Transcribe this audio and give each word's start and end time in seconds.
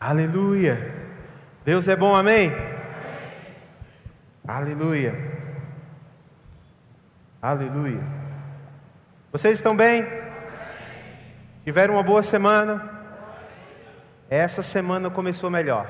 Aleluia. 0.00 0.94
Deus 1.62 1.86
é 1.86 1.94
bom, 1.94 2.16
amém? 2.16 2.50
Aleluia. 4.48 5.14
Aleluia. 7.42 8.00
Vocês 9.30 9.58
estão 9.58 9.76
bem? 9.76 10.06
Tiveram 11.64 11.94
uma 11.94 12.02
boa 12.02 12.22
semana? 12.22 12.90
Essa 14.30 14.62
semana 14.62 15.10
começou 15.10 15.50
melhor. 15.50 15.86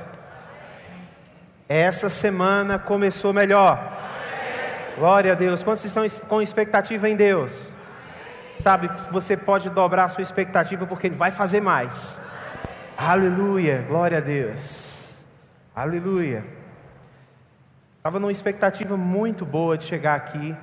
Essa 1.69 2.09
semana 2.09 2.81
começou 2.81 3.33
melhor. 3.33 3.97
Glória 4.99 5.33
a 5.33 5.37
Deus. 5.37 5.63
Quantos 5.63 5.85
estão 5.85 6.05
com 6.29 6.43
expectativa 6.43 7.09
em 7.09 7.15
Deus? 7.15 7.53
Sabe, 8.61 8.91
você 9.13 9.37
pode 9.37 9.71
dobrar 9.71 10.07
a 10.07 10.09
sua 10.09 10.23
expectativa 10.23 10.85
porque 10.85 11.07
Ele 11.07 11.15
vai 11.15 11.31
fazer 11.31 11.61
mais. 11.61 12.21
Aleluia. 13.03 13.83
Glória 13.89 14.19
a 14.19 14.21
Deus. 14.21 15.19
Aleluia. 15.75 16.45
Estava 17.97 18.21
numa 18.21 18.31
expectativa 18.31 18.95
muito 18.95 19.47
boa 19.47 19.79
de 19.79 19.85
chegar 19.85 20.15
aqui, 20.17 20.55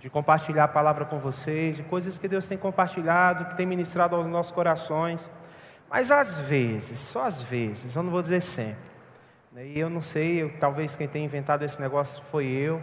de 0.00 0.10
compartilhar 0.10 0.64
a 0.64 0.68
palavra 0.68 1.04
com 1.04 1.20
vocês, 1.20 1.76
de 1.76 1.84
coisas 1.84 2.18
que 2.18 2.26
Deus 2.26 2.44
tem 2.44 2.58
compartilhado, 2.58 3.44
que 3.44 3.56
tem 3.56 3.64
ministrado 3.64 4.16
aos 4.16 4.26
nossos 4.26 4.50
corações. 4.50 5.30
Mas 5.88 6.10
às 6.10 6.36
vezes, 6.36 6.98
só 6.98 7.22
às 7.22 7.40
vezes, 7.40 7.94
eu 7.94 8.02
não 8.02 8.10
vou 8.10 8.20
dizer 8.20 8.40
sempre. 8.40 8.90
Né, 9.52 9.66
e 9.66 9.78
eu 9.78 9.88
não 9.88 10.02
sei, 10.02 10.42
eu, 10.42 10.52
talvez 10.58 10.96
quem 10.96 11.06
tenha 11.06 11.24
inventado 11.24 11.64
esse 11.64 11.80
negócio 11.80 12.20
foi 12.32 12.46
eu, 12.46 12.82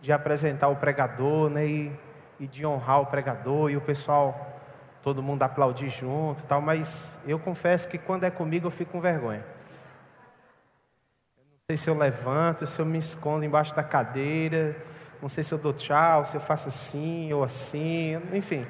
de 0.00 0.12
apresentar 0.12 0.66
o 0.66 0.74
pregador, 0.74 1.48
né? 1.48 1.64
E, 1.64 1.92
e 2.40 2.48
de 2.48 2.66
honrar 2.66 3.02
o 3.02 3.06
pregador 3.06 3.70
e 3.70 3.76
o 3.76 3.80
pessoal, 3.80 4.51
todo 5.02 5.22
mundo 5.22 5.42
aplaudir 5.42 5.90
junto, 5.90 6.42
tal. 6.44 6.60
Mas 6.60 7.16
eu 7.26 7.38
confesso 7.38 7.88
que 7.88 7.98
quando 7.98 8.24
é 8.24 8.30
comigo 8.30 8.66
eu 8.66 8.70
fico 8.70 8.92
com 8.92 9.00
vergonha. 9.00 9.44
Eu 11.36 11.44
não 11.44 11.58
sei 11.66 11.76
se 11.76 11.90
eu 11.90 11.96
levanto, 11.96 12.66
se 12.66 12.78
eu 12.78 12.86
me 12.86 12.98
escondo 12.98 13.44
embaixo 13.44 13.74
da 13.74 13.82
cadeira, 13.82 14.76
não 15.20 15.28
sei 15.28 15.42
se 15.44 15.52
eu 15.52 15.58
dou 15.58 15.72
tchau, 15.72 16.24
se 16.26 16.36
eu 16.36 16.40
faço 16.40 16.68
assim 16.68 17.32
ou 17.32 17.44
assim, 17.44 18.14
enfim. 18.32 18.66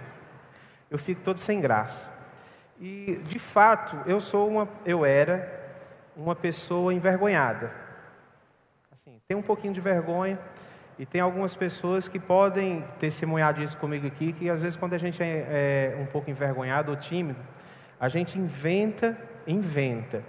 Eu 0.90 0.98
fico 0.98 1.22
todo 1.22 1.38
sem 1.38 1.60
graça. 1.60 2.10
E 2.80 3.20
de 3.26 3.38
fato, 3.38 3.96
eu 4.06 4.20
sou 4.20 4.48
uma, 4.48 4.68
eu 4.84 5.04
era 5.04 5.60
uma 6.16 6.34
pessoa 6.34 6.92
envergonhada. 6.92 7.72
Assim, 8.90 9.20
tem 9.26 9.36
um 9.36 9.42
pouquinho 9.42 9.72
de 9.72 9.80
vergonha 9.80 10.38
e 11.02 11.06
tem 11.06 11.20
algumas 11.20 11.56
pessoas 11.56 12.06
que 12.06 12.20
podem 12.20 12.84
testemunhar 13.00 13.52
disso 13.52 13.76
comigo 13.76 14.06
aqui, 14.06 14.32
que 14.32 14.48
às 14.48 14.62
vezes 14.62 14.76
quando 14.76 14.92
a 14.92 14.98
gente 14.98 15.20
é, 15.20 15.96
é 15.96 16.00
um 16.00 16.06
pouco 16.06 16.30
envergonhado 16.30 16.92
ou 16.92 16.96
tímido, 16.96 17.40
a 17.98 18.08
gente 18.08 18.38
inventa, 18.38 19.18
inventa 19.44 20.22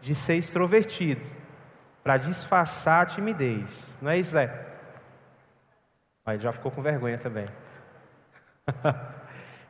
de 0.00 0.16
ser 0.16 0.34
extrovertido 0.34 1.24
para 2.02 2.16
disfarçar 2.16 3.02
a 3.02 3.06
timidez. 3.06 3.96
Não 4.02 4.10
é 4.10 4.18
isso, 4.18 4.32
Zé? 4.32 4.52
Aí 6.24 6.40
já 6.40 6.50
ficou 6.50 6.72
com 6.72 6.82
vergonha 6.82 7.18
também. 7.18 7.46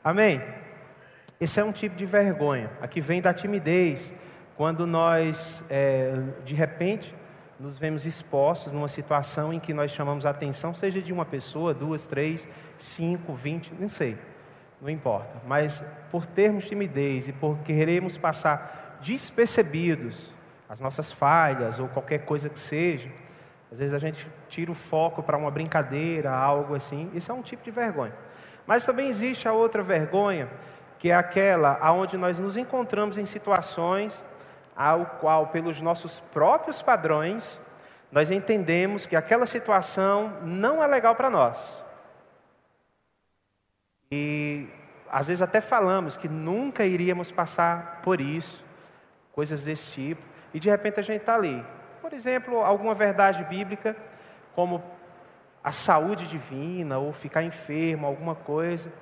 Amém? 0.02 0.42
Esse 1.38 1.60
é 1.60 1.64
um 1.64 1.72
tipo 1.72 1.96
de 1.96 2.06
vergonha. 2.06 2.70
Aqui 2.80 3.02
vem 3.02 3.20
da 3.20 3.34
timidez. 3.34 4.10
Quando 4.56 4.86
nós, 4.86 5.62
é, 5.68 6.14
de 6.46 6.54
repente, 6.54 7.14
nos 7.58 7.78
vemos 7.78 8.04
expostos 8.04 8.72
numa 8.72 8.88
situação 8.88 9.52
em 9.52 9.58
que 9.58 9.72
nós 9.72 9.90
chamamos 9.90 10.26
a 10.26 10.30
atenção, 10.30 10.74
seja 10.74 11.00
de 11.00 11.12
uma 11.12 11.24
pessoa, 11.24 11.72
duas, 11.72 12.06
três, 12.06 12.46
cinco, 12.78 13.32
vinte, 13.32 13.72
não 13.78 13.88
sei, 13.88 14.18
não 14.80 14.90
importa. 14.90 15.40
Mas 15.46 15.82
por 16.10 16.26
termos 16.26 16.68
timidez 16.68 17.28
e 17.28 17.32
por 17.32 17.58
queremos 17.58 18.16
passar 18.16 18.98
despercebidos 19.02 20.34
as 20.68 20.80
nossas 20.80 21.12
falhas 21.12 21.78
ou 21.78 21.88
qualquer 21.88 22.24
coisa 22.24 22.48
que 22.48 22.58
seja, 22.58 23.10
às 23.70 23.78
vezes 23.78 23.94
a 23.94 23.98
gente 23.98 24.26
tira 24.48 24.70
o 24.70 24.74
foco 24.74 25.22
para 25.22 25.36
uma 25.36 25.50
brincadeira, 25.50 26.30
algo 26.30 26.74
assim. 26.74 27.10
Isso 27.14 27.30
é 27.32 27.34
um 27.34 27.42
tipo 27.42 27.64
de 27.64 27.70
vergonha. 27.70 28.14
Mas 28.66 28.84
também 28.84 29.08
existe 29.08 29.48
a 29.48 29.52
outra 29.52 29.82
vergonha, 29.82 30.48
que 30.98 31.10
é 31.10 31.14
aquela 31.14 31.78
aonde 31.80 32.16
nós 32.16 32.38
nos 32.38 32.56
encontramos 32.56 33.16
em 33.16 33.24
situações 33.24 34.24
ao 34.76 35.06
qual, 35.06 35.46
pelos 35.48 35.80
nossos 35.80 36.20
próprios 36.32 36.82
padrões, 36.82 37.58
nós 38.12 38.30
entendemos 38.30 39.06
que 39.06 39.16
aquela 39.16 39.46
situação 39.46 40.38
não 40.42 40.82
é 40.82 40.86
legal 40.86 41.14
para 41.14 41.30
nós. 41.30 41.84
E 44.10 44.68
às 45.10 45.26
vezes 45.26 45.42
até 45.42 45.60
falamos 45.60 46.16
que 46.16 46.28
nunca 46.28 46.84
iríamos 46.84 47.30
passar 47.30 48.00
por 48.02 48.20
isso, 48.20 48.64
coisas 49.32 49.64
desse 49.64 49.92
tipo, 49.92 50.22
e 50.52 50.60
de 50.60 50.68
repente 50.68 51.00
a 51.00 51.02
gente 51.02 51.20
está 51.20 51.34
ali. 51.34 51.64
Por 52.00 52.12
exemplo, 52.12 52.60
alguma 52.62 52.94
verdade 52.94 53.42
bíblica, 53.44 53.96
como 54.54 54.82
a 55.64 55.72
saúde 55.72 56.26
divina, 56.26 56.98
ou 56.98 57.12
ficar 57.12 57.42
enfermo, 57.42 58.06
alguma 58.06 58.34
coisa, 58.34 58.92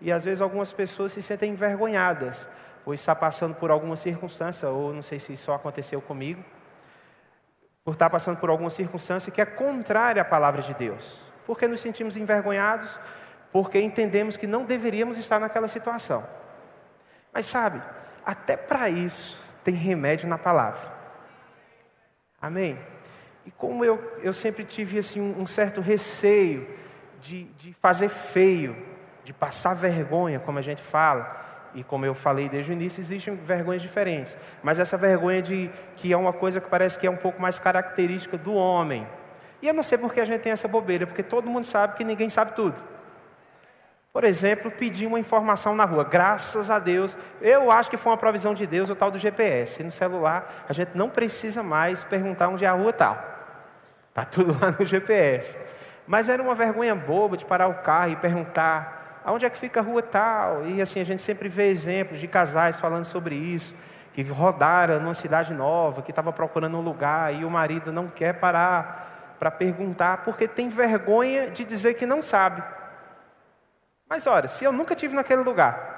e 0.00 0.10
às 0.10 0.24
vezes 0.24 0.40
algumas 0.40 0.72
pessoas 0.72 1.12
se 1.12 1.22
sentem 1.22 1.52
envergonhadas 1.52 2.48
ou 2.84 2.92
está 2.92 3.14
passando 3.14 3.54
por 3.54 3.70
alguma 3.70 3.96
circunstância, 3.96 4.68
ou 4.68 4.92
não 4.92 5.02
sei 5.02 5.18
se 5.18 5.36
só 5.36 5.54
aconteceu 5.54 6.00
comigo, 6.00 6.44
por 7.84 7.92
estar 7.92 8.10
passando 8.10 8.38
por 8.38 8.50
alguma 8.50 8.70
circunstância 8.70 9.30
que 9.30 9.40
é 9.40 9.44
contrária 9.46 10.22
à 10.22 10.24
palavra 10.24 10.62
de 10.62 10.74
Deus. 10.74 11.20
Porque 11.46 11.66
nos 11.66 11.80
sentimos 11.80 12.16
envergonhados, 12.16 12.90
porque 13.52 13.78
entendemos 13.78 14.36
que 14.36 14.46
não 14.46 14.64
deveríamos 14.64 15.18
estar 15.18 15.38
naquela 15.38 15.68
situação. 15.68 16.26
Mas 17.32 17.46
sabe, 17.46 17.82
até 18.24 18.56
para 18.56 18.88
isso 18.88 19.38
tem 19.62 19.74
remédio 19.74 20.28
na 20.28 20.38
palavra. 20.38 20.92
Amém? 22.40 22.78
E 23.46 23.50
como 23.50 23.84
eu, 23.84 24.18
eu 24.22 24.32
sempre 24.32 24.64
tive 24.64 24.98
assim, 24.98 25.20
um, 25.20 25.42
um 25.42 25.46
certo 25.46 25.80
receio 25.80 26.66
de, 27.20 27.44
de 27.44 27.72
fazer 27.74 28.08
feio, 28.08 28.76
de 29.24 29.32
passar 29.32 29.74
vergonha, 29.74 30.40
como 30.40 30.58
a 30.58 30.62
gente 30.62 30.82
fala, 30.82 31.53
e 31.74 31.82
como 31.82 32.06
eu 32.06 32.14
falei 32.14 32.48
desde 32.48 32.70
o 32.70 32.74
início, 32.74 33.00
existem 33.00 33.34
vergonhas 33.34 33.82
diferentes. 33.82 34.36
Mas 34.62 34.78
essa 34.78 34.96
vergonha 34.96 35.42
de 35.42 35.70
que 35.96 36.12
é 36.12 36.16
uma 36.16 36.32
coisa 36.32 36.60
que 36.60 36.68
parece 36.68 36.98
que 36.98 37.06
é 37.06 37.10
um 37.10 37.16
pouco 37.16 37.40
mais 37.42 37.58
característica 37.58 38.38
do 38.38 38.54
homem. 38.54 39.06
E 39.60 39.68
eu 39.68 39.74
não 39.74 39.82
sei 39.82 39.98
porque 39.98 40.20
a 40.20 40.24
gente 40.24 40.42
tem 40.42 40.52
essa 40.52 40.68
bobeira, 40.68 41.06
porque 41.06 41.22
todo 41.22 41.50
mundo 41.50 41.64
sabe 41.64 41.96
que 41.96 42.04
ninguém 42.04 42.30
sabe 42.30 42.52
tudo. 42.52 42.82
Por 44.12 44.22
exemplo, 44.22 44.70
pedir 44.70 45.06
uma 45.06 45.18
informação 45.18 45.74
na 45.74 45.84
rua. 45.84 46.04
Graças 46.04 46.70
a 46.70 46.78
Deus, 46.78 47.16
eu 47.40 47.68
acho 47.72 47.90
que 47.90 47.96
foi 47.96 48.12
uma 48.12 48.18
provisão 48.18 48.54
de 48.54 48.64
Deus 48.64 48.88
o 48.88 48.94
tal 48.94 49.10
do 49.10 49.18
GPS. 49.18 49.80
E 49.80 49.84
no 49.84 49.90
celular, 49.90 50.64
a 50.68 50.72
gente 50.72 50.92
não 50.94 51.10
precisa 51.10 51.64
mais 51.64 52.04
perguntar 52.04 52.48
onde 52.48 52.64
é 52.64 52.68
a 52.68 52.72
rua 52.74 52.92
tal. 52.92 53.18
Está 54.10 54.24
tudo 54.24 54.56
lá 54.62 54.70
no 54.78 54.86
GPS. 54.86 55.58
Mas 56.06 56.28
era 56.28 56.40
uma 56.40 56.54
vergonha 56.54 56.94
boba 56.94 57.36
de 57.36 57.44
parar 57.44 57.66
o 57.66 57.74
carro 57.82 58.12
e 58.12 58.16
perguntar 58.16 59.03
aonde 59.24 59.46
é 59.46 59.50
que 59.50 59.58
fica 59.58 59.80
a 59.80 59.82
rua 59.82 60.02
tal? 60.02 60.66
E 60.66 60.82
assim, 60.82 61.00
a 61.00 61.04
gente 61.04 61.22
sempre 61.22 61.48
vê 61.48 61.68
exemplos 61.68 62.20
de 62.20 62.28
casais 62.28 62.78
falando 62.78 63.06
sobre 63.06 63.34
isso, 63.34 63.74
que 64.12 64.22
rodaram 64.22 65.00
numa 65.00 65.14
cidade 65.14 65.52
nova, 65.54 66.02
que 66.02 66.10
estava 66.10 66.32
procurando 66.32 66.76
um 66.76 66.82
lugar 66.82 67.34
e 67.34 67.44
o 67.44 67.50
marido 67.50 67.90
não 67.90 68.08
quer 68.08 68.34
parar 68.34 69.36
para 69.38 69.50
perguntar, 69.50 70.18
porque 70.18 70.46
tem 70.46 70.68
vergonha 70.68 71.50
de 71.50 71.64
dizer 71.64 71.94
que 71.94 72.06
não 72.06 72.22
sabe. 72.22 72.62
Mas 74.08 74.26
olha, 74.26 74.48
se 74.48 74.64
eu 74.64 74.72
nunca 74.72 74.94
tive 74.94 75.14
naquele 75.14 75.42
lugar, 75.42 75.94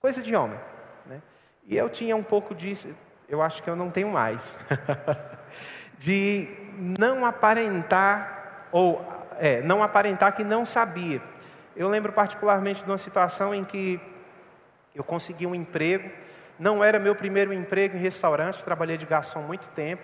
coisa 0.00 0.20
de 0.20 0.34
homem, 0.34 0.58
né? 1.06 1.22
E 1.66 1.76
eu 1.76 1.88
tinha 1.88 2.16
um 2.16 2.22
pouco 2.22 2.54
disso, 2.54 2.94
eu 3.28 3.40
acho 3.40 3.62
que 3.62 3.70
eu 3.70 3.76
não 3.76 3.90
tenho 3.90 4.08
mais, 4.08 4.58
de 5.98 6.48
não 6.98 7.24
aparentar 7.24 8.66
ou 8.72 9.00
é, 9.38 9.62
não 9.62 9.82
aparentar 9.82 10.34
que 10.34 10.44
não 10.44 10.66
sabia. 10.66 11.22
Eu 11.76 11.88
lembro 11.88 12.12
particularmente 12.12 12.84
de 12.84 12.88
uma 12.88 12.98
situação 12.98 13.52
em 13.52 13.64
que 13.64 14.00
eu 14.94 15.02
consegui 15.02 15.44
um 15.44 15.54
emprego, 15.54 16.08
não 16.56 16.84
era 16.84 17.00
meu 17.00 17.16
primeiro 17.16 17.52
emprego 17.52 17.96
em 17.96 18.00
restaurante, 18.00 18.62
trabalhei 18.62 18.96
de 18.96 19.04
garçom 19.04 19.40
muito 19.40 19.66
tempo, 19.70 20.02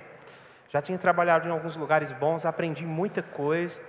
já 0.69 0.83
tinha 0.83 0.99
trabalhado 0.99 1.47
em 1.47 1.51
alguns 1.53 1.77
lugares 1.77 2.11
bons, 2.11 2.45
aprendi 2.45 2.85
muita 2.85 3.23
coisa, 3.23 3.81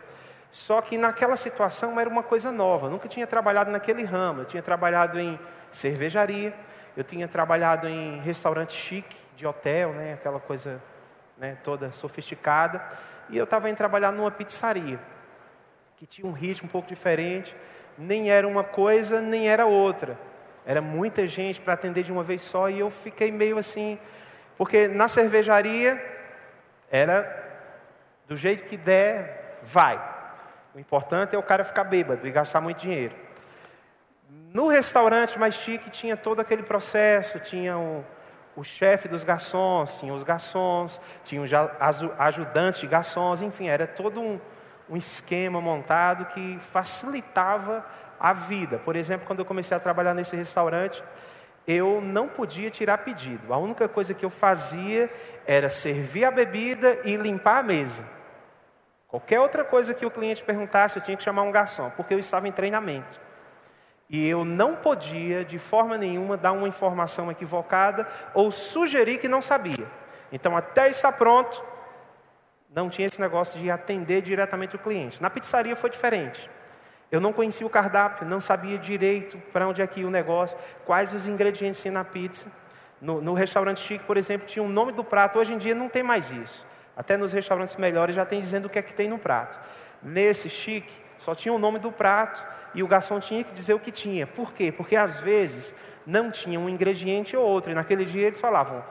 só 0.51 0.79
que 0.79 0.95
naquela 0.95 1.35
situação 1.35 2.00
era 2.00 2.07
uma 2.07 2.21
coisa 2.21 2.51
nova, 2.51 2.88
nunca 2.88 3.07
tinha 3.07 3.25
trabalhado 3.25 3.71
naquele 3.71 4.03
ramo, 4.03 4.41
eu 4.41 4.45
tinha 4.45 4.61
trabalhado 4.61 5.19
em 5.19 5.39
cervejaria, 5.71 6.53
eu 6.95 7.03
tinha 7.03 7.27
trabalhado 7.27 7.88
em 7.88 8.19
restaurante 8.19 8.73
chique, 8.73 9.17
de 9.35 9.47
hotel, 9.47 9.91
né, 9.94 10.13
aquela 10.13 10.39
coisa 10.39 10.79
né, 11.35 11.57
toda 11.63 11.91
sofisticada, 11.91 12.79
e 13.27 13.38
eu 13.38 13.45
estava 13.45 13.71
em 13.71 13.73
trabalhar 13.73 14.11
numa 14.11 14.29
pizzaria 14.29 15.00
que 16.01 16.07
tinha 16.07 16.27
um 16.27 16.31
ritmo 16.31 16.67
um 16.67 16.71
pouco 16.71 16.88
diferente, 16.88 17.55
nem 18.01 18.31
era 18.31 18.48
uma 18.48 18.63
coisa, 18.63 19.21
nem 19.21 19.48
era 19.48 19.65
outra. 19.65 20.18
Era 20.65 20.81
muita 20.81 21.27
gente 21.27 21.62
para 21.62 21.74
atender 21.74 22.03
de 22.03 22.12
uma 22.12 22.24
vez 22.24 22.42
só 22.42 22.69
e 22.69 22.80
eu 22.80 22.89
fiquei 22.89 23.31
meio 23.31 23.57
assim, 23.57 23.98
porque 24.57 24.88
na 24.88 25.07
cervejaria 25.07 26.03
era 26.89 27.39
do 28.27 28.36
jeito 28.36 28.63
que 28.63 28.77
der, 28.77 29.59
vai. 29.63 30.01
O 30.74 30.80
importante 30.80 31.36
é 31.36 31.38
o 31.38 31.44
cara 31.44 31.63
ficar 31.63 31.83
bêbado 31.83 32.27
e 32.27 32.31
gastar 32.31 32.62
muito 32.62 32.80
dinheiro. 32.80 33.15
No 34.30 34.68
restaurante 34.68 35.38
mais 35.38 35.56
chique 35.56 35.89
tinha 35.89 36.18
todo 36.18 36.39
aquele 36.39 36.63
processo, 36.63 37.39
tinha 37.39 37.77
o, 37.77 38.03
o 38.56 38.63
chefe 38.63 39.07
dos 39.07 39.24
garçons, 39.24 40.00
tinha 40.00 40.13
os 40.13 40.24
garçons, 40.24 41.00
tinha 41.24 41.42
os 41.42 41.51
ajudantes 42.18 42.81
de 42.81 42.88
garçons, 42.88 43.42
enfim, 43.42 43.68
era 43.68 43.86
todo 43.86 44.21
um, 44.21 44.39
um 44.91 44.97
esquema 44.97 45.61
montado 45.61 46.25
que 46.25 46.59
facilitava 46.71 47.85
a 48.19 48.33
vida. 48.33 48.77
Por 48.77 48.97
exemplo, 48.97 49.25
quando 49.25 49.39
eu 49.39 49.45
comecei 49.45 49.75
a 49.75 49.79
trabalhar 49.79 50.13
nesse 50.13 50.35
restaurante, 50.35 51.01
eu 51.65 52.01
não 52.01 52.27
podia 52.27 52.69
tirar 52.69 52.97
pedido. 52.97 53.53
A 53.53 53.57
única 53.57 53.88
coisa 53.88 54.13
que 54.13 54.25
eu 54.25 54.29
fazia 54.29 55.09
era 55.47 55.69
servir 55.69 56.25
a 56.25 56.31
bebida 56.31 56.99
e 57.05 57.15
limpar 57.15 57.59
a 57.59 57.63
mesa. 57.63 58.03
Qualquer 59.07 59.39
outra 59.39 59.63
coisa 59.63 59.93
que 59.93 60.05
o 60.05 60.11
cliente 60.11 60.43
perguntasse, 60.43 60.97
eu 60.97 61.01
tinha 61.01 61.15
que 61.15 61.23
chamar 61.23 61.43
um 61.43 61.51
garçom, 61.51 61.89
porque 61.91 62.13
eu 62.13 62.19
estava 62.19 62.47
em 62.47 62.51
treinamento. 62.51 63.19
E 64.09 64.27
eu 64.27 64.43
não 64.43 64.75
podia, 64.75 65.45
de 65.45 65.57
forma 65.57 65.97
nenhuma, 65.97 66.35
dar 66.35 66.51
uma 66.51 66.67
informação 66.67 67.31
equivocada 67.31 68.05
ou 68.33 68.51
sugerir 68.51 69.19
que 69.19 69.27
não 69.29 69.41
sabia. 69.41 69.88
Então, 70.33 70.55
até 70.57 70.89
estar 70.89 71.13
pronto, 71.13 71.63
não 72.73 72.89
tinha 72.89 73.07
esse 73.07 73.19
negócio 73.19 73.59
de 73.59 73.69
atender 73.69 74.21
diretamente 74.21 74.75
o 74.75 74.79
cliente. 74.79 75.21
Na 75.21 75.29
pizzaria 75.29 75.75
foi 75.75 75.89
diferente. 75.89 76.50
Eu 77.12 77.19
não 77.19 77.33
conhecia 77.33 77.68
o 77.68 77.69
cardápio, 77.69 78.25
não 78.25 78.39
sabia 78.39 78.77
direito 78.77 79.38
para 79.51 79.68
onde 79.68 79.81
é 79.81 79.88
que 79.88 80.00
ia 80.00 80.07
o 80.07 80.09
negócio, 80.09 80.57
quais 80.85 81.13
os 81.13 81.27
ingredientes 81.27 81.81
tinha 81.81 81.91
na 81.91 82.06
pizza. 82.06 82.47
No, 83.01 83.19
no, 83.19 83.33
restaurante 83.33 83.81
chique, 83.81 84.06
por 84.06 84.15
exemplo, 84.15 84.47
tinha 84.47 84.63
o 84.63 84.69
nome 84.69 84.94
do 84.94 85.03
prato. 85.03 85.38
Hoje 85.38 85.53
em 85.53 85.57
dia 85.57 85.75
não 85.75 85.89
tem 85.89 86.01
mais 86.01 86.31
isso. 86.31 86.65
Até 86.95 87.18
nos 87.18 87.33
restaurantes 87.33 87.75
melhores 87.75 88.15
já 88.15 88.25
tem 88.25 88.39
dizendo 88.39 88.65
o 88.65 88.69
que 88.69 88.79
é 88.79 88.81
que 88.81 88.95
tem 88.95 89.09
no 89.09 89.17
prato. 89.17 89.59
Nesse 90.01 90.50
chique, 90.50 90.94
só 91.17 91.35
tinha 91.35 91.53
o 91.53 91.59
nome 91.59 91.79
do 91.79 91.91
prato 91.91 92.44
e 92.74 92.81
o 92.81 92.88
garçom 92.88 93.19
tinha 93.19 93.44
que 93.44 93.53
dizer 93.53 93.74
o 93.74 93.79
que 93.79 93.91
tinha. 93.91 94.25
Por 94.25 94.53
quê? 94.53 94.71
Porque 94.71 94.95
às 94.95 95.19
vezes 95.19 95.75
não 96.06 96.31
tinha 96.31 96.59
um 96.59 96.69
ingrediente 96.69 97.35
ou 97.35 97.45
outro. 97.45 97.71
E 97.71 97.75
naquele 97.75 98.06
dia 98.06 98.27
eles 98.27 98.39
falavam: 98.39 98.83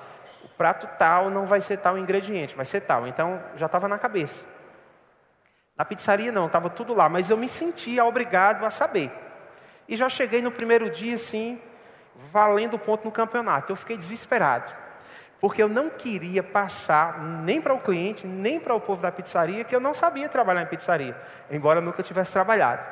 prato 0.60 0.86
tal 0.98 1.30
não 1.30 1.46
vai 1.46 1.62
ser 1.62 1.78
tal 1.78 1.96
ingrediente, 1.96 2.54
vai 2.54 2.66
ser 2.66 2.82
tal. 2.82 3.06
Então 3.06 3.42
já 3.56 3.64
estava 3.64 3.88
na 3.88 3.96
cabeça. 3.96 4.44
Na 5.74 5.86
pizzaria 5.86 6.30
não, 6.30 6.44
estava 6.44 6.68
tudo 6.68 6.92
lá, 6.92 7.08
mas 7.08 7.30
eu 7.30 7.36
me 7.38 7.48
sentia 7.48 8.04
obrigado 8.04 8.66
a 8.66 8.68
saber. 8.68 9.10
E 9.88 9.96
já 9.96 10.06
cheguei 10.10 10.42
no 10.42 10.50
primeiro 10.50 10.90
dia 10.90 11.14
assim, 11.14 11.58
valendo 12.30 12.78
ponto 12.78 13.06
no 13.06 13.10
campeonato. 13.10 13.72
Eu 13.72 13.76
fiquei 13.76 13.96
desesperado 13.96 14.70
porque 15.40 15.62
eu 15.62 15.68
não 15.70 15.88
queria 15.88 16.42
passar 16.42 17.18
nem 17.22 17.62
para 17.62 17.72
o 17.72 17.80
cliente, 17.80 18.26
nem 18.26 18.60
para 18.60 18.74
o 18.74 18.80
povo 18.82 19.00
da 19.00 19.10
pizzaria, 19.10 19.64
que 19.64 19.74
eu 19.74 19.80
não 19.80 19.94
sabia 19.94 20.28
trabalhar 20.28 20.60
em 20.60 20.66
pizzaria, 20.66 21.16
embora 21.50 21.78
eu 21.78 21.82
nunca 21.82 22.02
tivesse 22.02 22.34
trabalhado. 22.34 22.86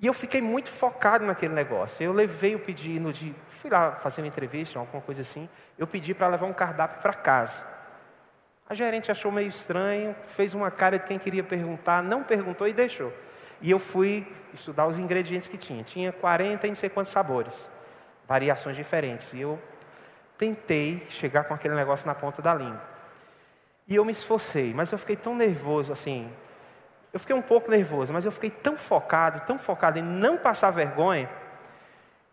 E 0.00 0.06
eu 0.06 0.12
fiquei 0.12 0.40
muito 0.40 0.68
focado 0.68 1.24
naquele 1.24 1.54
negócio. 1.54 2.02
Eu 2.02 2.12
levei 2.12 2.54
o 2.54 2.58
pedido 2.58 3.12
de. 3.12 3.34
Fui 3.48 3.70
lá 3.70 3.92
fazer 3.92 4.20
uma 4.20 4.28
entrevista, 4.28 4.78
alguma 4.78 5.02
coisa 5.02 5.22
assim. 5.22 5.48
Eu 5.78 5.86
pedi 5.86 6.12
para 6.12 6.28
levar 6.28 6.46
um 6.46 6.52
cardápio 6.52 7.00
para 7.00 7.12
casa. 7.12 7.64
A 8.68 8.74
gerente 8.74 9.10
achou 9.10 9.30
meio 9.30 9.48
estranho, 9.48 10.16
fez 10.26 10.54
uma 10.54 10.70
cara 10.70 10.98
de 10.98 11.04
quem 11.04 11.18
queria 11.18 11.42
perguntar, 11.42 12.02
não 12.02 12.22
perguntou 12.22 12.66
e 12.66 12.72
deixou. 12.72 13.12
E 13.60 13.70
eu 13.70 13.78
fui 13.78 14.26
estudar 14.52 14.86
os 14.86 14.98
ingredientes 14.98 15.48
que 15.48 15.58
tinha. 15.58 15.82
Tinha 15.82 16.12
40 16.12 16.66
e 16.66 16.70
não 16.70 16.74
sei 16.74 16.88
quantos 16.88 17.12
sabores, 17.12 17.68
variações 18.26 18.76
diferentes. 18.76 19.32
E 19.32 19.40
eu 19.40 19.58
tentei 20.38 21.06
chegar 21.08 21.44
com 21.44 21.54
aquele 21.54 21.74
negócio 21.74 22.06
na 22.06 22.14
ponta 22.14 22.40
da 22.40 22.54
língua. 22.54 22.82
E 23.86 23.96
eu 23.96 24.04
me 24.04 24.12
esforcei, 24.12 24.72
mas 24.72 24.90
eu 24.92 24.98
fiquei 24.98 25.16
tão 25.16 25.34
nervoso 25.34 25.92
assim. 25.92 26.30
Eu 27.14 27.20
fiquei 27.20 27.36
um 27.36 27.40
pouco 27.40 27.70
nervoso, 27.70 28.12
mas 28.12 28.24
eu 28.24 28.32
fiquei 28.32 28.50
tão 28.50 28.76
focado, 28.76 29.40
tão 29.46 29.56
focado 29.56 30.00
em 30.00 30.02
não 30.02 30.36
passar 30.36 30.72
vergonha, 30.72 31.30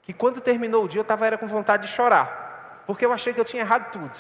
que 0.01 0.11
quando 0.11 0.41
terminou 0.41 0.85
o 0.85 0.87
dia 0.87 0.97
eu 0.97 1.03
estava 1.03 1.27
era 1.27 1.37
com 1.37 1.45
vontade 1.45 1.85
de 1.85 1.93
chorar, 1.93 2.83
porque 2.87 3.05
eu 3.05 3.13
achei 3.13 3.31
que 3.31 3.39
eu 3.39 3.45
tinha 3.45 3.61
errado 3.61 3.91
tudo. 3.91 4.17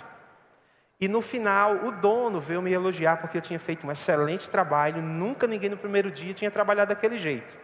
E 0.99 1.07
no 1.07 1.19
final, 1.19 1.77
o 1.77 1.91
dono 1.91 2.39
veio 2.39 2.61
me 2.61 2.71
elogiar 2.71 3.17
porque 3.17 3.39
eu 3.39 3.41
tinha 3.41 3.57
feito 3.57 3.87
um 3.87 3.91
excelente 3.91 4.47
trabalho, 4.51 5.01
nunca 5.01 5.47
ninguém 5.47 5.67
no 5.67 5.77
primeiro 5.77 6.11
dia 6.11 6.31
tinha 6.31 6.51
trabalhado 6.51 6.89
daquele 6.89 7.17
jeito. 7.17 7.57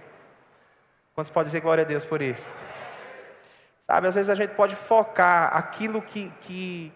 Quantos 1.14 1.30
podem 1.30 1.46
dizer 1.46 1.62
glória 1.62 1.84
a 1.84 1.88
Deus 1.88 2.04
por 2.04 2.20
isso? 2.20 2.50
Sabe, 3.86 4.08
às 4.08 4.16
vezes 4.16 4.32
a 4.32 4.36
gente 4.36 4.56
pode 4.56 4.76
focar 4.76 5.56
aquilo 5.56 6.02
que, 6.02 6.34
que, 6.42 6.92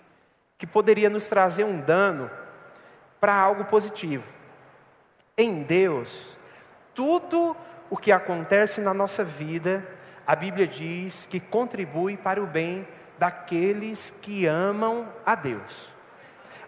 que 0.58 0.66
poderia 0.66 1.12
nos 1.12 1.28
trazer 1.28 1.64
um 1.64 1.80
dano 1.80 2.30
para 3.20 3.36
algo 3.36 3.66
positivo. 3.66 4.41
Em 5.42 5.64
Deus, 5.64 6.38
tudo 6.94 7.58
o 7.90 7.98
que 7.98 8.12
acontece 8.12 8.80
na 8.80 8.94
nossa 8.94 9.24
vida, 9.24 9.84
a 10.28 10.36
Bíblia 10.36 10.68
diz 10.68 11.28
que 11.28 11.40
contribui 11.40 12.16
para 12.16 12.40
o 12.40 12.46
bem 12.46 12.88
daqueles 13.18 14.14
que 14.22 14.46
amam 14.46 15.12
a 15.26 15.34
Deus. 15.34 15.90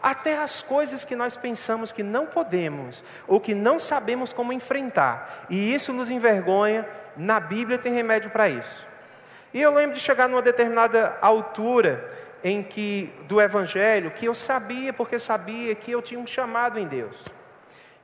Até 0.02 0.40
as 0.40 0.64
coisas 0.64 1.06
que 1.06 1.16
nós 1.16 1.38
pensamos 1.38 1.92
que 1.92 2.02
não 2.02 2.26
podemos 2.26 3.04
ou 3.28 3.40
que 3.40 3.54
não 3.54 3.80
sabemos 3.80 4.34
como 4.34 4.52
enfrentar, 4.52 5.46
e 5.52 5.72
isso 5.72 5.94
nos 5.94 6.10
envergonha, 6.10 6.90
na 7.16 7.40
Bíblia 7.40 7.78
tem 7.78 7.94
remédio 7.94 8.32
para 8.32 8.50
isso. 8.50 8.88
E 9.54 9.62
eu 9.62 9.72
lembro 9.72 9.96
de 9.96 10.02
chegar 10.02 10.28
numa 10.28 10.42
determinada 10.42 11.16
altura 11.22 12.12
em 12.44 12.64
que 12.64 13.14
do 13.28 13.40
evangelho 13.40 14.10
que 14.10 14.26
eu 14.26 14.34
sabia 14.34 14.92
porque 14.92 15.20
sabia 15.20 15.76
que 15.76 15.92
eu 15.92 16.02
tinha 16.02 16.20
um 16.20 16.26
chamado 16.26 16.80
em 16.80 16.88
Deus. 16.88 17.16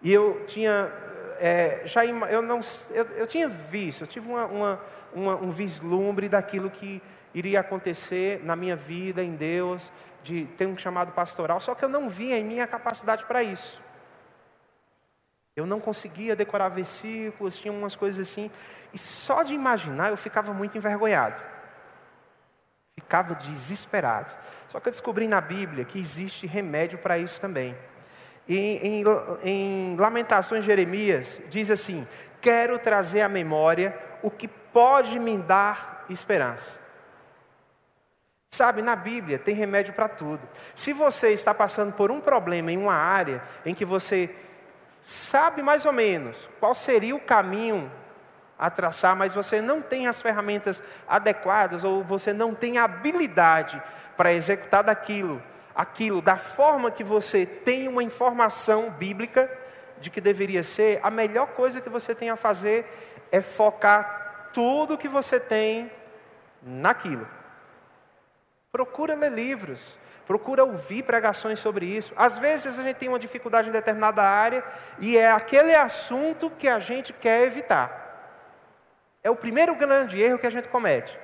E 0.01 0.11
eu 0.11 0.43
tinha 0.45 0.91
é, 1.39 1.81
já 1.85 2.05
eu 2.05 2.41
não 2.41 2.59
eu, 2.91 3.05
eu, 3.15 3.25
tinha 3.27 3.47
visto, 3.47 4.01
eu 4.01 4.07
tive 4.07 4.27
uma, 4.27 4.45
uma, 4.45 4.81
uma, 5.13 5.35
um 5.35 5.49
vislumbre 5.49 6.27
daquilo 6.27 6.69
que 6.69 7.01
iria 7.33 7.61
acontecer 7.61 8.43
na 8.43 8.55
minha 8.55 8.75
vida 8.75 9.23
em 9.23 9.35
Deus, 9.35 9.91
de 10.23 10.45
ter 10.57 10.65
um 10.65 10.77
chamado 10.77 11.13
pastoral, 11.13 11.61
só 11.61 11.73
que 11.73 11.83
eu 11.83 11.89
não 11.89 12.09
via 12.09 12.37
em 12.37 12.43
mim 12.43 12.59
a 12.59 12.67
capacidade 12.67 13.23
para 13.25 13.41
isso. 13.41 13.81
Eu 15.55 15.65
não 15.65 15.79
conseguia 15.79 16.35
decorar 16.35 16.69
versículos, 16.69 17.57
tinha 17.57 17.71
umas 17.71 17.95
coisas 17.95 18.27
assim. 18.27 18.49
E 18.93 18.97
só 18.97 19.43
de 19.43 19.53
imaginar 19.53 20.09
eu 20.09 20.17
ficava 20.17 20.53
muito 20.53 20.77
envergonhado. 20.77 21.41
Ficava 22.95 23.35
desesperado. 23.35 24.31
Só 24.69 24.79
que 24.79 24.87
eu 24.87 24.91
descobri 24.91 25.27
na 25.27 25.41
Bíblia 25.41 25.83
que 25.83 25.99
existe 25.99 26.47
remédio 26.47 26.97
para 26.99 27.17
isso 27.17 27.41
também. 27.41 27.75
Em, 28.49 28.77
em, 28.77 29.03
em 29.43 29.95
Lamentações 29.95 30.65
Jeremias, 30.65 31.39
diz 31.49 31.69
assim: 31.69 32.07
Quero 32.41 32.79
trazer 32.79 33.21
à 33.21 33.29
memória 33.29 33.95
o 34.23 34.31
que 34.31 34.47
pode 34.47 35.19
me 35.19 35.37
dar 35.37 36.05
esperança. 36.09 36.79
Sabe, 38.51 38.81
na 38.81 38.95
Bíblia 38.95 39.37
tem 39.37 39.53
remédio 39.53 39.93
para 39.93 40.09
tudo. 40.09 40.41
Se 40.73 40.91
você 40.91 41.29
está 41.29 41.53
passando 41.53 41.93
por 41.93 42.09
um 42.09 42.19
problema 42.19 42.71
em 42.71 42.77
uma 42.77 42.95
área 42.95 43.41
em 43.63 43.75
que 43.75 43.85
você 43.85 44.35
sabe 45.03 45.61
mais 45.61 45.85
ou 45.85 45.93
menos 45.93 46.35
qual 46.59 46.73
seria 46.73 47.15
o 47.15 47.19
caminho 47.19 47.91
a 48.57 48.69
traçar, 48.69 49.15
mas 49.15 49.33
você 49.33 49.61
não 49.61 49.81
tem 49.81 50.07
as 50.07 50.21
ferramentas 50.21 50.83
adequadas 51.07 51.83
ou 51.83 52.03
você 52.03 52.33
não 52.33 52.53
tem 52.53 52.77
habilidade 52.77 53.81
para 54.17 54.33
executar 54.33 54.83
daquilo, 54.83 55.41
aquilo 55.73 56.21
da 56.21 56.37
forma 56.37 56.91
que 56.91 57.03
você 57.03 57.45
tem 57.45 57.87
uma 57.87 58.03
informação 58.03 58.89
bíblica 58.91 59.49
de 59.99 60.09
que 60.09 60.21
deveria 60.21 60.63
ser, 60.63 60.99
a 61.03 61.11
melhor 61.11 61.47
coisa 61.47 61.81
que 61.81 61.89
você 61.89 62.15
tem 62.15 62.29
a 62.29 62.35
fazer 62.35 62.85
é 63.31 63.41
focar 63.41 64.49
tudo 64.53 64.97
que 64.97 65.07
você 65.07 65.39
tem 65.39 65.91
naquilo. 66.61 67.27
Procura 68.71 69.15
ler 69.15 69.31
livros, 69.31 69.97
procura 70.25 70.63
ouvir 70.63 71.03
pregações 71.03 71.59
sobre 71.59 71.85
isso. 71.85 72.13
Às 72.15 72.37
vezes 72.37 72.77
a 72.79 72.83
gente 72.83 72.97
tem 72.97 73.09
uma 73.09 73.19
dificuldade 73.19 73.69
em 73.69 73.73
determinada 73.73 74.21
área 74.21 74.63
e 74.99 75.17
é 75.17 75.31
aquele 75.31 75.75
assunto 75.75 76.49
que 76.51 76.67
a 76.67 76.79
gente 76.79 77.11
quer 77.13 77.43
evitar. 77.43 78.07
É 79.23 79.29
o 79.29 79.35
primeiro 79.35 79.75
grande 79.75 80.21
erro 80.21 80.39
que 80.39 80.47
a 80.47 80.51
gente 80.51 80.67
comete. 80.67 81.17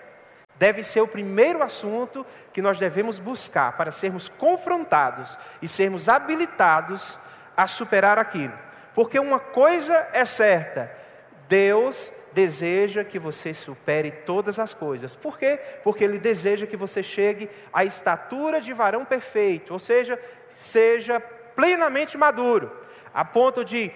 Deve 0.58 0.84
ser 0.84 1.02
o 1.02 1.08
primeiro 1.08 1.62
assunto 1.62 2.26
que 2.54 2.62
nós 2.62 2.78
devemos 2.78 3.20
buscar 3.20 3.76
para 3.76 3.92
sermos 3.92 4.30
confrontados 4.30 5.38
e 5.62 5.68
sermos 5.68 6.08
habilitados 6.08 7.20
a 7.58 7.68
superar 7.68 8.18
aquilo. 8.18 8.58
Porque 8.94 9.20
uma 9.20 9.40
coisa 9.40 10.08
é 10.14 10.24
certa: 10.24 10.90
Deus 11.50 12.12
deseja 12.32 13.04
que 13.04 13.20
você 13.20 13.54
supere 13.54 14.12
todas 14.12 14.60
as 14.60 14.74
coisas. 14.74 15.16
Por 15.16 15.38
quê? 15.38 15.60
Porque 15.84 16.04
Ele 16.04 16.20
deseja 16.20 16.66
que 16.68 16.78
você 16.78 17.02
chegue 17.02 17.50
à 17.74 17.84
estatura 17.84 18.62
de 18.62 18.74
varão 18.74 19.06
perfeito, 19.06 19.74
ou 19.74 19.80
seja, 19.80 20.20
seja 20.54 21.20
plenamente 21.56 22.18
maduro, 22.18 22.72
a 23.14 23.24
ponto 23.24 23.64
de, 23.64 23.90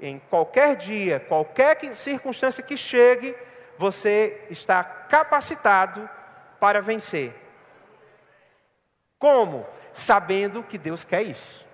em 0.00 0.20
qualquer 0.30 0.76
dia, 0.76 1.18
qualquer 1.18 1.78
circunstância 1.94 2.62
que 2.62 2.76
chegue, 2.76 3.34
você 3.78 4.44
está 4.50 4.82
capacitado 4.82 6.08
para 6.58 6.82
vencer. 6.82 7.32
Como? 9.18 9.66
Sabendo 9.92 10.62
que 10.62 10.76
Deus 10.76 11.04
quer 11.04 11.22
isso. 11.22 11.66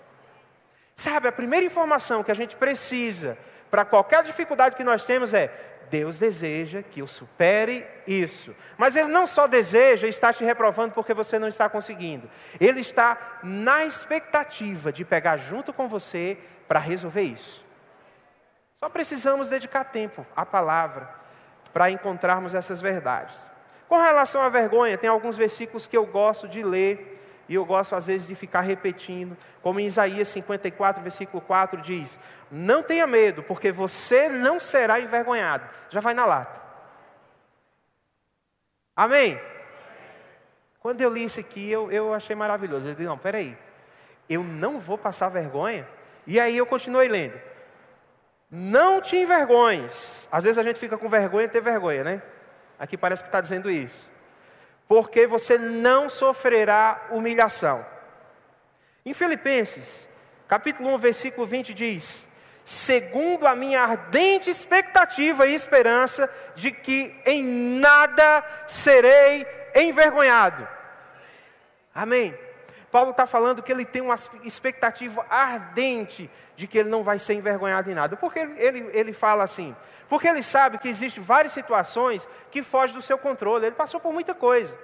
Sabe, 0.94 1.26
a 1.26 1.32
primeira 1.32 1.66
informação 1.66 2.22
que 2.22 2.30
a 2.30 2.34
gente 2.34 2.54
precisa 2.54 3.36
para 3.70 3.84
qualquer 3.84 4.22
dificuldade 4.22 4.76
que 4.76 4.84
nós 4.84 5.04
temos 5.04 5.34
é: 5.34 5.50
Deus 5.90 6.18
deseja 6.18 6.82
que 6.82 7.00
eu 7.00 7.06
supere 7.06 7.86
isso. 8.06 8.54
Mas 8.76 8.94
Ele 8.94 9.08
não 9.08 9.26
só 9.26 9.46
deseja 9.46 10.06
estar 10.06 10.32
te 10.32 10.44
reprovando 10.44 10.94
porque 10.94 11.12
você 11.12 11.38
não 11.38 11.48
está 11.48 11.68
conseguindo. 11.68 12.30
Ele 12.60 12.80
está 12.80 13.40
na 13.42 13.84
expectativa 13.84 14.92
de 14.92 15.04
pegar 15.04 15.38
junto 15.38 15.72
com 15.72 15.88
você 15.88 16.38
para 16.68 16.78
resolver 16.78 17.22
isso. 17.22 17.64
Só 18.78 18.88
precisamos 18.88 19.48
dedicar 19.48 19.84
tempo 19.84 20.26
à 20.36 20.46
palavra 20.46 21.23
para 21.74 21.90
encontrarmos 21.90 22.54
essas 22.54 22.80
verdades. 22.80 23.36
Com 23.88 23.98
relação 23.98 24.40
à 24.40 24.48
vergonha, 24.48 24.96
tem 24.96 25.10
alguns 25.10 25.36
versículos 25.36 25.86
que 25.86 25.96
eu 25.96 26.06
gosto 26.06 26.48
de 26.48 26.62
ler 26.62 27.20
e 27.48 27.54
eu 27.56 27.64
gosto 27.66 27.94
às 27.94 28.06
vezes 28.06 28.26
de 28.26 28.34
ficar 28.34 28.62
repetindo, 28.62 29.36
como 29.60 29.78
em 29.78 29.86
Isaías 29.86 30.28
54, 30.28 31.02
versículo 31.02 31.42
4 31.42 31.82
diz: 31.82 32.18
Não 32.50 32.82
tenha 32.82 33.06
medo, 33.06 33.42
porque 33.42 33.70
você 33.70 34.28
não 34.28 34.58
será 34.58 34.98
envergonhado. 35.00 35.68
Já 35.90 36.00
vai 36.00 36.14
na 36.14 36.24
lata. 36.24 36.62
Amém? 38.96 39.38
Quando 40.78 41.00
eu 41.00 41.12
li 41.12 41.24
isso 41.24 41.40
aqui, 41.40 41.70
eu, 41.70 41.90
eu 41.90 42.14
achei 42.14 42.36
maravilhoso. 42.36 42.86
Eu 42.86 42.94
disse: 42.94 43.06
Não, 43.06 43.18
peraí, 43.18 43.58
eu 44.30 44.42
não 44.42 44.78
vou 44.78 44.96
passar 44.96 45.28
vergonha. 45.28 45.86
E 46.26 46.40
aí 46.40 46.56
eu 46.56 46.64
continuei 46.64 47.08
lendo. 47.08 47.38
Não 48.56 49.00
te 49.00 49.16
envergonhes. 49.16 50.28
Às 50.30 50.44
vezes 50.44 50.58
a 50.58 50.62
gente 50.62 50.78
fica 50.78 50.96
com 50.96 51.08
vergonha 51.08 51.46
de 51.46 51.52
ter 51.52 51.60
vergonha, 51.60 52.04
né? 52.04 52.22
Aqui 52.78 52.96
parece 52.96 53.22
que 53.22 53.28
está 53.28 53.40
dizendo 53.40 53.70
isso 53.70 54.14
porque 54.88 55.26
você 55.26 55.58
não 55.58 56.08
sofrerá 56.08 57.06
humilhação. 57.10 57.84
Em 59.04 59.12
Filipenses, 59.12 60.08
capítulo 60.48 60.94
1, 60.94 60.98
versículo 60.98 61.46
20 61.46 61.74
diz: 61.74 62.26
segundo 62.64 63.46
a 63.46 63.54
minha 63.54 63.82
ardente 63.82 64.50
expectativa 64.50 65.46
e 65.46 65.54
esperança 65.54 66.30
de 66.54 66.70
que 66.70 67.14
em 67.26 67.42
nada 67.78 68.44
serei 68.66 69.46
envergonhado. 69.74 70.66
Amém. 71.94 72.36
Paulo 72.94 73.10
está 73.10 73.26
falando 73.26 73.60
que 73.60 73.72
ele 73.72 73.84
tem 73.84 74.00
uma 74.00 74.14
expectativa 74.44 75.26
ardente 75.28 76.30
de 76.54 76.68
que 76.68 76.78
ele 76.78 76.88
não 76.88 77.02
vai 77.02 77.18
ser 77.18 77.34
envergonhado 77.34 77.90
em 77.90 77.94
nada. 77.94 78.16
Porque 78.16 78.38
ele, 78.38 78.54
ele, 78.56 78.90
ele 78.92 79.12
fala 79.12 79.42
assim? 79.42 79.74
Porque 80.08 80.28
ele 80.28 80.44
sabe 80.44 80.78
que 80.78 80.88
existem 80.88 81.20
várias 81.20 81.52
situações 81.52 82.28
que 82.52 82.62
fogem 82.62 82.94
do 82.94 83.02
seu 83.02 83.18
controle. 83.18 83.66
Ele 83.66 83.74
passou 83.74 83.98
por 83.98 84.12
muita 84.12 84.32
coisa. 84.32 84.78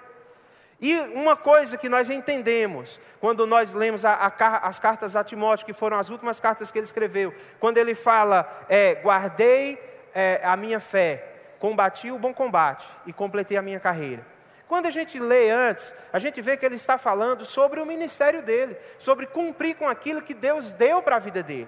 E 0.81 0.99
uma 0.99 1.37
coisa 1.37 1.79
que 1.79 1.89
nós 1.89 2.11
entendemos, 2.11 2.99
quando 3.21 3.47
nós 3.47 3.73
lemos 3.73 4.05
a, 4.05 4.13
a, 4.15 4.57
as 4.67 4.81
cartas 4.81 5.15
a 5.15 5.23
Timóteo, 5.23 5.65
que 5.65 5.73
foram 5.73 5.97
as 5.97 6.11
últimas 6.11 6.41
cartas 6.41 6.69
que 6.73 6.81
ele 6.81 6.87
escreveu, 6.87 7.33
quando 7.61 7.79
ele 7.79 7.95
fala, 7.95 8.67
é, 8.69 8.97
guardei 8.97 9.79
é, 10.13 10.41
a 10.43 10.57
minha 10.57 10.81
fé, 10.81 11.53
combati 11.61 12.11
o 12.11 12.19
bom 12.19 12.35
combate 12.35 12.85
e 13.07 13.13
completei 13.13 13.57
a 13.57 13.63
minha 13.63 13.79
carreira. 13.79 14.27
Quando 14.71 14.87
a 14.87 14.91
gente 14.91 15.19
lê 15.19 15.51
antes, 15.51 15.93
a 16.13 16.21
gente 16.21 16.41
vê 16.41 16.57
que 16.57 16.65
ele 16.65 16.77
está 16.77 16.97
falando 16.97 17.45
sobre 17.45 17.81
o 17.81 17.85
ministério 17.85 18.41
dele, 18.41 18.77
sobre 19.01 19.27
cumprir 19.27 19.75
com 19.75 19.89
aquilo 19.89 20.23
que 20.23 20.33
Deus 20.33 20.71
deu 20.71 21.03
para 21.03 21.17
a 21.17 21.19
vida 21.19 21.43
dele. 21.43 21.67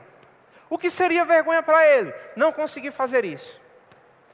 O 0.70 0.78
que 0.78 0.88
seria 0.88 1.24
vergonha 1.24 1.64
para 1.64 1.84
ele? 1.84 2.14
Não 2.36 2.52
conseguir 2.52 2.92
fazer 2.92 3.24
isso. 3.24 3.60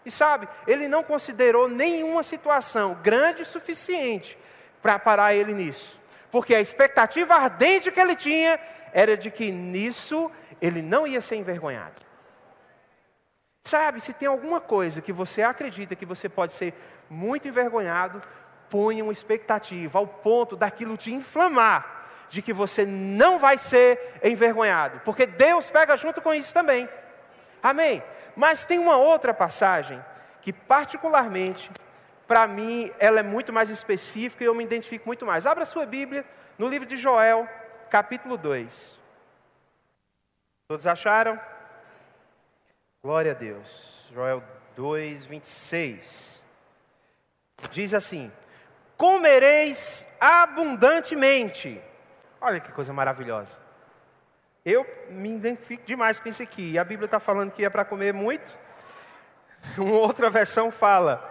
E 0.05 0.11
sabe, 0.11 0.47
ele 0.67 0.87
não 0.87 1.03
considerou 1.03 1.67
nenhuma 1.67 2.23
situação 2.23 2.99
grande 3.03 3.41
o 3.41 3.47
suficiente 3.47 4.37
para 4.83 4.99
parar 4.99 5.33
ele 5.33 5.55
nisso. 5.55 5.99
Porque 6.31 6.55
a 6.55 6.61
expectativa 6.61 7.37
ardente 7.37 7.91
que 7.91 7.99
ele 7.99 8.15
tinha 8.15 8.61
era 8.93 9.17
de 9.17 9.31
que 9.31 9.51
nisso 9.51 10.31
ele 10.61 10.83
não 10.83 11.07
ia 11.07 11.23
ser 11.23 11.37
envergonhado. 11.37 12.03
Sabe, 13.65 14.03
se 14.03 14.13
tem 14.13 14.29
alguma 14.29 14.61
coisa 14.61 15.01
que 15.01 15.11
você 15.13 15.41
acredita 15.41 15.97
que 15.97 16.05
você 16.05 16.29
pode 16.29 16.53
ser 16.53 16.75
muito 17.09 17.49
envergonhado, 17.49 18.21
ponha 18.71 19.03
uma 19.03 19.13
expectativa 19.13 19.99
ao 19.99 20.07
ponto 20.07 20.57
daquilo 20.57 20.97
te 20.97 21.13
inflamar, 21.13 22.27
de 22.29 22.43
que 22.43 22.53
você 22.53 22.85
não 22.85 23.39
vai 23.39 23.57
ser 23.57 24.19
envergonhado, 24.23 25.01
porque 25.05 25.27
Deus 25.27 25.71
pega 25.71 25.97
junto 25.97 26.21
com 26.21 26.35
isso 26.35 26.53
também. 26.53 26.89
Amém? 27.63 28.03
Mas 28.37 28.67
tem 28.67 28.79
uma 28.79 28.97
outra 28.97 29.33
passagem 29.35 30.03
que, 30.43 30.53
particularmente, 30.53 31.71
para 32.27 32.47
mim, 32.47 32.93
ela 32.99 33.21
é 33.21 33.23
muito 33.23 33.53
mais 33.53 33.71
específica 33.71 34.45
e 34.45 34.47
eu 34.47 34.55
me 34.55 34.63
identifico 34.63 35.07
muito 35.07 35.25
mais. 35.25 35.47
Abra 35.47 35.65
sua 35.65 35.87
Bíblia 35.87 36.25
no 36.59 36.69
livro 36.69 36.87
de 36.87 36.97
Joel, 36.97 37.49
capítulo 37.91 38.37
2. 38.37 38.99
Todos 40.69 40.87
acharam? 40.87 41.41
Glória 43.03 43.33
a 43.33 43.35
Deus. 43.35 44.07
Joel 44.13 44.43
2, 44.77 45.25
26. 45.25 46.43
Diz 47.71 47.95
assim: 47.95 48.31
comereis 48.99 50.07
abundantemente. 50.21 51.81
Olha 52.41 52.61
que 52.61 52.73
coisa 52.73 52.93
maravilhosa. 52.93 53.57
Eu 54.65 54.85
me 55.09 55.35
identifico 55.35 55.87
demais 55.87 56.19
com 56.19 56.29
isso 56.29 56.43
aqui. 56.43 56.73
E 56.73 56.79
a 56.79 56.85
Bíblia 56.85 57.07
está 57.07 57.21
falando 57.21 57.53
que 57.53 57.65
é 57.65 57.71
para 57.71 57.85
comer 57.85 58.13
muito. 58.13 58.55
Uma 59.79 59.99
outra 59.99 60.29
versão 60.29 60.71
fala: 60.71 61.31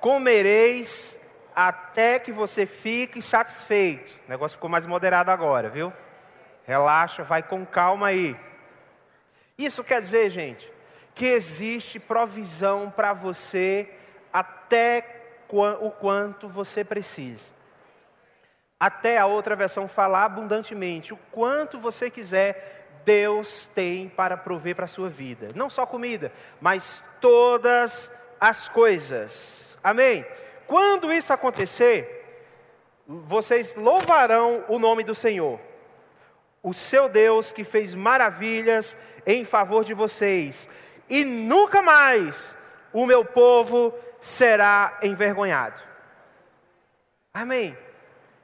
comereis 0.00 1.18
até 1.54 2.18
que 2.18 2.32
você 2.32 2.66
fique 2.66 3.22
satisfeito. 3.22 4.12
O 4.26 4.30
negócio 4.30 4.56
ficou 4.56 4.68
mais 4.68 4.84
moderado 4.84 5.30
agora, 5.30 5.68
viu? 5.70 5.92
Relaxa, 6.64 7.22
vai 7.22 7.42
com 7.42 7.64
calma 7.64 8.08
aí. 8.08 8.36
Isso 9.56 9.82
quer 9.84 10.00
dizer, 10.00 10.28
gente, 10.28 10.70
que 11.14 11.24
existe 11.24 11.98
provisão 11.98 12.90
para 12.90 13.12
você 13.14 13.88
até 14.32 15.16
o 15.50 15.90
quanto 15.90 16.48
você 16.48 16.84
precisa. 16.84 17.56
Até 18.78 19.18
a 19.18 19.26
outra 19.26 19.56
versão 19.56 19.88
fala 19.88 20.24
abundantemente, 20.24 21.14
o 21.14 21.18
quanto 21.30 21.78
você 21.78 22.10
quiser, 22.10 23.00
Deus 23.04 23.70
tem 23.74 24.08
para 24.08 24.36
prover 24.36 24.74
para 24.74 24.84
a 24.84 24.88
sua 24.88 25.08
vida. 25.08 25.50
Não 25.54 25.70
só 25.70 25.86
comida, 25.86 26.32
mas 26.60 27.02
todas 27.20 28.10
as 28.40 28.68
coisas. 28.68 29.78
Amém? 29.82 30.26
Quando 30.66 31.12
isso 31.12 31.32
acontecer, 31.32 32.42
vocês 33.06 33.74
louvarão 33.76 34.64
o 34.68 34.78
nome 34.78 35.04
do 35.04 35.14
Senhor, 35.14 35.60
o 36.62 36.74
seu 36.74 37.08
Deus 37.08 37.52
que 37.52 37.62
fez 37.62 37.94
maravilhas 37.94 38.96
em 39.24 39.44
favor 39.44 39.84
de 39.84 39.94
vocês, 39.94 40.68
e 41.08 41.24
nunca 41.24 41.80
mais 41.80 42.55
o 42.96 43.04
meu 43.04 43.26
povo 43.26 43.94
será 44.22 44.98
envergonhado. 45.02 45.82
Amém. 47.34 47.76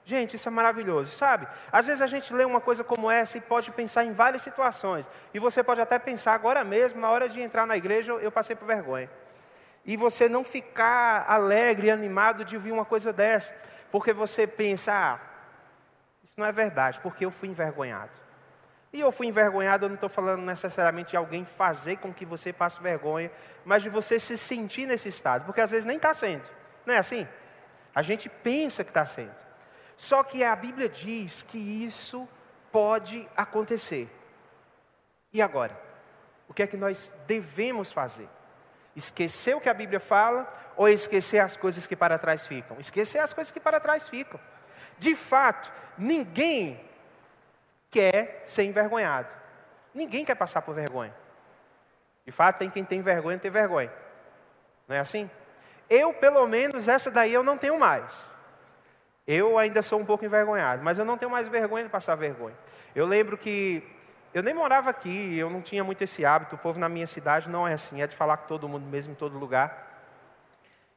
Gente, 0.05 0.37
isso 0.37 0.47
é 0.47 0.53
maravilhoso, 0.53 1.17
sabe? 1.17 1.49
Às 1.71 1.87
vezes 1.87 2.03
a 2.03 2.07
gente 2.07 2.35
lê 2.35 2.45
uma 2.45 2.61
coisa 2.61 2.85
como 2.85 3.11
essa 3.11 3.39
e 3.39 3.41
pode 3.41 3.71
pensar 3.71 4.05
em 4.05 4.13
várias 4.13 4.43
situações. 4.43 5.09
E 5.33 5.39
você 5.39 5.63
pode 5.63 5.81
até 5.81 5.99
pensar 5.99 6.35
agora 6.35 6.63
mesmo, 6.65 7.01
na 7.01 7.09
hora 7.09 7.31
de 7.31 7.41
entrar 7.41 7.67
na 7.67 7.79
igreja, 7.79 8.13
eu 8.13 8.31
passei 8.31 8.55
por 8.55 8.67
vergonha. 8.67 9.09
E 9.87 9.97
você 9.97 10.29
não 10.29 10.45
ficar 10.45 11.25
alegre 11.27 11.87
e 11.87 11.91
animado 11.91 12.45
de 12.45 12.55
ouvir 12.55 12.73
uma 12.73 12.85
coisa 12.85 13.11
dessa, 13.11 13.55
porque 13.91 14.13
você 14.13 14.47
pensa, 14.47 14.93
ah, 14.93 15.19
isso 16.23 16.35
não 16.37 16.45
é 16.45 16.53
verdade, 16.53 17.01
porque 17.01 17.25
eu 17.25 17.31
fui 17.31 17.49
envergonhado. 17.49 18.13
E 18.93 19.01
eu 19.01 19.11
fui 19.11 19.27
envergonhado, 19.27 19.87
eu 19.87 19.89
não 19.89 19.95
estou 19.95 20.09
falando 20.09 20.43
necessariamente 20.43 21.11
de 21.11 21.17
alguém 21.17 21.45
fazer 21.45 21.97
com 21.97 22.13
que 22.13 22.27
você 22.27 22.53
passe 22.53 22.81
vergonha, 22.83 23.31
mas 23.65 23.83
de 23.83 23.89
você 23.89 24.19
se 24.19 24.37
sentir 24.37 24.87
nesse 24.87 25.09
estado, 25.09 25.47
porque 25.47 25.61
às 25.61 25.71
vezes 25.71 25.87
nem 25.87 25.97
está 25.97 26.13
sendo, 26.13 26.45
não 26.85 26.93
é 26.93 26.99
assim? 26.99 27.27
A 27.95 28.03
gente 28.03 28.29
pensa 28.29 28.85
que 28.85 28.91
está 28.91 29.05
sendo. 29.07 29.35
Só 29.97 30.23
que 30.23 30.43
a 30.43 30.55
Bíblia 30.57 30.89
diz 30.89 31.43
que 31.43 31.59
isso 31.59 32.29
pode 32.71 33.29
acontecer. 33.37 34.11
E 35.33 35.41
agora? 35.41 35.79
O 36.49 36.55
que 36.55 36.63
é 36.63 36.67
que 36.67 36.77
nós 36.77 37.13
devemos 37.27 37.93
fazer? 37.93 38.29
Esquecer 38.95 39.55
o 39.55 39.61
que 39.61 39.69
a 39.69 39.75
Bíblia 39.75 40.01
fala 40.01 40.53
ou 40.77 40.89
esquecer 40.89 41.39
as 41.39 41.57
coisas 41.57 41.87
que 41.87 41.97
para 41.97 42.19
trás 42.19 42.47
ficam? 42.47 42.79
Esquecer 42.79 43.19
as 43.19 43.33
coisas 43.33 43.51
que 43.51 43.61
para 43.61 43.81
trás 43.81 44.09
ficam. 44.09 44.41
De 44.99 45.15
fato, 45.15 45.73
ninguém 45.97 46.81
quer 47.93 48.43
ser 48.47 48.65
envergonhado. 48.65 49.29
Ninguém 49.95 50.25
quer 50.25 50.35
passar 50.35 50.63
por 50.63 50.75
vergonha. 50.75 51.15
De 52.25 52.33
fato, 52.33 52.59
tem 52.59 52.71
quem 52.71 52.85
tem 52.85 53.03
vergonha 53.03 53.39
ter 53.39 53.51
vergonha. 53.51 53.93
Não 54.89 54.97
é 54.97 54.99
assim? 54.99 55.31
Eu, 55.89 56.15
pelo 56.15 56.47
menos, 56.47 56.89
essa 56.89 57.11
daí 57.11 57.33
eu 57.33 57.43
não 57.43 57.59
tenho 57.59 57.79
mais. 57.79 58.13
Eu 59.27 59.59
ainda 59.59 59.83
sou 59.83 60.01
um 60.01 60.05
pouco 60.05 60.25
envergonhado, 60.25 60.83
mas 60.83 60.99
eu 60.99 61.05
não 61.05 61.19
tenho 61.19 61.31
mais 61.31 61.47
vergonha 61.47 61.85
de 61.85 61.91
passar 61.91 62.15
vergonha. 62.15 62.57
Eu 62.95 63.07
lembro 63.07 63.37
que 63.37 63.87
eu 64.33 64.43
nem 64.43 64.55
morava 64.55 64.89
aqui, 64.89 65.37
eu 65.39 65.51
não 65.51 65.61
tinha 65.61 65.85
muito 65.85 66.03
esse 66.03 66.25
hábito. 66.25 66.55
O 66.55 66.59
povo 66.59 66.79
na 66.79 66.89
minha 66.89 67.07
cidade 67.07 67.49
não 67.49 67.69
é 67.69 67.75
assim, 67.75 68.01
é 68.01 68.07
de 68.07 68.17
falar 68.17 68.39
com 68.39 68.47
todo 68.47 68.69
mundo 68.69 68.87
mesmo 68.87 69.13
em 69.13 69.17
todo 69.17 69.39
lugar. 69.39 69.92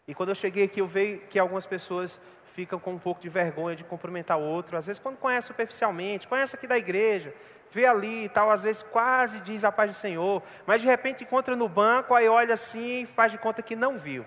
E 0.08 0.14
quando 0.14 0.30
eu 0.30 0.36
cheguei 0.36 0.66
aqui, 0.66 0.82
eu 0.82 0.88
vi 0.88 1.18
que 1.30 1.40
algumas 1.40 1.66
pessoas 1.66 2.20
ficam 2.54 2.80
com 2.80 2.94
um 2.94 3.00
pouco 3.00 3.22
de 3.22 3.28
vergonha 3.28 3.76
de 3.76 3.84
cumprimentar 3.84 4.38
o 4.38 4.42
outro. 4.42 4.78
Às 4.78 4.86
vezes, 4.86 5.02
quando 5.02 5.18
conhece 5.18 5.48
superficialmente, 5.48 6.28
conhece 6.28 6.56
aqui 6.56 6.68
da 6.68 6.78
igreja, 6.78 7.34
vê 7.72 7.86
ali 7.86 8.26
e 8.26 8.30
tal, 8.30 8.50
às 8.50 8.64
vezes 8.64 8.84
quase 8.84 9.40
diz 9.42 9.66
a 9.66 9.72
paz 9.72 9.92
do 9.92 9.98
Senhor, 9.98 10.42
mas 10.66 10.82
de 10.82 10.88
repente 10.88 11.24
encontra 11.24 11.56
no 11.56 11.68
banco, 11.68 12.14
aí 12.14 12.30
olha 12.30 12.54
assim 12.54 13.02
e 13.02 13.06
faz 13.06 13.32
de 13.32 13.38
conta 13.38 13.62
que 13.62 13.76
não 13.76 13.98
viu. 13.98 14.26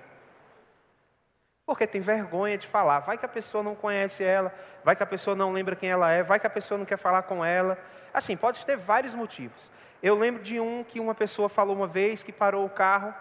Porque 1.65 1.87
tem 1.87 2.01
vergonha 2.01 2.59
de 2.59 2.67
falar. 2.67 3.01
Vai 3.01 3.17
que 3.17 3.25
a 3.25 3.29
pessoa 3.29 3.63
não 3.63 3.75
conhece 3.75 4.25
ela, 4.25 4.53
vai 4.85 4.97
que 4.97 5.03
a 5.03 5.07
pessoa 5.07 5.37
não 5.37 5.53
lembra 5.53 5.77
quem 5.77 5.91
ela 5.91 6.11
é, 6.11 6.23
vai 6.23 6.41
que 6.41 6.47
a 6.47 6.51
pessoa 6.51 6.77
não 6.77 6.85
quer 6.85 6.99
falar 6.99 7.23
com 7.23 7.45
ela. 7.45 7.79
Assim, 8.13 8.37
pode 8.37 8.65
ter 8.67 8.77
vários 8.77 9.15
motivos. 9.15 9.71
Eu 10.03 10.19
lembro 10.19 10.43
de 10.43 10.59
um 10.59 10.83
que 10.83 10.99
uma 10.99 11.15
pessoa 11.15 11.49
falou 11.49 11.77
uma 11.77 11.87
vez 11.87 12.23
que 12.23 12.33
parou 12.33 12.65
o 12.65 12.71
carro 12.71 13.15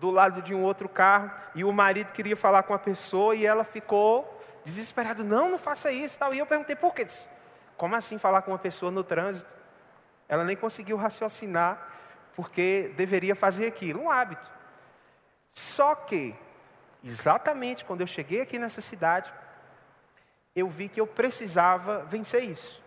do 0.00 0.10
lado 0.10 0.40
de 0.40 0.54
um 0.54 0.62
outro 0.62 0.88
carro 0.88 1.30
e 1.54 1.62
o 1.62 1.72
marido 1.72 2.10
queria 2.12 2.34
falar 2.34 2.62
com 2.62 2.72
a 2.72 2.78
pessoa 2.78 3.36
e 3.36 3.44
ela 3.44 3.62
ficou 3.62 4.42
desesperada, 4.64 5.22
não, 5.22 5.50
não 5.50 5.58
faça 5.58 5.92
isso, 5.92 6.18
tal. 6.18 6.32
E 6.32 6.38
eu 6.38 6.46
perguntei 6.46 6.74
por 6.74 6.94
quê? 6.94 7.06
Como 7.76 7.94
assim 7.94 8.16
falar 8.18 8.42
com 8.42 8.50
uma 8.50 8.58
pessoa 8.58 8.90
no 8.90 9.04
trânsito? 9.04 9.54
Ela 10.26 10.42
nem 10.44 10.56
conseguiu 10.56 10.96
raciocinar 10.96 11.88
porque 12.34 12.92
deveria 12.96 13.34
fazer 13.34 13.66
aquilo, 13.66 14.02
um 14.02 14.10
hábito. 14.10 14.50
Só 15.52 15.94
que, 15.94 16.34
exatamente 17.04 17.84
quando 17.84 18.00
eu 18.00 18.06
cheguei 18.06 18.40
aqui 18.40 18.58
nessa 18.58 18.80
cidade, 18.80 19.30
eu 20.56 20.68
vi 20.68 20.88
que 20.88 21.00
eu 21.00 21.06
precisava 21.06 22.04
vencer 22.04 22.44
isso. 22.44 22.82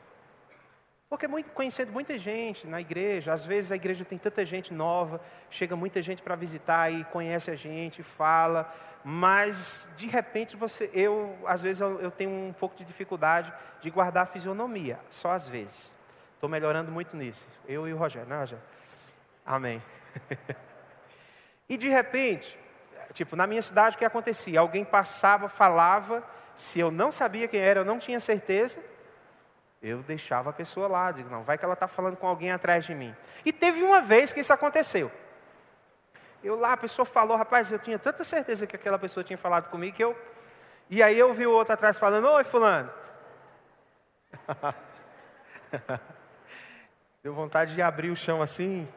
Porque 1.14 1.28
muito, 1.28 1.52
conhecendo 1.52 1.92
muita 1.92 2.18
gente 2.18 2.66
na 2.66 2.82
igreja, 2.82 3.34
às 3.34 3.46
vezes 3.46 3.72
a 3.72 3.76
igreja 3.76 4.04
tem 4.04 4.18
tanta 4.18 4.44
gente 4.44 4.74
nova, 4.74 5.22
chega 5.48 5.76
muita 5.76 6.02
gente 6.02 6.24
para 6.24 6.36
visitar 6.36 6.92
e 6.92 7.04
conhece 7.04 7.52
a 7.52 7.56
gente, 7.56 8.02
fala, 8.02 8.74
mas 9.04 9.88
de 9.96 10.08
repente 10.08 10.56
você, 10.56 10.90
eu 10.92 11.38
às 11.46 11.62
vezes 11.62 11.82
eu, 11.82 12.02
eu 12.02 12.10
tenho 12.10 12.32
um 12.32 12.52
pouco 12.52 12.76
de 12.76 12.84
dificuldade 12.84 13.54
de 13.80 13.92
guardar 13.92 14.24
a 14.24 14.26
fisionomia, 14.26 15.00
só 15.12 15.34
às 15.34 15.48
vezes. 15.48 15.96
Estou 16.34 16.50
melhorando 16.50 16.92
muito 16.92 17.16
nisso. 17.16 17.48
Eu 17.68 17.88
e 17.88 17.94
o 17.94 17.98
Rogério, 17.98 18.28
não, 18.28 18.40
Rogério? 18.40 18.64
Amém. 19.46 19.84
e 21.70 21.78
de 21.78 21.90
repente, 21.90 22.58
tipo, 23.14 23.36
na 23.36 23.46
minha 23.46 23.62
cidade 23.62 23.98
o 23.98 24.00
que 24.00 24.06
acontecia? 24.06 24.60
Alguém 24.60 24.84
passava, 24.84 25.48
falava, 25.48 26.24
se 26.56 26.80
eu 26.80 26.90
não 26.90 27.12
sabia 27.12 27.48
quem 27.48 27.60
era, 27.60 27.82
eu 27.82 27.86
não 27.86 28.00
tinha 28.00 28.20
certeza, 28.20 28.82
eu 29.84 30.02
deixava 30.02 30.50
a 30.50 30.54
pessoa 30.54 30.88
lá, 30.88 31.12
digo, 31.12 31.30
não, 31.30 31.44
vai 31.44 31.58
que 31.58 31.66
ela 31.66 31.74
está 31.74 31.90
falando 31.90 32.16
com 32.16 32.26
alguém 32.26 32.54
atrás 32.54 32.86
de 32.86 32.96
mim. 32.96 33.14
E 33.44 33.52
teve 33.52 33.84
uma 33.84 34.02
vez 34.02 34.32
que 34.32 34.40
isso 34.40 34.54
aconteceu. 34.54 35.12
Eu 36.42 36.58
lá, 36.58 36.72
a 36.72 36.78
pessoa 36.78 37.06
falou, 37.06 37.36
rapaz, 37.36 37.70
eu 37.70 37.78
tinha 37.78 38.00
tanta 38.00 38.24
certeza 38.24 38.66
que 38.66 38.78
aquela 38.78 38.98
pessoa 38.98 39.26
tinha 39.26 39.38
falado 39.38 39.70
comigo 39.70 39.96
que 39.96 40.04
eu. 40.04 40.18
E 40.90 41.04
aí 41.04 41.20
eu 41.20 41.34
vi 41.34 41.46
o 41.46 41.52
outro 41.52 41.74
atrás 41.74 41.98
falando, 41.98 42.30
oi 42.30 42.46
fulano. 42.46 42.90
Deu 47.22 47.34
vontade 47.34 47.76
de 47.76 47.82
abrir 47.82 48.10
o 48.10 48.16
chão 48.16 48.42
assim. 48.42 48.88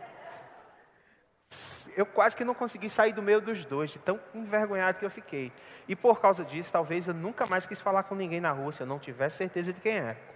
Eu 1.96 2.06
quase 2.06 2.36
que 2.36 2.44
não 2.44 2.54
consegui 2.54 2.88
sair 2.88 3.12
do 3.12 3.22
meio 3.22 3.40
dos 3.40 3.64
dois, 3.64 3.90
de 3.90 3.98
tão 3.98 4.20
envergonhado 4.34 4.98
que 4.98 5.04
eu 5.04 5.10
fiquei. 5.10 5.52
E 5.88 5.96
por 5.96 6.20
causa 6.20 6.44
disso, 6.44 6.70
talvez 6.70 7.08
eu 7.08 7.14
nunca 7.14 7.44
mais 7.46 7.66
quis 7.66 7.80
falar 7.80 8.04
com 8.04 8.14
ninguém 8.14 8.40
na 8.40 8.54
se 8.70 8.82
eu 8.82 8.86
não 8.86 9.00
tivesse 9.00 9.38
certeza 9.38 9.72
de 9.72 9.80
quem 9.80 9.96
era. 9.96 10.35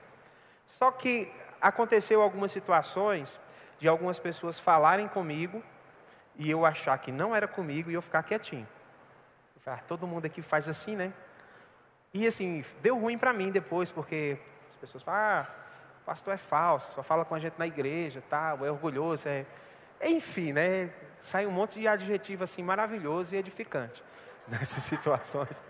Só 0.79 0.91
que 0.91 1.31
aconteceu 1.61 2.23
algumas 2.23 2.53
situações 2.53 3.39
de 3.79 3.89
algumas 3.89 4.19
pessoas 4.19 4.59
falarem 4.59 5.09
comigo 5.09 5.63
e 6.37 6.51
eu 6.51 6.65
achar 6.65 6.97
que 6.99 7.11
não 7.11 7.35
era 7.35 7.49
comigo 7.49 7.91
e 7.91 7.95
eu 7.95 8.03
ficar 8.03 8.23
quietinho. 8.23 8.69
Eu 9.57 9.61
falei, 9.63 9.81
ah, 9.81 9.85
todo 9.87 10.07
mundo 10.07 10.27
aqui 10.27 10.43
faz 10.43 10.69
assim, 10.69 10.97
né? 10.97 11.13
E 12.13 12.27
assim, 12.27 12.65
deu 12.83 12.99
ruim 12.99 13.19
para 13.19 13.33
mim 13.33 13.51
depois, 13.51 13.93
porque 13.93 14.39
as 14.71 14.77
pessoas 14.77 15.03
falam, 15.03 15.21
ah, 15.21 15.47
o 16.03 16.05
pastor 16.05 16.35
é 16.35 16.39
falso, 16.39 16.91
só 16.93 17.03
fala 17.03 17.25
com 17.25 17.35
a 17.35 17.39
gente 17.39 17.59
na 17.59 17.67
igreja, 17.67 18.23
tal, 18.29 18.65
é 18.65 18.71
orgulhoso, 18.71 19.29
é... 19.29 19.45
Enfim, 20.03 20.53
né? 20.53 20.91
Sai 21.21 21.47
um 21.47 21.51
monte 21.51 21.79
de 21.79 21.87
adjetivo 21.87 22.45
assim 22.45 22.63
maravilhoso 22.63 23.35
e 23.35 23.39
edificante 23.39 24.03
nessas 24.49 24.83
situações. 24.85 25.63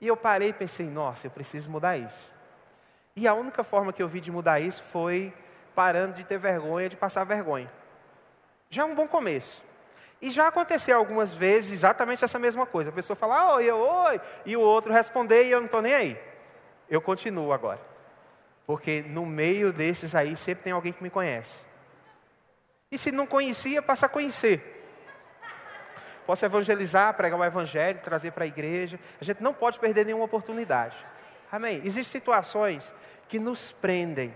E 0.00 0.08
eu 0.08 0.16
parei 0.16 0.48
e 0.48 0.52
pensei, 0.52 0.86
nossa, 0.90 1.28
eu 1.28 1.30
preciso 1.30 1.70
mudar 1.70 1.96
isso. 1.96 2.33
E 3.16 3.28
a 3.28 3.34
única 3.34 3.62
forma 3.62 3.92
que 3.92 4.02
eu 4.02 4.08
vi 4.08 4.20
de 4.20 4.30
mudar 4.30 4.60
isso 4.60 4.82
foi 4.90 5.32
parando 5.74 6.14
de 6.14 6.24
ter 6.24 6.38
vergonha, 6.38 6.88
de 6.88 6.96
passar 6.96 7.24
vergonha. 7.24 7.70
Já 8.70 8.82
é 8.82 8.84
um 8.84 8.94
bom 8.94 9.06
começo. 9.06 9.62
E 10.20 10.30
já 10.30 10.48
aconteceu 10.48 10.96
algumas 10.96 11.32
vezes 11.32 11.72
exatamente 11.72 12.24
essa 12.24 12.38
mesma 12.38 12.66
coisa. 12.66 12.90
A 12.90 12.92
pessoa 12.92 13.16
fala, 13.16 13.56
oi, 13.56 13.64
eu, 13.64 13.78
oi, 13.78 14.20
e 14.46 14.56
o 14.56 14.60
outro 14.60 14.92
responder 14.92 15.44
e 15.44 15.50
eu 15.50 15.60
não 15.60 15.66
estou 15.66 15.82
nem 15.82 15.94
aí. 15.94 16.20
Eu 16.88 17.00
continuo 17.00 17.52
agora. 17.52 17.80
Porque 18.66 19.02
no 19.02 19.26
meio 19.26 19.72
desses 19.72 20.14
aí 20.14 20.36
sempre 20.36 20.64
tem 20.64 20.72
alguém 20.72 20.92
que 20.92 21.02
me 21.02 21.10
conhece. 21.10 21.64
E 22.90 22.96
se 22.96 23.12
não 23.12 23.26
conhecia, 23.26 23.82
passa 23.82 24.06
a 24.06 24.08
conhecer. 24.08 24.70
Posso 26.26 26.44
evangelizar, 26.44 27.12
pregar 27.14 27.38
o 27.38 27.44
evangelho, 27.44 28.00
trazer 28.00 28.30
para 28.30 28.44
a 28.44 28.46
igreja. 28.46 28.98
A 29.20 29.24
gente 29.24 29.42
não 29.42 29.52
pode 29.52 29.78
perder 29.78 30.06
nenhuma 30.06 30.24
oportunidade. 30.24 30.96
Amém? 31.54 31.76
Existem 31.84 32.02
situações 32.02 32.92
que 33.28 33.38
nos 33.38 33.70
prendem, 33.70 34.34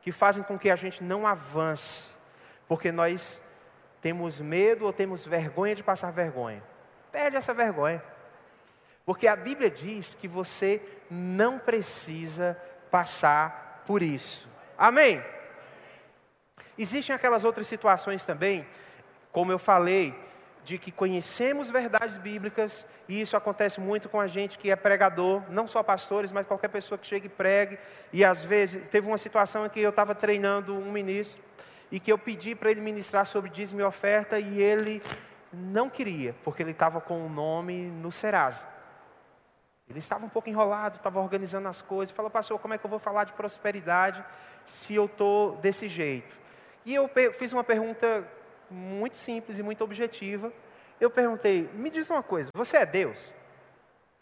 que 0.00 0.10
fazem 0.10 0.42
com 0.42 0.58
que 0.58 0.70
a 0.70 0.76
gente 0.76 1.04
não 1.04 1.26
avance, 1.26 2.02
porque 2.66 2.90
nós 2.90 3.42
temos 4.00 4.40
medo 4.40 4.86
ou 4.86 4.92
temos 4.92 5.26
vergonha 5.26 5.74
de 5.74 5.82
passar 5.82 6.10
vergonha. 6.10 6.62
Perde 7.12 7.36
essa 7.36 7.52
vergonha. 7.52 8.02
Porque 9.04 9.28
a 9.28 9.36
Bíblia 9.36 9.70
diz 9.70 10.14
que 10.14 10.26
você 10.26 10.80
não 11.10 11.58
precisa 11.58 12.58
passar 12.90 13.82
por 13.86 14.02
isso. 14.02 14.48
Amém? 14.78 15.22
Existem 16.78 17.14
aquelas 17.14 17.44
outras 17.44 17.66
situações 17.66 18.24
também, 18.24 18.66
como 19.30 19.52
eu 19.52 19.58
falei, 19.58 20.18
de 20.66 20.78
que 20.78 20.90
conhecemos 20.90 21.70
verdades 21.70 22.16
bíblicas, 22.16 22.84
e 23.08 23.20
isso 23.20 23.36
acontece 23.36 23.80
muito 23.80 24.08
com 24.08 24.20
a 24.20 24.26
gente 24.26 24.58
que 24.58 24.68
é 24.68 24.74
pregador, 24.74 25.40
não 25.48 25.68
só 25.68 25.80
pastores, 25.80 26.32
mas 26.32 26.44
qualquer 26.44 26.66
pessoa 26.66 26.98
que 26.98 27.06
chegue 27.06 27.26
e 27.26 27.30
pregue. 27.30 27.78
E 28.12 28.24
às 28.24 28.44
vezes, 28.44 28.88
teve 28.88 29.06
uma 29.06 29.16
situação 29.16 29.64
em 29.64 29.68
que 29.68 29.80
eu 29.80 29.90
estava 29.90 30.12
treinando 30.12 30.76
um 30.76 30.90
ministro, 30.90 31.40
e 31.88 32.00
que 32.00 32.10
eu 32.10 32.18
pedi 32.18 32.56
para 32.56 32.68
ele 32.68 32.80
ministrar 32.80 33.24
sobre 33.26 33.48
dízimo 33.48 33.80
e 33.80 33.84
oferta, 33.84 34.40
e 34.40 34.60
ele 34.60 35.00
não 35.52 35.88
queria, 35.88 36.34
porque 36.42 36.64
ele 36.64 36.72
estava 36.72 37.00
com 37.00 37.24
o 37.24 37.28
nome 37.28 37.86
no 37.86 38.10
Serasa. 38.10 38.66
Ele 39.88 40.00
estava 40.00 40.26
um 40.26 40.28
pouco 40.28 40.50
enrolado, 40.50 40.96
estava 40.96 41.20
organizando 41.20 41.68
as 41.68 41.80
coisas, 41.80 42.12
falou, 42.12 42.28
pastor, 42.28 42.58
como 42.58 42.74
é 42.74 42.78
que 42.78 42.84
eu 42.84 42.90
vou 42.90 42.98
falar 42.98 43.22
de 43.22 43.32
prosperidade 43.34 44.22
se 44.64 44.96
eu 44.96 45.04
estou 45.04 45.58
desse 45.58 45.86
jeito? 45.86 46.36
E 46.84 46.92
eu 46.92 47.08
fiz 47.38 47.52
uma 47.52 47.62
pergunta 47.62 48.26
muito 48.70 49.16
simples 49.16 49.58
e 49.58 49.62
muito 49.62 49.82
objetiva. 49.82 50.52
Eu 51.00 51.10
perguntei: 51.10 51.68
me 51.74 51.90
diz 51.90 52.08
uma 52.10 52.22
coisa, 52.22 52.50
você 52.54 52.78
é 52.78 52.86
Deus? 52.86 53.32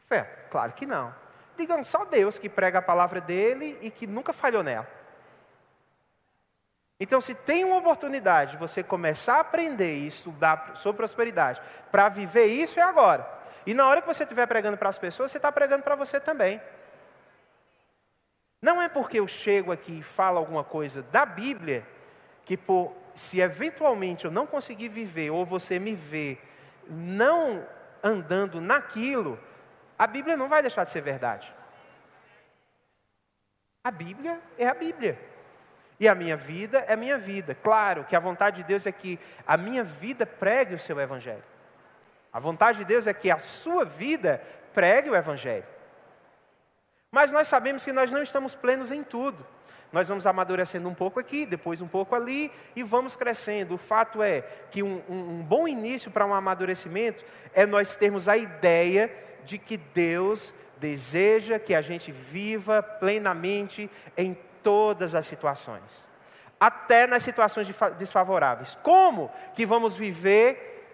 Fé, 0.07 0.25
claro 0.51 0.73
que 0.73 0.87
não. 0.87 1.15
Digam 1.57 1.85
só 1.85 2.05
Deus 2.05 2.39
que 2.39 2.49
prega 2.49 2.79
a 2.79 2.83
palavra 2.83 3.21
dele 3.21 3.79
e 3.81 3.91
que 3.91 4.07
nunca 4.07 4.33
falhou 4.33 4.63
nela. 4.63 4.89
Então, 6.99 7.21
se 7.21 7.35
tem 7.35 7.65
uma 7.65 7.79
oportunidade 7.79 8.53
de 8.53 8.57
você 8.57 8.83
começar 8.83 9.37
a 9.37 9.41
aprender 9.41 9.97
e 9.99 10.07
estudar 10.07 10.73
sobre 10.77 10.99
prosperidade, 10.99 11.61
para 11.91 12.09
viver 12.09 12.47
isso 12.47 12.79
é 12.79 12.83
agora. 12.83 13.29
E 13.67 13.75
na 13.75 13.87
hora 13.87 14.01
que 14.01 14.07
você 14.07 14.23
estiver 14.23 14.47
pregando 14.47 14.77
para 14.77 14.89
as 14.89 14.99
pessoas, 14.99 15.31
você 15.31 15.39
está 15.39 15.51
pregando 15.51 15.83
para 15.83 15.97
você 15.97 16.21
também. 16.21 16.61
Não 18.63 18.81
é 18.81 18.89
porque 18.89 19.19
eu 19.21 19.27
chego 19.27 19.73
aqui 19.73 19.99
e 19.99 20.03
falo 20.03 20.39
alguma 20.39 20.65
coisa 20.65 21.03
da 21.03 21.27
Bíblia 21.27 21.87
que 22.45 22.57
por 22.57 22.95
se 23.15 23.41
eventualmente 23.41 24.25
eu 24.25 24.31
não 24.31 24.47
conseguir 24.47 24.89
viver, 24.89 25.31
ou 25.31 25.45
você 25.45 25.79
me 25.79 25.95
ver 25.95 26.43
não 26.89 27.67
andando 28.03 28.61
naquilo, 28.61 29.39
a 29.99 30.07
Bíblia 30.07 30.37
não 30.37 30.49
vai 30.49 30.61
deixar 30.61 30.85
de 30.85 30.91
ser 30.91 31.01
verdade. 31.01 31.53
A 33.83 33.91
Bíblia 33.91 34.41
é 34.59 34.67
a 34.67 34.75
Bíblia. 34.75 35.19
E 35.99 36.09
a 36.09 36.15
minha 36.15 36.37
vida 36.37 36.81
é 36.89 36.95
a 36.95 36.97
minha 36.97 37.17
vida. 37.17 37.55
Claro 37.55 38.05
que 38.05 38.17
a 38.17 38.21
vontade 38.21 38.63
de 38.63 38.65
Deus 38.65 38.87
é 38.87 38.93
que 38.93 39.19
a 39.47 39.57
minha 39.57 39.85
vida 39.85 40.27
pregue 40.27 40.75
o 40.75 40.79
seu 40.79 40.99
Evangelho. 41.01 41.45
A 42.33 42.41
vontade 42.41 42.79
de 42.79 42.85
Deus 42.85 43.07
é 43.07 43.15
que 43.15 43.31
a 43.31 43.39
sua 43.39 43.85
vida 43.85 44.43
pregue 44.73 45.09
o 45.09 45.15
Evangelho. 45.15 45.65
Mas 47.11 47.31
nós 47.31 47.47
sabemos 47.47 47.85
que 47.85 47.93
nós 47.93 48.11
não 48.11 48.23
estamos 48.23 48.57
plenos 48.57 48.91
em 48.91 49.05
tudo. 49.05 49.47
Nós 49.95 50.09
vamos 50.09 50.27
amadurecendo 50.27 50.89
um 50.89 50.93
pouco 50.93 51.21
aqui, 51.21 51.47
depois 51.47 51.81
um 51.81 51.87
pouco 51.87 52.17
ali 52.17 52.51
e 52.75 52.83
vamos 52.83 53.15
crescendo. 53.15 53.77
O 53.77 53.79
fato 53.79 54.21
é 54.21 54.41
que 54.69 54.83
um, 54.83 55.01
um, 55.09 55.15
um 55.15 55.43
bom 55.45 55.69
início 55.69 56.11
para 56.11 56.27
um 56.27 56.35
amadurecimento 56.35 57.25
é 57.55 57.65
nós 57.65 57.95
termos 57.95 58.27
a 58.27 58.37
ideia 58.37 59.09
de 59.45 59.57
que 59.57 59.77
Deus 59.77 60.53
deseja 60.81 61.61
que 61.61 61.73
a 61.77 61.81
gente 61.81 62.11
viva 62.11 62.83
plenamente 62.83 63.89
em 64.17 64.37
todas 64.65 65.15
as 65.15 65.27
situações, 65.27 66.05
até 66.59 67.07
nas 67.07 67.23
situações 67.23 67.69
desfavoráveis. 67.97 68.77
Como 68.83 69.31
que 69.55 69.65
vamos 69.65 69.95
viver 69.95 70.91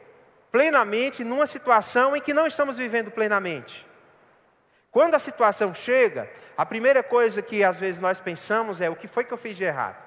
plenamente 0.53 1.25
numa 1.25 1.47
situação 1.47 2.15
em 2.15 2.21
que 2.21 2.35
não 2.35 2.47
estamos 2.47 2.77
vivendo 2.77 3.11
plenamente? 3.11 3.89
Quando 4.91 5.15
a 5.15 5.19
situação 5.21 5.73
chega, 5.73 6.29
a 6.57 6.67
primeira 6.67 7.03
coisa 7.03 7.41
que 7.41 7.63
às 7.63 7.79
vezes 7.79 8.01
nós 8.01 8.21
pensamos 8.21 8.81
é: 8.81 8.91
o 8.91 8.97
que 8.97 9.07
foi 9.07 9.25
que 9.25 9.33
eu 9.33 9.39
fiz 9.39 9.57
de 9.57 9.65
errado? 9.65 10.03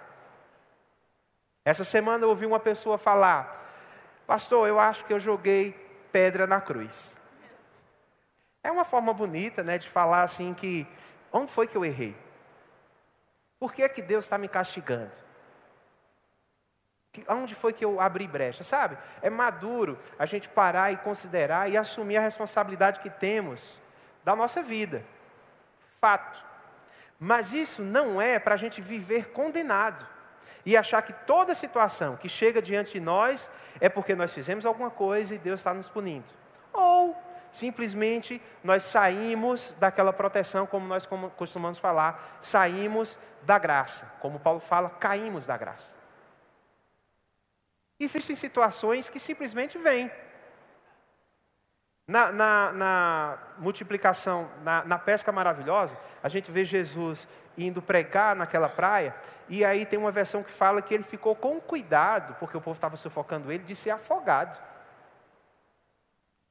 Essa 1.64 1.86
semana 1.86 2.26
eu 2.26 2.30
ouvi 2.30 2.46
uma 2.46 2.60
pessoa 2.60 2.98
falar: 2.98 3.64
Pastor, 4.28 4.68
eu 4.68 4.80
acho 4.80 5.06
que 5.06 5.14
eu 5.14 5.20
joguei 5.20 5.72
pedra 6.12 6.46
na 6.46 6.60
cruz. 6.60 7.16
É 8.62 8.72
uma 8.72 8.86
forma 8.86 9.14
bonita 9.14 9.64
né, 9.64 9.78
de 9.78 9.90
falar 9.90 10.24
assim 10.24 10.54
que 10.54 10.88
onde 11.32 11.52
foi 11.52 11.68
que 11.68 11.76
eu 11.76 11.86
errei? 11.86 12.16
Por 13.60 13.74
que 13.74 13.84
é 13.84 13.90
que 13.90 14.02
Deus 14.02 14.26
está 14.26 14.38
me 14.38 14.48
castigando? 14.48 15.12
Onde 17.30 17.56
foi 17.56 17.72
que 17.72 17.86
eu 17.86 18.02
abri 18.02 18.28
brecha? 18.28 18.64
Sabe? 18.64 18.98
É 19.22 19.30
maduro 19.30 20.00
a 20.18 20.26
gente 20.26 20.50
parar 20.50 20.92
e 20.92 20.98
considerar 20.98 21.70
e 21.70 21.78
assumir 21.78 22.18
a 22.18 22.22
responsabilidade 22.22 23.00
que 23.00 23.10
temos 23.10 23.82
da 24.24 24.36
nossa 24.36 24.62
vida. 24.62 25.04
Fato. 26.00 26.44
Mas 27.20 27.54
isso 27.54 27.82
não 27.82 28.22
é 28.22 28.40
para 28.40 28.56
a 28.56 28.58
gente 28.58 28.82
viver 28.82 29.30
condenado 29.30 30.06
e 30.66 30.76
achar 30.78 31.02
que 31.02 31.14
toda 31.26 31.56
situação 31.56 32.16
que 32.16 32.30
chega 32.30 32.62
diante 32.62 32.94
de 32.94 33.00
nós 33.00 33.50
é 33.80 33.90
porque 33.90 34.16
nós 34.16 34.34
fizemos 34.34 34.66
alguma 34.66 34.90
coisa 34.90 35.36
e 35.36 35.38
Deus 35.38 35.60
está 35.60 35.74
nos 35.74 35.90
punindo. 35.90 36.26
Ou 36.72 37.16
simplesmente 37.52 38.42
nós 38.64 38.84
saímos 38.84 39.74
daquela 39.80 40.12
proteção, 40.12 40.66
como 40.66 40.88
nós 40.88 41.08
costumamos 41.38 41.78
falar, 41.78 42.40
saímos 42.42 43.18
da 43.44 43.58
graça. 43.60 44.12
Como 44.20 44.40
Paulo 44.40 44.60
fala, 44.60 44.90
caímos 44.90 45.46
da 45.46 45.56
graça. 45.58 45.96
Existem 48.00 48.36
situações 48.36 49.10
que 49.10 49.20
simplesmente 49.20 49.78
vêm. 49.78 50.12
Na, 52.06 52.32
na, 52.34 52.72
na 52.74 53.38
multiplicação, 53.58 54.50
na, 54.62 54.84
na, 54.84 55.00
pesca 55.00 55.32
maravilhosa, 55.32 55.98
a 56.22 56.28
gente 56.28 56.52
vê 56.52 56.66
Jesus 56.66 57.28
indo 57.58 57.82
pregar 57.82 58.36
naquela 58.36 58.68
praia, 58.68 59.16
e 59.48 59.64
aí 59.64 59.86
tem 59.86 59.98
uma 59.98 60.12
versão 60.12 60.44
que 60.44 60.52
fala 60.52 60.82
que 60.82 60.94
ele 60.94 61.04
ficou 61.04 61.34
com 61.34 61.62
cuidado, 61.62 62.36
porque 62.40 62.58
o 62.58 62.62
povo 62.62 62.76
estava 62.76 62.98
sufocando 62.98 63.52
ele, 63.52 63.64
de 63.64 63.74
ser 63.74 63.92
afogado. 63.92 64.62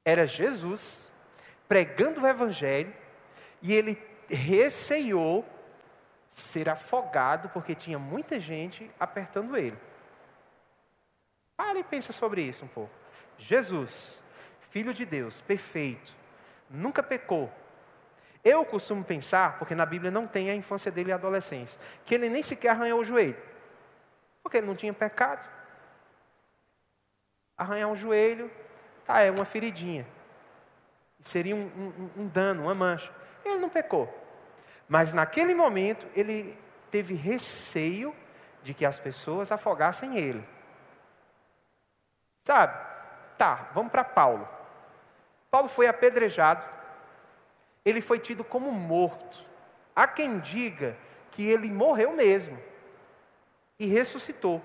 Era 0.04 0.26
Jesus 0.26 1.10
pregando 1.68 2.22
o 2.22 2.26
Evangelho, 2.26 2.94
e 3.60 3.74
ele 3.74 4.02
receiou 4.28 5.44
ser 6.30 6.68
afogado, 6.68 7.50
porque 7.50 7.74
tinha 7.74 7.98
muita 7.98 8.40
gente 8.40 8.90
apertando 8.98 9.54
ele. 9.56 9.78
Para 11.56 11.78
e 11.78 11.84
pensa 11.84 12.12
sobre 12.12 12.42
isso 12.42 12.64
um 12.64 12.68
pouco. 12.68 12.92
Jesus 13.36 14.21
Filho 14.72 14.94
de 14.94 15.04
Deus, 15.04 15.38
perfeito, 15.42 16.16
nunca 16.70 17.02
pecou. 17.02 17.52
Eu 18.42 18.64
costumo 18.64 19.04
pensar, 19.04 19.58
porque 19.58 19.74
na 19.74 19.84
Bíblia 19.84 20.10
não 20.10 20.26
tem 20.26 20.48
a 20.48 20.54
infância 20.54 20.90
dele 20.90 21.10
e 21.10 21.12
a 21.12 21.16
adolescência, 21.16 21.78
que 22.06 22.14
ele 22.14 22.30
nem 22.30 22.42
sequer 22.42 22.70
arranhou 22.70 23.00
o 23.00 23.04
joelho, 23.04 23.36
porque 24.42 24.56
ele 24.56 24.66
não 24.66 24.74
tinha 24.74 24.94
pecado. 24.94 25.46
Arranhar 27.54 27.90
um 27.90 27.94
joelho, 27.94 28.50
tá, 29.04 29.20
é 29.20 29.30
uma 29.30 29.44
feridinha, 29.44 30.06
seria 31.20 31.54
um, 31.54 31.66
um, 32.16 32.22
um 32.22 32.26
dano, 32.26 32.62
uma 32.62 32.74
mancha. 32.74 33.12
Ele 33.44 33.58
não 33.58 33.68
pecou, 33.68 34.08
mas 34.88 35.12
naquele 35.12 35.54
momento 35.54 36.06
ele 36.16 36.58
teve 36.90 37.14
receio 37.14 38.16
de 38.62 38.72
que 38.72 38.86
as 38.86 38.98
pessoas 38.98 39.52
afogassem 39.52 40.16
ele. 40.16 40.42
Sabe? 42.42 42.74
Tá, 43.36 43.68
vamos 43.74 43.92
para 43.92 44.02
Paulo. 44.02 44.61
Paulo 45.52 45.68
foi 45.68 45.86
apedrejado, 45.86 46.64
ele 47.84 48.00
foi 48.00 48.18
tido 48.18 48.42
como 48.42 48.72
morto. 48.72 49.38
Há 49.94 50.06
quem 50.06 50.38
diga 50.38 50.96
que 51.30 51.46
ele 51.46 51.70
morreu 51.70 52.14
mesmo 52.14 52.58
e 53.78 53.84
ressuscitou. 53.84 54.62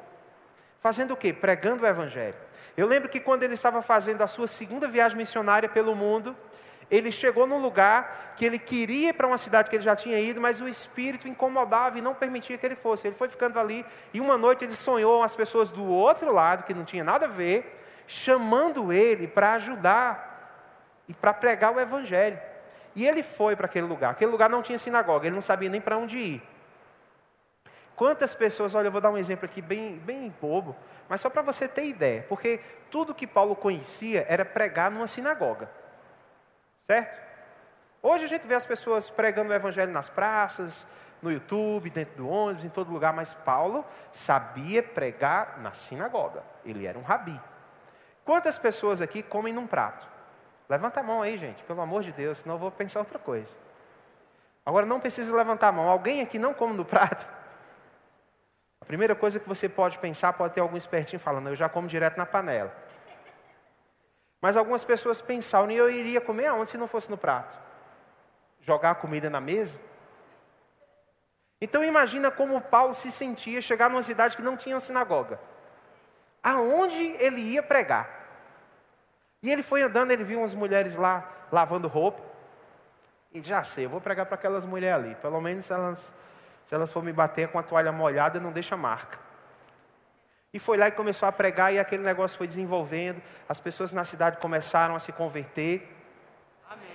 Fazendo 0.79 1.13
o 1.13 1.17
quê? 1.17 1.33
Pregando 1.33 1.83
o 1.83 1.87
Evangelho. 1.87 2.37
Eu 2.77 2.87
lembro 2.87 3.09
que 3.09 3.19
quando 3.19 3.43
ele 3.43 3.55
estava 3.55 3.81
fazendo 3.81 4.21
a 4.21 4.27
sua 4.27 4.47
segunda 4.47 4.87
viagem 4.87 5.17
missionária 5.17 5.67
pelo 5.67 5.93
mundo, 5.93 6.33
ele 6.89 7.11
chegou 7.11 7.45
num 7.45 7.61
lugar 7.61 8.35
que 8.37 8.45
ele 8.45 8.57
queria 8.57 9.09
ir 9.09 9.13
para 9.13 9.27
uma 9.27 9.37
cidade 9.37 9.69
que 9.69 9.75
ele 9.75 9.83
já 9.83 9.93
tinha 9.93 10.17
ido, 10.17 10.39
mas 10.39 10.61
o 10.61 10.69
espírito 10.69 11.27
incomodava 11.27 11.97
e 11.97 12.01
não 12.01 12.15
permitia 12.15 12.57
que 12.57 12.65
ele 12.65 12.75
fosse. 12.75 13.07
Ele 13.07 13.15
foi 13.15 13.27
ficando 13.27 13.59
ali 13.59 13.85
e 14.13 14.21
uma 14.21 14.37
noite 14.37 14.63
ele 14.63 14.73
sonhou 14.73 15.21
as 15.21 15.35
pessoas 15.35 15.69
do 15.69 15.83
outro 15.83 16.31
lado, 16.31 16.63
que 16.63 16.73
não 16.73 16.85
tinha 16.85 17.03
nada 17.03 17.25
a 17.25 17.29
ver, 17.29 17.77
chamando 18.07 18.93
ele 18.93 19.27
para 19.27 19.51
ajudar 19.51 20.36
e 21.07 21.13
para 21.13 21.33
pregar 21.33 21.73
o 21.73 21.79
evangelho. 21.79 22.39
E 22.95 23.07
ele 23.07 23.23
foi 23.23 23.55
para 23.55 23.67
aquele 23.67 23.85
lugar. 23.85 24.11
Aquele 24.11 24.31
lugar 24.31 24.49
não 24.49 24.61
tinha 24.61 24.77
sinagoga, 24.77 25.27
ele 25.27 25.35
não 25.35 25.41
sabia 25.41 25.69
nem 25.69 25.79
para 25.79 25.97
onde 25.97 26.17
ir. 26.17 26.43
Quantas 27.95 28.35
pessoas, 28.35 28.75
olha, 28.75 28.87
eu 28.87 28.91
vou 28.91 29.01
dar 29.01 29.09
um 29.09 29.17
exemplo 29.17 29.45
aqui 29.45 29.61
bem, 29.61 29.97
bem 29.97 30.33
bobo, 30.39 30.75
mas 31.09 31.19
só 31.19 31.31
para 31.31 31.41
você 31.41 31.67
ter 31.67 31.85
ideia, 31.85 32.23
porque 32.29 32.59
tudo 32.91 33.13
que 33.13 33.25
Paulo 33.25 33.55
conhecia 33.55 34.23
era 34.29 34.45
pregar 34.45 34.91
numa 34.91 35.07
sinagoga, 35.07 35.67
certo? 36.83 37.19
Hoje 38.01 38.25
a 38.25 38.27
gente 38.27 38.45
vê 38.45 38.53
as 38.53 38.67
pessoas 38.67 39.09
pregando 39.09 39.49
o 39.49 39.53
evangelho 39.53 39.91
nas 39.91 40.09
praças, 40.09 40.85
no 41.23 41.31
YouTube, 41.31 41.89
dentro 41.89 42.17
do 42.17 42.29
ônibus, 42.29 42.65
em 42.65 42.69
todo 42.69 42.91
lugar, 42.91 43.13
mas 43.13 43.33
Paulo 43.33 43.83
sabia 44.11 44.83
pregar 44.83 45.57
na 45.59 45.71
sinagoga, 45.71 46.43
ele 46.63 46.85
era 46.85 46.99
um 46.99 47.03
rabi. 47.03 47.41
Quantas 48.23 48.59
pessoas 48.59 49.01
aqui 49.01 49.23
comem 49.23 49.53
num 49.53 49.65
prato? 49.65 50.07
Levanta 50.69 50.99
a 50.99 51.03
mão 51.03 51.21
aí, 51.21 51.37
gente, 51.37 51.63
pelo 51.63 51.81
amor 51.81 52.03
de 52.03 52.11
Deus, 52.11 52.39
senão 52.39 52.55
eu 52.55 52.59
vou 52.59 52.71
pensar 52.71 52.99
outra 52.99 53.17
coisa. 53.17 53.55
Agora 54.65 54.85
não 54.85 54.99
precisa 54.99 55.33
levantar 55.35 55.69
a 55.69 55.71
mão. 55.71 55.87
Alguém 55.87 56.21
aqui 56.21 56.37
não 56.37 56.53
come 56.53 56.73
no 56.73 56.83
prato? 56.83 57.25
A 58.81 58.85
primeira 58.85 59.15
coisa 59.15 59.39
que 59.39 59.47
você 59.47 59.69
pode 59.69 59.97
pensar, 59.97 60.33
pode 60.33 60.53
ter 60.53 60.59
algum 60.59 60.75
espertinho 60.75 61.19
falando, 61.19 61.47
eu 61.47 61.55
já 61.55 61.69
como 61.69 61.87
direto 61.87 62.17
na 62.17 62.25
panela. 62.25 62.73
Mas 64.41 64.57
algumas 64.57 64.83
pessoas 64.83 65.21
pensaram, 65.21 65.71
e 65.71 65.77
eu 65.77 65.89
iria 65.89 66.21
comer 66.21 66.47
aonde 66.47 66.71
se 66.71 66.77
não 66.77 66.87
fosse 66.87 67.09
no 67.09 67.17
prato? 67.17 67.57
Jogar 68.61 68.91
a 68.91 68.95
comida 68.95 69.29
na 69.29 69.39
mesa? 69.39 69.79
Então 71.59 71.83
imagina 71.83 72.29
como 72.29 72.61
Paulo 72.61 72.93
se 72.93 73.11
sentia 73.11 73.61
chegar 73.61 73.89
numa 73.89 74.03
cidade 74.03 74.35
que 74.35 74.43
não 74.43 74.55
tinha 74.55 74.79
sinagoga. 74.79 75.39
Aonde 76.43 77.03
ele 77.19 77.41
ia 77.41 77.63
pregar? 77.63 78.16
E 79.41 79.51
ele 79.51 79.61
foi 79.61 79.81
andando, 79.81 80.11
ele 80.11 80.23
viu 80.23 80.39
umas 80.39 80.53
mulheres 80.53 80.95
lá 80.95 81.29
lavando 81.51 81.87
roupa. 81.87 82.21
E 83.33 83.41
já 83.41 83.63
sei, 83.63 83.85
eu 83.85 83.89
vou 83.89 84.01
pregar 84.01 84.25
para 84.25 84.35
aquelas 84.35 84.65
mulheres 84.65 85.03
ali. 85.03 85.15
Pelo 85.15 85.39
menos 85.39 85.65
se 85.65 85.73
elas, 85.73 86.13
se 86.65 86.73
elas 86.73 86.91
for 86.91 87.03
me 87.03 87.13
bater 87.13 87.49
com 87.49 87.59
a 87.59 87.63
toalha 87.63 87.91
molhada, 87.91 88.39
não 88.39 88.51
deixa 88.51 88.75
marca. 88.75 89.19
E 90.53 90.59
foi 90.59 90.77
lá 90.77 90.87
e 90.87 90.91
começou 90.91 91.27
a 91.27 91.31
pregar, 91.31 91.73
e 91.73 91.79
aquele 91.79 92.03
negócio 92.03 92.37
foi 92.37 92.47
desenvolvendo. 92.47 93.21
As 93.47 93.59
pessoas 93.59 93.91
na 93.91 94.03
cidade 94.03 94.37
começaram 94.37 94.95
a 94.95 94.99
se 94.99 95.11
converter. 95.11 95.87
Amém. 96.69 96.87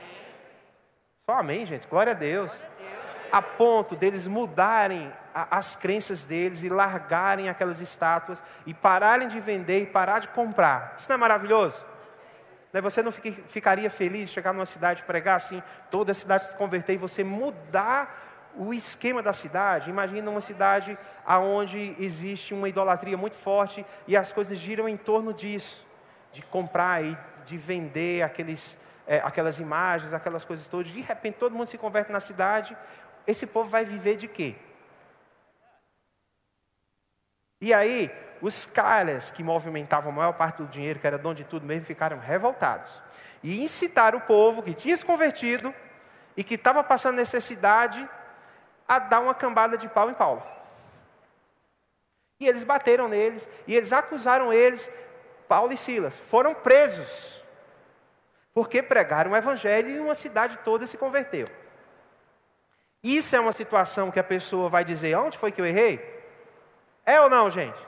Só 1.24 1.33
amém, 1.35 1.64
gente. 1.66 1.87
Glória 1.87 2.12
a 2.12 2.16
Deus. 2.16 2.50
Glória 2.50 2.70
a, 2.76 2.83
Deus. 2.83 3.28
a 3.31 3.42
ponto 3.42 3.94
deles 3.94 4.26
mudarem 4.26 5.12
a, 5.35 5.59
as 5.59 5.76
crenças 5.76 6.24
deles 6.24 6.62
e 6.62 6.68
largarem 6.68 7.48
aquelas 7.48 7.81
estátuas 7.81 8.42
e 8.66 8.74
pararem 8.74 9.28
de 9.28 9.38
vender 9.38 9.83
e 9.83 9.87
parar 9.87 10.18
de 10.18 10.28
comprar. 10.28 10.94
Isso 10.98 11.09
não 11.09 11.14
é 11.14 11.18
maravilhoso? 11.18 11.91
Né, 12.72 12.80
você 12.80 13.02
não 13.02 13.12
ficaria 13.12 13.90
feliz 13.90 14.30
chegar 14.30 14.52
numa 14.52 14.64
cidade, 14.64 15.02
pregar 15.02 15.37
assim, 15.37 15.62
toda 15.90 16.12
a 16.12 16.14
cidade 16.14 16.48
se 16.48 16.56
converter 16.56 16.94
e 16.94 16.96
você 16.96 17.22
mudar 17.22 18.50
o 18.56 18.72
esquema 18.72 19.22
da 19.22 19.32
cidade? 19.32 19.90
Imagina 19.90 20.30
uma 20.30 20.40
cidade 20.40 20.96
onde 21.26 21.94
existe 21.98 22.54
uma 22.54 22.68
idolatria 22.68 23.16
muito 23.16 23.37
forte 23.37 23.85
e 24.08 24.16
as 24.16 24.32
coisas 24.32 24.58
giram 24.58 24.88
em 24.88 24.96
torno 24.96 25.35
disso, 25.35 25.87
de 26.32 26.40
comprar 26.40 27.04
e 27.04 27.16
de 27.44 27.58
vender 27.58 28.22
aqueles, 28.22 28.78
é, 29.06 29.18
aquelas 29.18 29.61
imagens, 29.61 30.14
aquelas 30.14 30.44
coisas 30.44 30.66
todas. 30.66 30.90
De 30.90 31.00
repente 31.02 31.35
todo 31.35 31.54
mundo 31.54 31.66
se 31.66 31.76
converte 31.76 32.11
na 32.11 32.20
cidade, 32.20 32.74
esse 33.26 33.46
povo 33.46 33.68
vai 33.68 33.85
viver 33.85 34.16
de 34.16 34.26
quê? 34.26 34.56
E 37.62 37.72
aí, 37.72 38.11
os 38.40 38.66
caras 38.66 39.31
que 39.31 39.44
movimentavam 39.44 40.11
a 40.11 40.14
maior 40.16 40.33
parte 40.33 40.57
do 40.57 40.66
dinheiro, 40.66 40.98
que 40.98 41.07
era 41.07 41.16
dono 41.16 41.37
de 41.37 41.44
tudo 41.44 41.64
mesmo, 41.64 41.87
ficaram 41.87 42.18
revoltados. 42.18 42.90
E 43.40 43.62
incitaram 43.62 44.18
o 44.18 44.22
povo 44.22 44.64
que 44.64 44.75
tinha 44.75 44.96
se 44.96 45.05
convertido 45.05 45.72
e 46.37 46.42
que 46.42 46.57
estava 46.57 46.83
passando 46.83 47.14
necessidade 47.14 48.07
a 48.88 48.98
dar 48.98 49.20
uma 49.20 49.33
cambada 49.33 49.79
de 49.79 49.88
pau 49.88 50.11
em 50.11 50.14
Paulo. 50.14 50.42
E 52.40 52.48
eles 52.48 52.64
bateram 52.64 53.07
neles, 53.07 53.48
e 53.64 53.77
eles 53.77 53.92
acusaram 53.92 54.53
eles, 54.53 54.90
Paulo 55.46 55.72
e 55.72 55.77
Silas. 55.77 56.18
Foram 56.18 56.57
presos, 56.57 57.44
porque 58.53 58.83
pregaram 58.83 59.31
o 59.31 59.37
evangelho 59.37 59.88
e 59.88 60.01
uma 60.01 60.16
cidade 60.16 60.59
toda 60.64 60.85
se 60.85 60.98
converteu. 60.98 61.46
Isso 63.05 63.37
é 63.37 63.38
uma 63.38 63.53
situação 63.53 64.11
que 64.11 64.18
a 64.18 64.25
pessoa 64.25 64.68
vai 64.68 64.85
dizer: 64.85 65.16
onde 65.16 65.38
foi 65.38 65.53
que 65.53 65.61
eu 65.61 65.66
errei? 65.66 66.21
É 67.05 67.21
ou 67.21 67.29
não, 67.29 67.51
gente? 67.51 67.79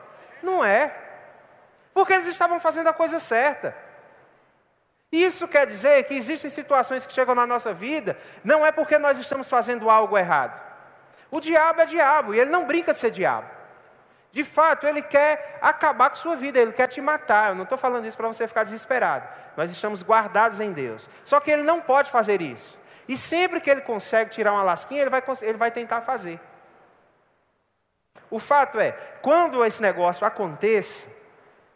Não 0.43 0.65
é. 0.65 0.95
Porque 1.93 2.13
eles 2.13 2.27
estavam 2.27 2.59
fazendo 2.59 2.89
a 2.89 2.93
coisa 2.93 3.21
certa. 3.21 3.75
Isso 5.11 5.47
quer 5.47 5.67
dizer 5.67 6.05
que 6.05 6.15
existem 6.15 6.51
situações 6.51 7.07
que 7.07 7.13
chegam 7.13 7.35
na 7.35 7.47
nossa 7.47 7.73
vida, 7.73 8.19
não 8.43 8.67
é 8.67 8.73
porque 8.73 8.99
nós 8.99 9.17
estamos 9.17 9.49
fazendo 9.49 9.89
algo 9.89 10.19
errado. 10.19 10.61
O 11.31 11.41
diabo 11.41 11.81
é 11.81 11.87
diabo 11.87 12.35
e 12.35 12.41
ele 12.41 12.51
não 12.51 12.67
brinca 12.67 12.93
de 12.93 12.99
ser 12.99 13.13
diabo. 13.13 13.49
De 14.33 14.43
fato, 14.43 14.85
ele 14.89 15.01
quer 15.01 15.59
acabar 15.63 16.11
com 16.11 16.17
sua 16.17 16.35
vida, 16.35 16.59
ele 16.59 16.73
quer 16.73 16.89
te 16.89 17.01
matar. 17.01 17.51
Eu 17.51 17.55
não 17.55 17.63
estou 17.63 17.79
falando 17.79 18.05
isso 18.05 18.17
para 18.17 18.27
você 18.27 18.49
ficar 18.49 18.65
desesperado. 18.65 19.29
Nós 19.57 19.71
estamos 19.71 20.03
guardados 20.03 20.59
em 20.59 20.73
Deus. 20.73 21.09
Só 21.25 21.39
que 21.39 21.53
ele 21.53 21.63
não 21.63 21.81
pode 21.81 22.11
fazer 22.11 22.43
isso. 22.43 22.77
E 23.07 23.17
sempre 23.17 23.61
que 23.61 23.71
ele 23.71 23.83
consegue 23.83 24.33
tirar 24.33 24.53
uma 24.53 24.65
lasquinha, 24.65 25.03
ele 25.03 25.11
vai, 25.11 25.23
ele 25.43 25.59
vai 25.59 25.71
tentar 25.71 26.01
fazer. 26.01 26.41
O 28.31 28.39
fato 28.39 28.81
é, 28.81 28.93
quando 29.23 29.65
esse 29.65 29.81
negócio 29.81 30.27
aconteça, 30.27 31.09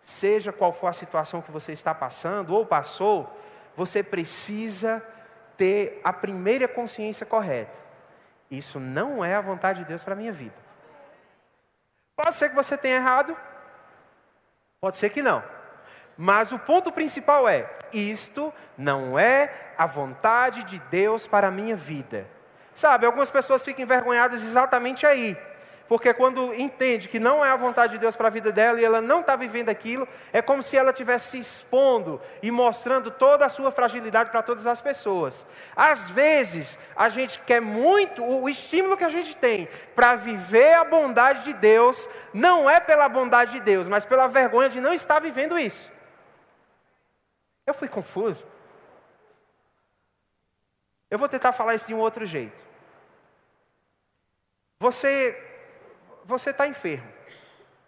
seja 0.03 0.53
qual 0.53 0.72
for 0.72 0.88
a 0.88 0.92
situação 0.92 1.42
que 1.42 1.51
você 1.51 1.72
está 1.72 1.94
passando 1.94 2.55
ou 2.55 2.66
passou, 2.66 3.33
você 3.77 4.03
precisa 4.03 5.03
ter 5.57 6.01
a 6.03 6.12
primeira 6.12 6.66
consciência 6.66 7.27
correta. 7.27 7.79
Isso 8.51 8.81
não 8.81 9.24
é 9.24 9.35
a 9.35 9.40
vontade 9.40 9.81
de 9.81 9.85
Deus 9.85 10.03
para 10.03 10.14
a 10.14 10.16
minha 10.16 10.33
vida. 10.33 10.55
Pode 12.16 12.37
ser 12.37 12.48
que 12.48 12.57
você 12.57 12.77
tenha 12.77 12.96
errado, 12.96 13.37
pode 14.81 14.96
ser 14.96 15.11
que 15.11 15.22
não. 15.22 15.42
Mas 16.16 16.51
o 16.51 16.59
ponto 16.59 16.90
principal 16.90 17.48
é: 17.48 17.70
isto 17.92 18.53
não 18.77 19.16
é 19.16 19.72
a 19.79 19.87
vontade 19.87 20.64
de 20.64 20.79
Deus 20.90 21.27
para 21.27 21.46
a 21.46 21.53
minha 21.53 21.77
vida. 21.77 22.27
Sabe, 22.74 23.07
algumas 23.07 23.31
pessoas 23.31 23.64
ficam 23.64 23.85
envergonhadas 23.85 24.42
exatamente 24.42 25.07
aí. 25.07 25.37
Porque 25.88 26.12
quando 26.12 26.55
entende 26.55 27.09
que 27.09 27.18
não 27.18 27.42
é 27.42 27.51
a 27.51 27.57
vontade 27.57 27.94
de 27.94 27.98
Deus 27.98 28.14
para 28.14 28.29
a 28.29 28.31
vida 28.31 28.53
dela 28.53 28.79
e 28.79 28.85
ela 28.85 29.01
não 29.01 29.20
está 29.20 29.35
vivendo 29.35 29.70
aquilo, 29.70 30.07
é 30.31 30.42
como 30.42 30.62
se 30.62 30.77
ela 30.77 30.90
estivesse 30.90 31.31
se 31.31 31.38
expondo 31.38 32.20
e 32.42 32.51
mostrando 32.51 33.11
toda 33.11 33.46
a 33.46 33.48
sua 33.48 33.72
fragilidade 33.72 34.31
para 34.31 34.42
todas 34.42 34.66
as 34.66 34.83
pessoas. 34.83 35.46
Às 35.74 36.11
vezes, 36.11 36.79
a 36.94 37.09
gente 37.09 37.38
quer 37.40 37.62
muito, 37.62 38.22
o 38.22 38.51
estímulo 38.51 38.98
que 38.98 39.05
a 39.05 39.09
gente 39.09 39.35
tem 39.35 39.66
para 39.94 40.14
viver 40.14 40.74
a 40.74 40.85
bondade 40.85 41.44
de 41.44 41.55
Deus, 41.55 42.07
não 42.35 42.68
é 42.68 42.79
pela 42.79 43.09
bondade 43.09 43.53
de 43.53 43.61
Deus, 43.61 43.88
mas 43.88 44.05
pela 44.05 44.27
vergonha 44.27 44.68
de 44.68 44.83
não 44.83 44.92
estar 44.92 45.18
vivendo 45.20 45.59
isso. 45.59 45.90
Eu 47.66 47.72
fui 47.72 47.88
confuso. 47.88 48.46
Eu 51.11 51.18
vou 51.18 51.31
tentar 51.31 51.53
falar 51.53 51.74
isso 51.74 51.87
de 51.87 51.94
um 51.94 51.98
outro 51.98 52.27
jeito. 52.27 52.62
Você 54.79 55.47
você 56.28 56.50
está 56.50 56.68
enfermo 56.68 57.08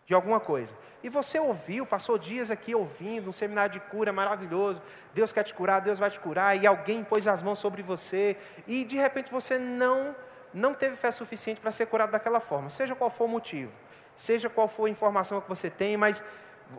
de 0.07 0.15
alguma 0.15 0.41
coisa. 0.41 0.75
E 1.03 1.09
você 1.11 1.39
ouviu, 1.39 1.85
passou 1.85 2.17
dias 2.17 2.51
aqui 2.51 2.75
ouvindo, 2.75 3.29
um 3.29 3.33
seminário 3.33 3.73
de 3.73 3.81
cura 3.81 4.13
maravilhoso. 4.13 4.81
Deus 5.15 5.31
quer 5.31 5.45
te 5.45 5.53
curar, 5.53 5.81
Deus 5.81 5.99
vai 5.99 6.11
te 6.11 6.19
curar. 6.19 6.57
E 6.57 6.67
alguém 6.67 7.05
pôs 7.05 7.29
as 7.29 7.43
mãos 7.43 7.59
sobre 7.59 7.83
você. 7.83 8.39
E 8.67 8.83
de 8.85 8.97
repente 8.97 9.31
você 9.31 9.59
não, 9.59 10.17
não 10.55 10.73
teve 10.73 10.97
fé 10.97 11.11
suficiente 11.11 11.61
para 11.61 11.71
ser 11.71 11.85
curado 11.87 12.13
daquela 12.13 12.41
forma. 12.41 12.71
Seja 12.71 12.95
qual 12.95 13.11
for 13.11 13.25
o 13.25 13.29
motivo. 13.29 13.73
Seja 14.17 14.49
qual 14.49 14.69
for 14.69 14.87
a 14.87 14.91
informação 14.91 15.39
que 15.41 15.49
você 15.49 15.69
tem, 15.69 15.99
mas 15.99 16.25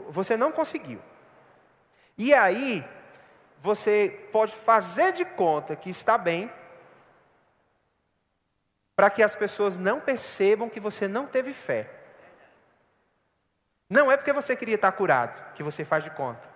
você 0.09 0.35
não 0.35 0.51
conseguiu. 0.51 0.99
E 2.17 2.33
aí, 2.33 2.83
você 3.59 4.27
pode 4.31 4.55
fazer 4.55 5.13
de 5.13 5.25
conta 5.25 5.75
que 5.75 5.91
está 5.91 6.17
bem, 6.17 6.51
para 9.01 9.09
que 9.09 9.23
as 9.23 9.35
pessoas 9.35 9.77
não 9.77 9.99
percebam 9.99 10.69
que 10.69 10.79
você 10.79 11.07
não 11.07 11.25
teve 11.25 11.53
fé. 11.53 11.89
Não 13.89 14.11
é 14.11 14.15
porque 14.15 14.31
você 14.31 14.55
queria 14.55 14.75
estar 14.75 14.91
curado 14.91 15.43
que 15.55 15.63
você 15.63 15.83
faz 15.83 16.03
de 16.03 16.11
conta. 16.11 16.47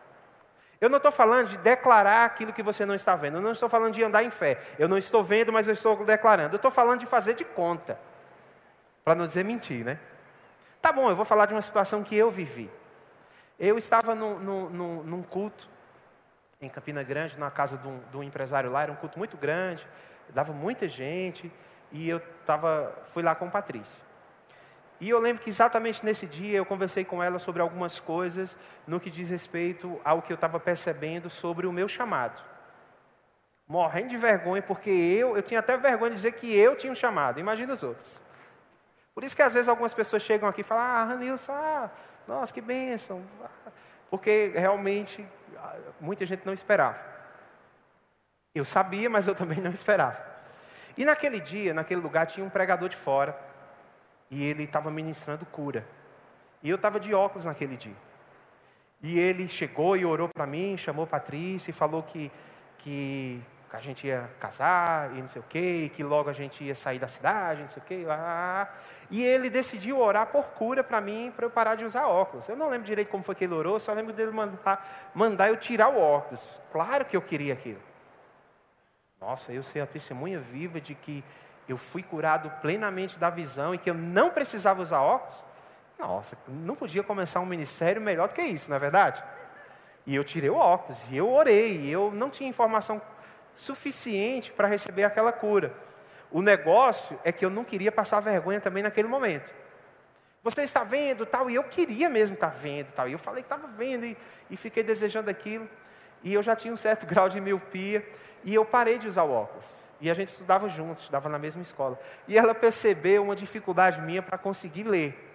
Eu 0.79 0.87
não 0.87 0.97
estou 0.97 1.11
falando 1.11 1.47
de 1.47 1.57
declarar 1.57 2.23
aquilo 2.23 2.53
que 2.53 2.61
você 2.61 2.85
não 2.85 2.93
está 2.93 3.15
vendo. 3.15 3.37
Eu 3.37 3.41
não 3.41 3.53
estou 3.53 3.67
falando 3.67 3.95
de 3.95 4.03
andar 4.03 4.23
em 4.23 4.29
fé. 4.29 4.61
Eu 4.77 4.87
não 4.87 4.95
estou 4.95 5.23
vendo, 5.23 5.51
mas 5.51 5.67
eu 5.67 5.73
estou 5.73 6.05
declarando. 6.05 6.53
Eu 6.53 6.57
estou 6.57 6.69
falando 6.69 6.99
de 6.99 7.07
fazer 7.07 7.33
de 7.33 7.43
conta. 7.43 7.97
Para 9.03 9.15
não 9.15 9.25
dizer 9.25 9.43
mentir, 9.43 9.83
né? 9.83 9.97
Tá 10.83 10.91
bom, 10.91 11.09
eu 11.09 11.15
vou 11.15 11.25
falar 11.25 11.47
de 11.47 11.53
uma 11.55 11.63
situação 11.63 12.03
que 12.03 12.15
eu 12.15 12.29
vivi. 12.29 12.69
Eu 13.57 13.75
estava 13.75 14.13
num, 14.13 14.37
num, 14.37 15.01
num 15.01 15.23
culto 15.23 15.67
em 16.61 16.69
Campina 16.69 17.01
Grande, 17.01 17.39
na 17.39 17.49
casa 17.49 17.75
de 17.75 17.87
um, 17.87 17.99
de 18.11 18.17
um 18.17 18.21
empresário 18.21 18.69
lá. 18.69 18.83
Era 18.83 18.91
um 18.91 18.95
culto 18.95 19.17
muito 19.17 19.35
grande, 19.35 19.83
dava 20.29 20.53
muita 20.53 20.87
gente 20.87 21.51
e 21.95 22.09
eu 22.09 22.19
tava, 22.45 22.93
fui 23.13 23.23
lá 23.23 23.33
com 23.33 23.49
Patrícia. 23.49 24.03
E 24.99 25.09
eu 25.09 25.17
lembro 25.17 25.41
que 25.41 25.49
exatamente 25.49 26.05
nesse 26.05 26.25
dia 26.25 26.57
eu 26.57 26.65
conversei 26.65 27.05
com 27.05 27.23
ela 27.23 27.39
sobre 27.39 27.61
algumas 27.61 27.99
coisas 28.01 28.57
no 28.85 28.99
que 28.99 29.09
diz 29.09 29.29
respeito 29.29 29.99
ao 30.03 30.21
que 30.21 30.31
eu 30.31 30.35
estava 30.35 30.59
percebendo 30.59 31.29
sobre 31.29 31.65
o 31.65 31.71
meu 31.71 31.87
chamado. 31.87 32.43
Morrendo 33.65 34.09
de 34.09 34.17
vergonha, 34.17 34.61
porque 34.61 34.89
eu, 34.89 35.37
eu 35.37 35.41
tinha 35.41 35.61
até 35.61 35.77
vergonha 35.77 36.11
de 36.11 36.17
dizer 36.17 36.33
que 36.33 36.53
eu 36.53 36.75
tinha 36.75 36.91
um 36.91 36.95
chamado, 36.95 37.39
imagina 37.39 37.71
os 37.73 37.81
outros. 37.81 38.21
Por 39.13 39.23
isso 39.23 39.35
que 39.35 39.41
às 39.41 39.53
vezes 39.53 39.69
algumas 39.69 39.93
pessoas 39.93 40.21
chegam 40.21 40.49
aqui 40.49 40.61
e 40.61 40.63
falam, 40.65 40.83
ah, 40.83 41.03
Ranilson, 41.05 41.53
ah, 41.53 41.89
nossa, 42.27 42.53
que 42.53 42.59
bênção. 42.59 43.23
Porque 44.09 44.51
realmente 44.53 45.25
ah, 45.57 45.77
muita 46.01 46.25
gente 46.25 46.45
não 46.45 46.53
esperava. 46.53 46.99
Eu 48.53 48.65
sabia, 48.65 49.09
mas 49.09 49.27
eu 49.27 49.35
também 49.35 49.59
não 49.59 49.71
esperava. 49.71 50.34
E 50.97 51.03
naquele 51.03 51.39
dia, 51.39 51.73
naquele 51.73 52.01
lugar, 52.01 52.25
tinha 52.25 52.45
um 52.45 52.49
pregador 52.49 52.89
de 52.89 52.95
fora. 52.95 53.37
E 54.29 54.43
ele 54.43 54.63
estava 54.63 54.89
ministrando 54.89 55.45
cura. 55.45 55.85
E 56.63 56.69
eu 56.69 56.75
estava 56.75 56.99
de 56.99 57.13
óculos 57.13 57.45
naquele 57.45 57.77
dia. 57.77 57.95
E 59.01 59.19
ele 59.19 59.47
chegou 59.47 59.95
e 59.95 60.05
orou 60.05 60.29
para 60.29 60.47
mim, 60.47 60.77
chamou 60.77 61.05
Patrícia 61.05 61.69
e 61.69 61.73
falou 61.73 62.01
que, 62.01 62.31
que 62.79 63.39
a 63.71 63.79
gente 63.79 64.07
ia 64.07 64.29
casar 64.39 65.15
e 65.15 65.19
não 65.19 65.27
sei 65.27 65.41
o 65.41 65.45
quê, 65.47 65.83
e 65.85 65.89
que 65.89 66.03
logo 66.03 66.29
a 66.29 66.33
gente 66.33 66.63
ia 66.63 66.73
sair 66.73 66.97
da 66.97 67.07
cidade, 67.07 67.61
não 67.61 67.67
sei 67.67 67.83
o 67.83 67.85
quê. 67.85 68.03
Lá, 68.05 68.15
lá. 68.15 68.73
E 69.11 69.21
ele 69.21 69.49
decidiu 69.49 69.99
orar 69.99 70.27
por 70.27 70.45
cura 70.51 70.83
para 70.83 70.99
mim, 71.01 71.31
para 71.35 71.45
eu 71.45 71.49
parar 71.49 71.75
de 71.75 71.85
usar 71.85 72.07
óculos. 72.07 72.47
Eu 72.47 72.55
não 72.55 72.69
lembro 72.69 72.87
direito 72.87 73.09
como 73.09 73.23
foi 73.23 73.35
que 73.35 73.43
ele 73.43 73.53
orou, 73.53 73.79
só 73.79 73.93
lembro 73.93 74.13
dele 74.13 74.31
mandar, 74.31 75.11
mandar 75.13 75.49
eu 75.49 75.57
tirar 75.57 75.89
o 75.89 75.99
óculos. 75.99 76.41
Claro 76.71 77.05
que 77.05 77.15
eu 77.15 77.21
queria 77.21 77.53
aquilo. 77.53 77.81
Nossa, 79.19 79.51
eu 79.51 79.63
sei 79.63 79.81
a 79.81 79.87
testemunha 79.87 80.39
viva 80.39 80.79
de 80.79 80.93
que 80.93 81.23
eu 81.67 81.77
fui 81.77 82.03
curado 82.03 82.49
plenamente 82.61 83.17
da 83.17 83.29
visão 83.29 83.73
e 83.73 83.77
que 83.77 83.89
eu 83.89 83.93
não 83.93 84.29
precisava 84.29 84.81
usar 84.81 85.01
óculos. 85.01 85.43
Nossa, 85.97 86.37
não 86.47 86.75
podia 86.75 87.03
começar 87.03 87.39
um 87.39 87.45
ministério 87.45 88.01
melhor 88.01 88.27
do 88.27 88.33
que 88.33 88.41
isso, 88.41 88.69
não 88.69 88.75
é 88.75 88.79
verdade? 88.79 89.23
E 90.05 90.13
eu 90.13 90.23
tirei 90.23 90.49
o 90.49 90.55
óculos, 90.55 90.99
e 91.09 91.17
eu 91.17 91.31
orei, 91.31 91.77
e 91.77 91.91
eu 91.91 92.11
não 92.11 92.29
tinha 92.29 92.49
informação 92.49 93.01
suficiente 93.55 94.51
para 94.51 94.67
receber 94.67 95.03
aquela 95.03 95.31
cura. 95.31 95.73
O 96.29 96.41
negócio 96.41 97.19
é 97.23 97.31
que 97.31 97.45
eu 97.45 97.49
não 97.49 97.63
queria 97.63 97.91
passar 97.91 98.19
vergonha 98.19 98.59
também 98.59 98.83
naquele 98.83 99.07
momento. 99.07 99.51
Você 100.43 100.61
está 100.61 100.83
vendo 100.83 101.25
tal, 101.25 101.49
e 101.49 101.55
eu 101.55 101.63
queria 101.63 102.07
mesmo 102.07 102.35
estar 102.35 102.49
vendo 102.49 102.91
tal. 102.91 103.09
E 103.09 103.13
eu 103.13 103.17
falei 103.17 103.41
que 103.41 103.51
estava 103.51 103.67
vendo 103.67 104.05
e, 104.05 104.15
e 104.49 104.55
fiquei 104.55 104.83
desejando 104.83 105.29
aquilo. 105.29 105.67
E 106.25 106.33
eu 106.33 106.43
já 106.43 106.55
tinha 106.55 106.73
um 106.73 106.77
certo 106.77 107.05
grau 107.07 107.29
de 107.29 107.39
miopia. 107.39 108.05
E 108.43 108.53
eu 108.53 108.65
parei 108.65 108.97
de 108.97 109.07
usar 109.07 109.23
o 109.23 109.31
óculos. 109.31 109.65
E 110.01 110.09
a 110.09 110.13
gente 110.13 110.29
estudava 110.29 110.67
juntos, 110.67 111.03
estudava 111.03 111.29
na 111.29 111.39
mesma 111.39 111.61
escola. 111.61 111.97
E 112.27 112.37
ela 112.37 112.53
percebeu 112.53 113.23
uma 113.23 113.35
dificuldade 113.35 114.01
minha 114.01 114.21
para 114.21 114.37
conseguir 114.37 114.83
ler. 114.83 115.33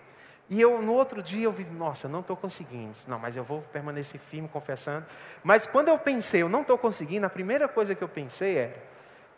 E 0.50 0.61
eu, 0.61 0.83
no 0.83 0.92
outro 0.92 1.22
dia, 1.22 1.44
eu 1.44 1.53
vi, 1.53 1.64
nossa, 1.64 2.09
não 2.09 2.20
estou 2.20 2.37
conseguindo. 2.37 2.96
Não, 3.07 3.18
mas 3.20 3.37
eu 3.37 3.44
vou 3.44 3.62
permanecer 3.72 4.20
firme, 4.20 4.48
confessando. 4.48 5.07
Mas 5.44 5.64
quando 5.64 5.88
eu 5.88 5.96
pensei, 5.96 6.42
eu 6.42 6.48
não 6.48 6.62
estou 6.62 6.76
conseguindo, 6.76 7.24
a 7.24 7.31
primeira 7.31 7.68
coisa 7.68 7.94
que 7.94 8.03
eu 8.03 8.09
pensei 8.09 8.59
era, 8.59 8.76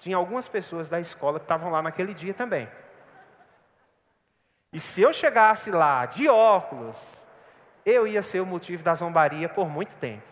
tinha 0.01 0.17
algumas 0.17 0.49
pessoas 0.49 0.89
da 0.89 0.99
escola 0.99 1.39
que 1.39 1.45
estavam 1.45 1.71
lá 1.71 1.83
naquele 1.83 2.15
dia 2.15 2.33
também. 2.33 2.67
E 4.73 4.81
se 4.81 5.03
eu 5.03 5.13
chegasse 5.13 5.71
lá 5.71 6.07
de 6.07 6.29
óculos, 6.29 6.97
eu 7.85 8.07
ia 8.07 8.23
ser 8.23 8.41
o 8.41 8.47
motivo 8.47 8.83
da 8.83 8.95
zombaria 8.95 9.51
por 9.51 9.69
muito 9.69 9.95
tempo. 9.97 10.32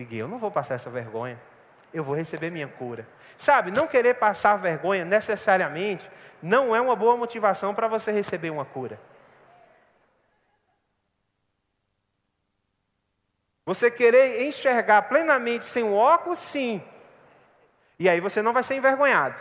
Liguei, 0.00 0.20
eu 0.20 0.28
não 0.28 0.38
vou 0.38 0.50
passar 0.50 0.74
essa 0.74 0.90
vergonha 0.90 1.38
eu 1.92 2.04
vou 2.04 2.14
receber 2.14 2.50
minha 2.50 2.68
cura. 2.68 3.06
Sabe, 3.36 3.70
não 3.70 3.86
querer 3.86 4.14
passar 4.14 4.56
vergonha 4.56 5.04
necessariamente 5.04 6.08
não 6.42 6.74
é 6.74 6.80
uma 6.80 6.96
boa 6.96 7.16
motivação 7.16 7.74
para 7.74 7.88
você 7.88 8.10
receber 8.10 8.50
uma 8.50 8.64
cura. 8.64 8.98
Você 13.66 13.90
querer 13.90 14.42
enxergar 14.42 15.02
plenamente 15.02 15.64
sem 15.64 15.84
o 15.84 15.94
óculos, 15.94 16.38
sim. 16.38 16.82
E 17.98 18.08
aí 18.08 18.18
você 18.20 18.40
não 18.40 18.52
vai 18.52 18.62
ser 18.62 18.76
envergonhado. 18.76 19.40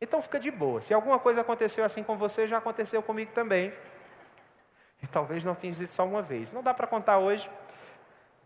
Então 0.00 0.22
fica 0.22 0.40
de 0.40 0.50
boa. 0.50 0.80
Se 0.80 0.94
alguma 0.94 1.18
coisa 1.18 1.42
aconteceu 1.42 1.84
assim 1.84 2.02
com 2.02 2.16
você, 2.16 2.48
já 2.48 2.58
aconteceu 2.58 3.02
comigo 3.02 3.30
também. 3.32 3.72
E 5.02 5.06
talvez 5.06 5.44
não 5.44 5.54
tenha 5.54 5.74
sido 5.74 5.92
só 5.92 6.04
uma 6.04 6.22
vez. 6.22 6.50
Não 6.50 6.62
dá 6.62 6.72
para 6.72 6.86
contar 6.86 7.18
hoje. 7.18 7.48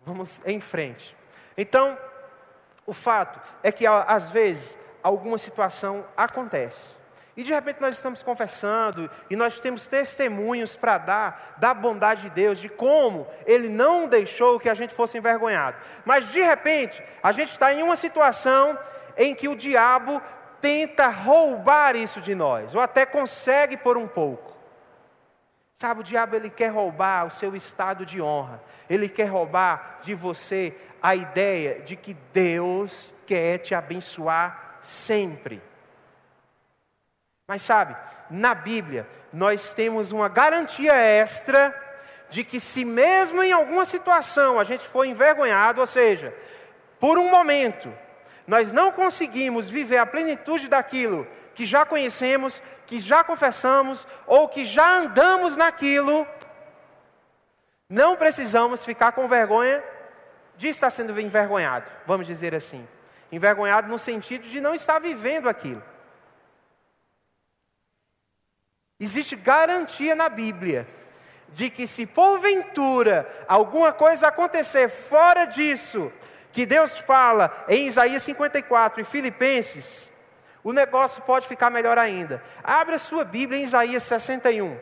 Vamos 0.05 0.41
em 0.45 0.61
frente. 0.61 1.17
Então, 1.57 1.99
o 2.87 2.93
fato 2.93 3.41
é 3.63 3.73
que, 3.73 3.87
às 3.87 4.31
vezes, 4.31 4.77
alguma 5.03 5.39
situação 5.39 6.05
acontece. 6.17 6.95
E 7.37 7.43
de 7.43 7.53
repente 7.53 7.81
nós 7.81 7.97
estamos 7.97 8.23
confessando 8.23 9.11
e 9.29 9.35
nós 9.35 9.59
temos 9.59 9.89
testemunhos 9.89 10.77
para 10.77 10.99
dar 10.99 11.55
da 11.59 11.75
bondade 11.75 12.23
de 12.23 12.31
Deus, 12.31 12.59
de 12.59 12.69
como 12.69 13.27
Ele 13.45 13.69
não 13.69 14.07
deixou 14.07 14.61
que 14.61 14.69
a 14.69 14.75
gente 14.75 14.95
fosse 14.95 15.19
envergonhado. 15.19 15.77
Mas 16.05 16.31
de 16.31 16.41
repente 16.41 17.03
a 17.23 17.33
gente 17.33 17.51
está 17.51 17.75
em 17.75 17.83
uma 17.83 17.97
situação 17.97 18.79
em 19.17 19.35
que 19.35 19.49
o 19.49 19.57
diabo 19.57 20.23
tenta 20.61 21.09
roubar 21.09 21.97
isso 21.97 22.21
de 22.21 22.35
nós, 22.35 22.75
ou 22.75 22.81
até 22.81 23.05
consegue 23.05 23.77
por 23.77 23.97
um 23.99 24.07
pouco. 24.07 24.54
Sabe, 25.85 26.01
o 26.01 26.03
diabo 26.03 26.35
ele 26.35 26.49
quer 26.49 26.69
roubar 26.69 27.27
o 27.27 27.31
seu 27.31 27.55
estado 27.55 28.07
de 28.07 28.19
honra, 28.19 28.59
ele 28.89 29.07
quer 29.07 29.27
roubar 29.27 29.99
de 30.01 30.15
você 30.15 30.75
a 31.03 31.15
ideia 31.15 31.83
de 31.83 31.95
que 31.95 32.15
Deus 32.33 33.15
quer 33.27 33.59
te 33.59 33.75
abençoar 33.75 34.79
sempre. 34.81 35.61
Mas 37.47 37.61
sabe, 37.61 37.95
na 38.31 38.55
Bíblia, 38.55 39.07
nós 39.31 39.75
temos 39.75 40.11
uma 40.11 40.27
garantia 40.27 40.95
extra 40.95 41.79
de 42.31 42.45
que, 42.45 42.59
se 42.61 42.83
mesmo 42.83 43.43
em 43.43 43.53
alguma 43.53 43.85
situação 43.85 44.59
a 44.59 44.65
gente 44.65 44.89
for 44.89 45.05
envergonhado, 45.05 45.83
ou 45.83 45.87
seja, 45.87 46.35
por 46.99 47.19
um 47.19 47.31
momento, 47.31 47.93
nós 48.47 48.73
não 48.73 48.91
conseguimos 48.91 49.69
viver 49.69 49.99
a 49.99 50.07
plenitude 50.07 50.67
daquilo 50.67 51.27
que 51.55 51.65
já 51.65 51.87
conhecemos, 51.87 52.61
que 52.87 53.01
já 53.01 53.23
confessamos 53.23 54.07
ou 54.27 54.49
que 54.49 54.65
já 54.65 54.99
andamos 54.99 55.57
naquilo, 55.57 56.27
não 57.89 58.17
precisamos 58.17 58.85
ficar 58.85 59.13
com 59.13 59.29
vergonha 59.29 59.83
de 60.57 60.69
estar 60.69 60.91
sendo 60.91 61.19
envergonhado, 61.21 61.91
vamos 62.07 62.27
dizer 62.27 62.55
assim. 62.55 62.87
Envergonhado 63.31 63.89
no 63.89 63.99
sentido 63.99 64.49
de 64.49 64.61
não 64.61 64.75
estar 64.75 64.99
vivendo 64.99 65.49
aquilo. 65.49 65.83
Existe 68.99 69.37
garantia 69.37 70.15
na 70.15 70.29
Bíblia 70.29 70.87
de 71.49 71.71
que 71.71 71.87
se 71.87 72.07
porventura 72.07 73.29
alguma 73.47 73.93
coisa 73.93 74.29
acontecer 74.29 74.89
fora 74.89 75.45
disso, 75.45 76.13
que 76.53 76.65
Deus 76.65 76.99
fala 76.99 77.65
em 77.69 77.87
Isaías 77.87 78.23
54 78.23 79.01
e 79.01 79.05
Filipenses, 79.05 80.11
o 80.65 80.73
negócio 80.73 81.23
pode 81.23 81.47
ficar 81.47 81.69
melhor 81.69 81.99
ainda. 81.99 82.43
Abra 82.65 82.99
sua 82.99 83.23
Bíblia 83.23 83.61
em 83.61 83.65
Isaías 83.65 84.03
61. 84.05 84.81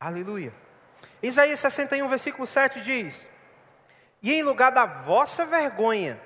Aleluia. 0.00 0.54
Isaías 1.20 1.58
61, 1.58 2.08
versículo 2.08 2.46
7 2.46 2.80
diz: 2.80 3.28
E 4.22 4.32
em 4.32 4.44
lugar 4.44 4.70
da 4.70 4.86
vossa 4.86 5.44
vergonha, 5.44 6.20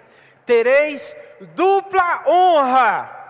tereis 0.45 1.17
dupla 1.55 2.25
honra. 2.27 3.22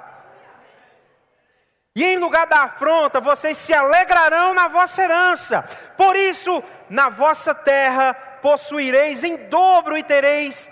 E 1.95 2.05
em 2.05 2.19
lugar 2.19 2.47
da 2.47 2.63
afronta, 2.63 3.21
vocês 3.21 3.59
se 3.59 3.75
alegrarão 3.75 4.55
na 4.55 4.69
vossa 4.69 5.03
herança. 5.03 5.63
Por 5.97 6.17
isso, 6.17 6.63
na 6.89 7.11
vossa 7.11 7.55
terra 7.55 8.15
possuireis 8.41 9.23
em 9.23 9.37
dobro 9.49 9.97
e 9.97 10.03
tereis 10.03 10.71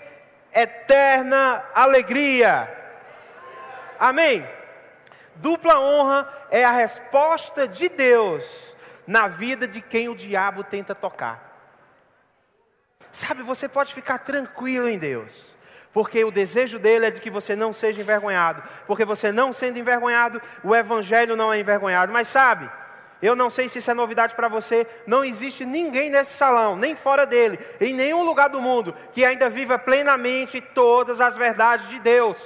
eterna 0.53 1.63
alegria. 1.73 2.69
Amém. 3.99 4.47
Dupla 5.35 5.79
honra 5.79 6.47
é 6.49 6.65
a 6.65 6.71
resposta 6.71 7.67
de 7.67 7.87
Deus 7.87 8.43
na 9.05 9.27
vida 9.27 9.67
de 9.67 9.79
quem 9.79 10.09
o 10.09 10.15
diabo 10.15 10.63
tenta 10.63 10.95
tocar. 10.95 11.51
Sabe, 13.11 13.43
você 13.43 13.67
pode 13.67 13.93
ficar 13.93 14.19
tranquilo 14.19 14.87
em 14.87 14.97
Deus. 14.97 15.50
Porque 15.93 16.23
o 16.23 16.31
desejo 16.31 16.79
dele 16.79 17.07
é 17.07 17.11
de 17.11 17.19
que 17.19 17.29
você 17.29 17.55
não 17.55 17.73
seja 17.73 18.01
envergonhado. 18.01 18.63
Porque 18.87 19.03
você 19.03 19.31
não 19.31 19.51
sendo 19.51 19.77
envergonhado, 19.77 20.41
o 20.63 20.75
evangelho 20.75 21.35
não 21.35 21.51
é 21.51 21.59
envergonhado. 21.59 22.13
Mas 22.13 22.29
sabe, 22.29 22.69
eu 23.21 23.35
não 23.35 23.49
sei 23.49 23.67
se 23.67 23.79
isso 23.79 23.91
é 23.91 23.93
novidade 23.93 24.33
para 24.33 24.47
você, 24.47 24.87
não 25.05 25.23
existe 25.23 25.65
ninguém 25.65 26.09
nesse 26.09 26.33
salão, 26.33 26.75
nem 26.75 26.95
fora 26.95 27.25
dele, 27.25 27.59
em 27.79 27.93
nenhum 27.93 28.23
lugar 28.23 28.49
do 28.49 28.61
mundo, 28.61 28.95
que 29.13 29.25
ainda 29.25 29.49
viva 29.49 29.77
plenamente 29.77 30.61
todas 30.61 31.19
as 31.19 31.35
verdades 31.35 31.89
de 31.89 31.99
Deus. 31.99 32.37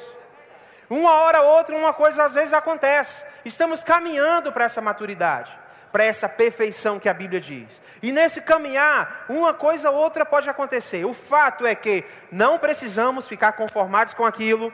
Uma 0.90 1.14
hora 1.14 1.42
ou 1.42 1.56
outra, 1.56 1.76
uma 1.76 1.94
coisa 1.94 2.24
às 2.24 2.34
vezes 2.34 2.54
acontece. 2.54 3.26
Estamos 3.44 3.84
caminhando 3.84 4.52
para 4.52 4.66
essa 4.66 4.82
maturidade 4.82 5.65
para 5.96 6.04
essa 6.04 6.28
perfeição 6.28 7.00
que 7.00 7.08
a 7.08 7.14
Bíblia 7.14 7.40
diz. 7.40 7.82
E 8.04 8.12
nesse 8.12 8.42
caminhar, 8.42 9.24
uma 9.30 9.54
coisa 9.54 9.90
ou 9.90 9.96
outra 9.96 10.26
pode 10.26 10.50
acontecer. 10.50 11.06
O 11.06 11.14
fato 11.14 11.66
é 11.66 11.74
que 11.74 12.04
não 12.30 12.60
precisamos 12.60 13.30
ficar 13.30 13.54
conformados 13.54 14.14
com 14.14 14.26
aquilo, 14.26 14.74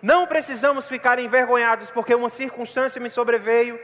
não 0.00 0.26
precisamos 0.26 0.88
ficar 0.88 1.18
envergonhados 1.18 1.90
porque 1.90 2.14
uma 2.14 2.30
circunstância 2.30 2.98
me 2.98 3.10
sobreveio, 3.10 3.78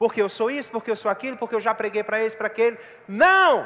porque 0.00 0.20
eu 0.20 0.28
sou 0.28 0.50
isso, 0.50 0.68
porque 0.68 0.90
eu 0.90 0.96
sou 0.96 1.08
aquilo, 1.08 1.36
porque 1.36 1.54
eu 1.54 1.60
já 1.60 1.72
preguei 1.72 2.02
para 2.02 2.20
esse, 2.20 2.34
para 2.34 2.48
aquele. 2.48 2.76
Não! 3.06 3.64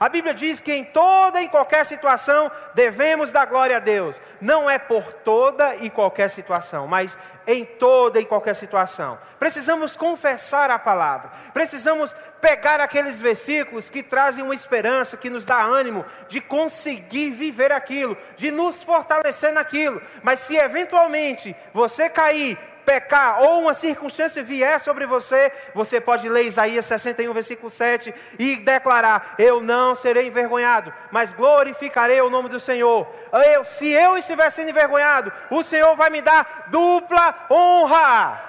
A 0.00 0.08
Bíblia 0.08 0.32
diz 0.32 0.60
que 0.60 0.72
em 0.72 0.82
toda 0.82 1.42
e 1.42 1.48
qualquer 1.50 1.84
situação 1.84 2.50
devemos 2.72 3.30
dar 3.30 3.44
glória 3.44 3.76
a 3.76 3.80
Deus. 3.80 4.18
Não 4.40 4.68
é 4.68 4.78
por 4.78 5.12
toda 5.12 5.76
e 5.76 5.90
qualquer 5.90 6.30
situação, 6.30 6.86
mas 6.86 7.18
em 7.46 7.66
toda 7.66 8.18
e 8.18 8.24
qualquer 8.24 8.54
situação. 8.54 9.18
Precisamos 9.38 9.98
confessar 9.98 10.70
a 10.70 10.78
palavra. 10.78 11.30
Precisamos 11.52 12.16
pegar 12.40 12.80
aqueles 12.80 13.18
versículos 13.18 13.90
que 13.90 14.02
trazem 14.02 14.42
uma 14.42 14.54
esperança, 14.54 15.18
que 15.18 15.28
nos 15.28 15.44
dá 15.44 15.60
ânimo 15.62 16.06
de 16.30 16.40
conseguir 16.40 17.28
viver 17.32 17.70
aquilo, 17.70 18.16
de 18.36 18.50
nos 18.50 18.82
fortalecer 18.82 19.52
naquilo. 19.52 20.00
Mas 20.22 20.40
se 20.40 20.56
eventualmente 20.56 21.54
você 21.74 22.08
cair 22.08 22.58
pecar 22.84 23.42
ou 23.42 23.60
uma 23.60 23.74
circunstância 23.74 24.42
vier 24.42 24.80
sobre 24.80 25.06
você, 25.06 25.52
você 25.74 26.00
pode 26.00 26.28
ler 26.28 26.44
Isaías 26.44 26.86
61, 26.86 27.32
versículo 27.32 27.70
7 27.70 28.14
e 28.38 28.56
declarar: 28.56 29.34
Eu 29.38 29.60
não 29.60 29.94
serei 29.94 30.26
envergonhado, 30.26 30.92
mas 31.10 31.32
glorificarei 31.32 32.20
o 32.20 32.30
nome 32.30 32.48
do 32.48 32.60
Senhor. 32.60 33.06
Eu, 33.52 33.64
se 33.64 33.88
eu 33.88 34.16
estiver 34.16 34.50
sendo 34.50 34.70
envergonhado, 34.70 35.32
o 35.50 35.62
Senhor 35.62 35.94
vai 35.94 36.10
me 36.10 36.20
dar 36.20 36.66
dupla 36.68 37.46
honra. 37.50 38.42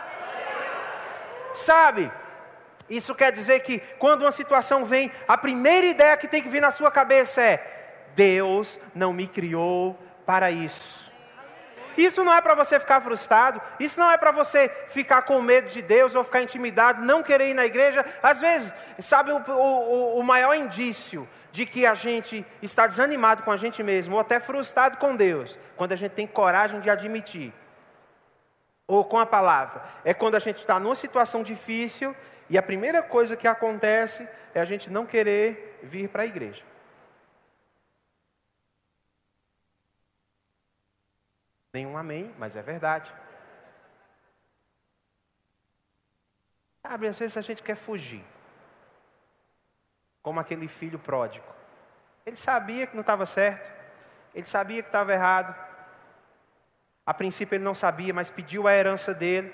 Sabe? 1.53 2.11
Isso 2.89 3.15
quer 3.15 3.31
dizer 3.31 3.61
que 3.61 3.79
quando 3.97 4.23
uma 4.23 4.31
situação 4.31 4.85
vem, 4.85 5.11
a 5.27 5.37
primeira 5.37 5.87
ideia 5.87 6.17
que 6.17 6.27
tem 6.27 6.41
que 6.41 6.49
vir 6.49 6.61
na 6.61 6.71
sua 6.71 6.91
cabeça 6.91 7.41
é: 7.41 7.65
Deus 8.15 8.79
não 8.93 9.13
me 9.13 9.27
criou 9.27 9.97
para 10.25 10.51
isso. 10.51 11.10
Isso 11.97 12.23
não 12.23 12.33
é 12.33 12.41
para 12.41 12.55
você 12.55 12.79
ficar 12.79 13.01
frustrado, 13.01 13.61
isso 13.79 13.99
não 13.99 14.11
é 14.11 14.17
para 14.17 14.31
você 14.31 14.69
ficar 14.89 15.21
com 15.23 15.41
medo 15.41 15.69
de 15.69 15.81
Deus 15.81 16.15
ou 16.15 16.23
ficar 16.23 16.41
intimidado, 16.41 17.01
não 17.01 17.23
querer 17.23 17.49
ir 17.49 17.53
na 17.53 17.65
igreja. 17.65 18.05
Às 18.21 18.39
vezes, 18.39 18.73
sabe 18.99 19.31
o, 19.31 19.37
o, 19.37 20.19
o 20.19 20.23
maior 20.23 20.53
indício 20.55 21.27
de 21.51 21.65
que 21.65 21.85
a 21.85 21.95
gente 21.95 22.45
está 22.61 22.87
desanimado 22.87 23.43
com 23.43 23.51
a 23.51 23.57
gente 23.57 23.83
mesmo, 23.83 24.15
ou 24.15 24.21
até 24.21 24.39
frustrado 24.39 24.97
com 24.97 25.15
Deus, 25.15 25.57
quando 25.75 25.91
a 25.91 25.95
gente 25.95 26.11
tem 26.11 26.25
coragem 26.25 26.79
de 26.79 26.89
admitir, 26.89 27.53
ou 28.87 29.05
com 29.05 29.19
a 29.19 29.25
palavra, 29.25 29.83
é 30.03 30.13
quando 30.13 30.35
a 30.35 30.39
gente 30.39 30.57
está 30.57 30.79
numa 30.79 30.95
situação 30.95 31.43
difícil 31.43 32.15
e 32.49 32.57
a 32.57 32.63
primeira 32.63 33.01
coisa 33.01 33.37
que 33.37 33.47
acontece 33.47 34.27
é 34.53 34.59
a 34.59 34.65
gente 34.65 34.89
não 34.89 35.05
querer 35.05 35.79
vir 35.83 36.09
para 36.09 36.23
a 36.23 36.25
igreja. 36.25 36.70
Nenhum 41.73 41.97
amém, 41.97 42.33
mas 42.37 42.55
é 42.55 42.61
verdade. 42.61 43.11
Sabe, 46.81 47.07
às 47.07 47.17
vezes 47.17 47.37
a 47.37 47.41
gente 47.41 47.63
quer 47.63 47.75
fugir. 47.75 48.23
Como 50.21 50.39
aquele 50.39 50.67
filho 50.67 50.99
pródigo. 50.99 51.45
Ele 52.25 52.35
sabia 52.35 52.85
que 52.85 52.95
não 52.95 53.01
estava 53.01 53.25
certo. 53.25 53.71
Ele 54.35 54.45
sabia 54.45 54.81
que 54.81 54.89
estava 54.89 55.13
errado. 55.13 55.55
A 57.05 57.13
princípio 57.13 57.55
ele 57.55 57.63
não 57.63 57.73
sabia, 57.73 58.13
mas 58.13 58.29
pediu 58.29 58.67
a 58.67 58.73
herança 58.73 59.13
dele. 59.13 59.53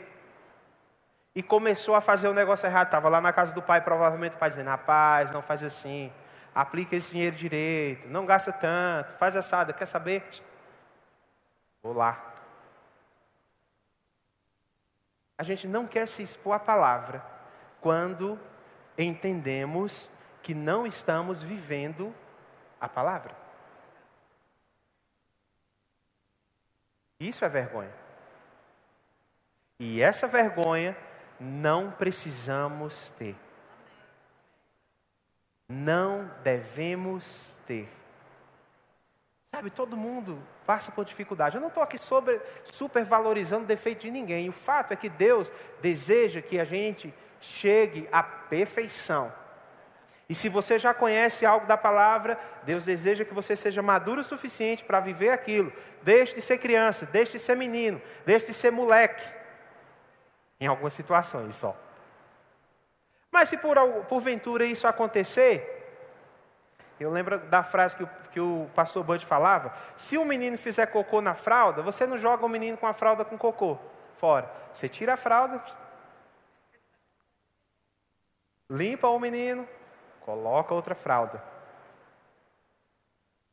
E 1.33 1.43
começou 1.43 1.95
a 1.95 2.01
fazer 2.01 2.27
o 2.27 2.33
negócio 2.33 2.65
errado. 2.65 2.87
Estava 2.87 3.09
lá 3.09 3.21
na 3.21 3.31
casa 3.31 3.53
do 3.53 3.61
pai, 3.61 3.81
provavelmente 3.81 4.35
o 4.35 4.39
pai 4.39 4.49
dizendo: 4.49 4.67
Rapaz, 4.69 5.31
não 5.31 5.41
faz 5.41 5.63
assim. 5.63 6.11
Aplica 6.53 6.95
esse 6.95 7.11
dinheiro 7.11 7.35
direito. 7.35 8.07
Não 8.07 8.25
gasta 8.25 8.51
tanto. 8.51 9.13
Faz 9.15 9.35
assada. 9.35 9.71
Quer 9.71 9.85
saber? 9.85 10.27
Vou 11.87 11.95
lá. 11.95 12.21
A 15.37 15.43
gente 15.43 15.65
não 15.69 15.87
quer 15.87 16.05
se 16.05 16.21
expor 16.21 16.53
à 16.53 16.59
palavra 16.59 17.25
quando 17.79 18.37
entendemos 18.97 20.09
que 20.43 20.53
não 20.53 20.85
estamos 20.85 21.41
vivendo 21.41 22.13
a 22.81 22.89
palavra. 22.89 23.33
Isso 27.21 27.45
é 27.45 27.47
vergonha. 27.47 27.93
E 29.79 30.01
essa 30.01 30.27
vergonha 30.27 30.93
não 31.39 31.89
precisamos 31.89 33.11
ter. 33.11 33.37
Não 35.69 36.29
devemos 36.43 37.57
ter. 37.65 37.89
Sabe, 39.57 39.71
todo 39.71 39.97
mundo 39.97 40.37
passa 40.67 40.91
por 40.91 41.03
dificuldade. 41.03 41.55
Eu 41.55 41.61
não 41.61 41.69
estou 41.69 41.81
aqui 41.81 41.97
sobre, 41.97 42.39
supervalorizando 42.65 43.63
o 43.63 43.67
defeito 43.67 44.01
de 44.01 44.11
ninguém. 44.11 44.47
O 44.47 44.53
fato 44.53 44.91
é 44.91 44.95
que 44.95 45.09
Deus 45.09 45.51
deseja 45.81 46.43
que 46.43 46.59
a 46.59 46.63
gente 46.63 47.11
chegue 47.41 48.07
à 48.11 48.21
perfeição. 48.21 49.33
E 50.29 50.35
se 50.35 50.47
você 50.47 50.77
já 50.77 50.93
conhece 50.93 51.43
algo 51.43 51.65
da 51.65 51.75
palavra, 51.75 52.39
Deus 52.65 52.85
deseja 52.85 53.25
que 53.25 53.33
você 53.33 53.55
seja 53.55 53.81
maduro 53.81 54.21
o 54.21 54.23
suficiente 54.23 54.83
para 54.83 54.99
viver 54.99 55.31
aquilo. 55.31 55.73
Deixe 56.03 56.35
de 56.35 56.41
ser 56.43 56.59
criança, 56.59 57.07
deixe 57.07 57.31
de 57.31 57.39
ser 57.39 57.55
menino, 57.55 57.99
deixe 58.27 58.45
de 58.45 58.53
ser 58.53 58.69
moleque. 58.71 59.23
Em 60.59 60.67
algumas 60.67 60.93
situações 60.93 61.55
só. 61.55 61.75
Mas 63.31 63.49
se 63.49 63.57
por, 63.57 63.75
porventura 64.07 64.65
isso 64.65 64.87
acontecer, 64.87 65.76
eu 67.03 67.11
lembro 67.11 67.39
da 67.39 67.63
frase 67.63 67.95
que 67.95 68.03
o, 68.03 68.09
que 68.31 68.39
o 68.39 68.69
pastor 68.73 69.03
Bud 69.03 69.25
falava: 69.25 69.73
se 69.95 70.17
um 70.17 70.25
menino 70.25 70.57
fizer 70.57 70.87
cocô 70.87 71.21
na 71.21 71.35
fralda, 71.35 71.81
você 71.81 72.07
não 72.07 72.17
joga 72.17 72.45
o 72.45 72.49
menino 72.49 72.77
com 72.77 72.87
a 72.87 72.93
fralda 72.93 73.23
com 73.23 73.37
cocô 73.37 73.77
fora. 74.15 74.51
Você 74.73 74.89
tira 74.89 75.13
a 75.13 75.17
fralda, 75.17 75.61
limpa 78.69 79.07
o 79.07 79.19
menino, 79.19 79.67
coloca 80.21 80.73
outra 80.73 80.95
fralda. 80.95 81.43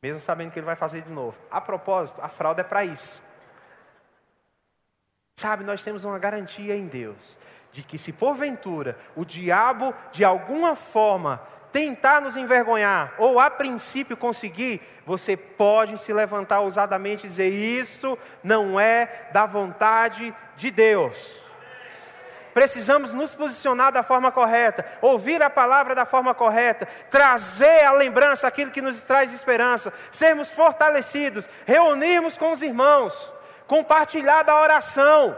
Mesmo 0.01 0.21
sabendo 0.21 0.51
que 0.51 0.59
ele 0.59 0.65
vai 0.65 0.75
fazer 0.75 1.01
de 1.01 1.09
novo. 1.09 1.37
A 1.49 1.59
propósito, 1.59 2.21
a 2.21 2.27
fralda 2.27 2.61
é 2.61 2.63
para 2.63 2.85
isso. 2.85 3.21
Sabe, 5.37 5.63
nós 5.63 5.83
temos 5.83 6.03
uma 6.03 6.17
garantia 6.17 6.75
em 6.75 6.87
Deus 6.87 7.37
de 7.71 7.83
que 7.83 7.97
se 7.97 8.13
porventura 8.13 8.97
o 9.15 9.25
diabo 9.25 9.93
de 10.11 10.23
alguma 10.23 10.75
forma 10.75 11.41
tentar 11.75 12.21
nos 12.21 12.37
envergonhar, 12.37 13.15
ou 13.17 13.37
a 13.37 13.49
princípio 13.49 14.15
conseguir, 14.15 14.81
você 15.05 15.35
pode 15.35 15.97
se 15.97 16.13
levantar 16.13 16.61
ousadamente 16.61 17.25
e 17.25 17.29
dizer: 17.29 17.49
Isto 17.49 18.17
não 18.41 18.79
é 18.79 19.27
da 19.33 19.45
vontade 19.45 20.33
de 20.55 20.71
Deus. 20.71 21.17
Precisamos 22.53 23.11
nos 23.11 23.35
posicionar 23.35 23.91
da 23.91 24.03
forma 24.03 24.31
correta, 24.31 24.85
ouvir 25.01 25.43
a 25.43 25.49
palavra 25.49 25.93
da 25.93 26.05
forma 26.05 26.33
correta, 26.33 26.87
trazer 27.11 27.83
à 27.83 27.91
lembrança 27.91 28.47
aquilo 28.47 28.71
que 28.71 28.81
nos 28.81 29.03
traz 29.03 29.33
esperança, 29.33 29.91
sermos 30.13 30.49
fortalecidos, 30.49 31.45
reunirmos 31.65 32.37
com 32.37 32.53
os 32.53 32.61
irmãos, 32.61 33.33
compartilhar 33.67 34.43
da 34.43 34.61
oração 34.61 35.35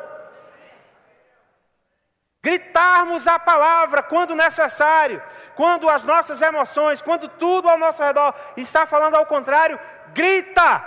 gritarmos 2.47 3.27
a 3.27 3.37
palavra 3.37 4.01
quando 4.01 4.33
necessário, 4.33 5.21
quando 5.53 5.89
as 5.89 6.03
nossas 6.03 6.41
emoções, 6.41 7.01
quando 7.01 7.27
tudo 7.27 7.67
ao 7.67 7.77
nosso 7.77 8.01
redor 8.01 8.33
está 8.55 8.85
falando 8.85 9.15
ao 9.15 9.25
contrário, 9.25 9.77
grita. 10.13 10.81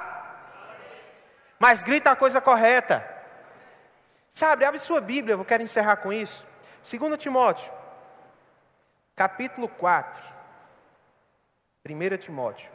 Mas 1.59 1.83
grita 1.83 2.11
a 2.11 2.17
coisa 2.17 2.41
correta. 2.41 3.07
Sabe, 4.31 4.65
abre 4.65 4.79
sua 4.79 5.03
Bíblia, 5.03 5.35
eu 5.35 5.45
quero 5.45 5.63
encerrar 5.63 5.97
com 5.97 6.11
isso. 6.11 6.47
2 6.91 7.19
Timóteo, 7.19 7.71
capítulo 9.15 9.69
4. 9.69 10.23
1 11.87 12.17
Timóteo. 12.17 12.71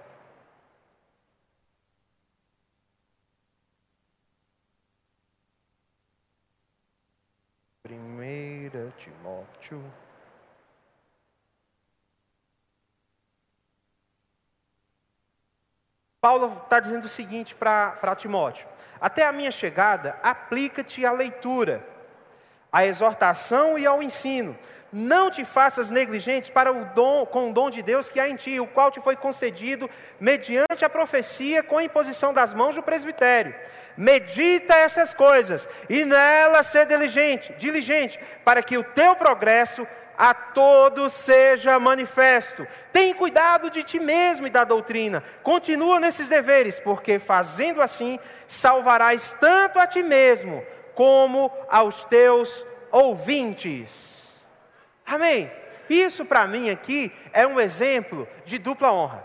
1 7.88 8.92
Timóteo. 8.98 9.84
Paulo 16.20 16.62
está 16.64 16.80
dizendo 16.80 17.06
o 17.06 17.10
seguinte 17.10 17.54
para 17.54 18.16
Timóteo: 18.16 18.68
Até 19.00 19.28
a 19.28 19.32
minha 19.32 19.52
chegada, 19.52 20.18
aplica-te 20.24 21.06
à 21.06 21.12
leitura, 21.12 21.88
à 22.72 22.86
exortação 22.86 23.78
e 23.78 23.86
ao 23.86 24.02
ensino. 24.02 24.58
Não 24.98 25.30
te 25.30 25.44
faças 25.44 25.90
negligente 25.90 26.50
para 26.54 26.72
o 26.72 26.86
dom, 26.96 27.26
com 27.26 27.50
o 27.50 27.54
dom 27.54 27.70
de 27.70 27.82
Deus 27.82 28.08
que 28.08 28.18
há 28.18 28.30
em 28.30 28.38
ti, 28.38 28.62
o 28.62 28.66
qual 28.66 28.90
te 28.90 29.02
foi 29.02 29.18
concedido 29.18 29.90
mediante 30.22 30.86
a 30.86 30.90
profecia 30.90 31.62
com 31.62 31.78
a 31.78 31.84
imposição 31.84 32.34
das 32.34 32.54
mãos 32.54 32.76
do 32.76 32.82
presbitério. 32.82 33.54
Medita 33.98 34.74
essas 34.74 35.14
coisas 35.14 35.68
e 35.90 36.06
nela 36.06 36.64
ser 36.64 36.86
diligente, 36.86 37.54
diligente, 37.58 38.18
para 38.46 38.64
que 38.64 38.78
o 38.78 38.86
teu 38.86 39.18
progresso 39.18 39.86
a 40.18 40.34
todos 40.34 41.12
seja 41.12 41.78
manifesto. 41.78 42.66
Tem 42.94 43.14
cuidado 43.14 43.70
de 43.70 43.84
ti 43.84 44.00
mesmo 44.00 44.48
e 44.48 44.50
da 44.50 44.64
doutrina. 44.64 45.22
Continua 45.44 46.00
nesses 46.00 46.30
deveres, 46.30 46.80
porque 46.80 47.20
fazendo 47.20 47.82
assim 47.82 48.18
salvarás 48.48 49.36
tanto 49.42 49.78
a 49.78 49.86
ti 49.86 50.02
mesmo 50.02 50.64
como 50.94 51.52
aos 51.68 52.06
teus 52.06 52.66
ouvintes. 52.94 54.25
Amém? 55.06 55.52
Isso 55.90 56.26
para 56.26 56.48
mim 56.48 56.70
aqui 56.70 57.12
é 57.32 57.46
um 57.46 57.60
exemplo 57.60 58.28
de 58.46 58.58
dupla 58.58 58.92
honra. 58.92 59.24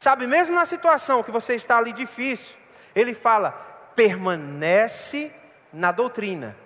Sabe, 0.00 0.26
mesmo 0.26 0.54
na 0.54 0.66
situação 0.66 1.22
que 1.22 1.30
você 1.30 1.54
está 1.54 1.78
ali 1.78 1.92
difícil, 1.92 2.56
ele 2.94 3.14
fala: 3.14 3.52
permanece 3.94 5.32
na 5.72 5.92
doutrina. 5.92 6.56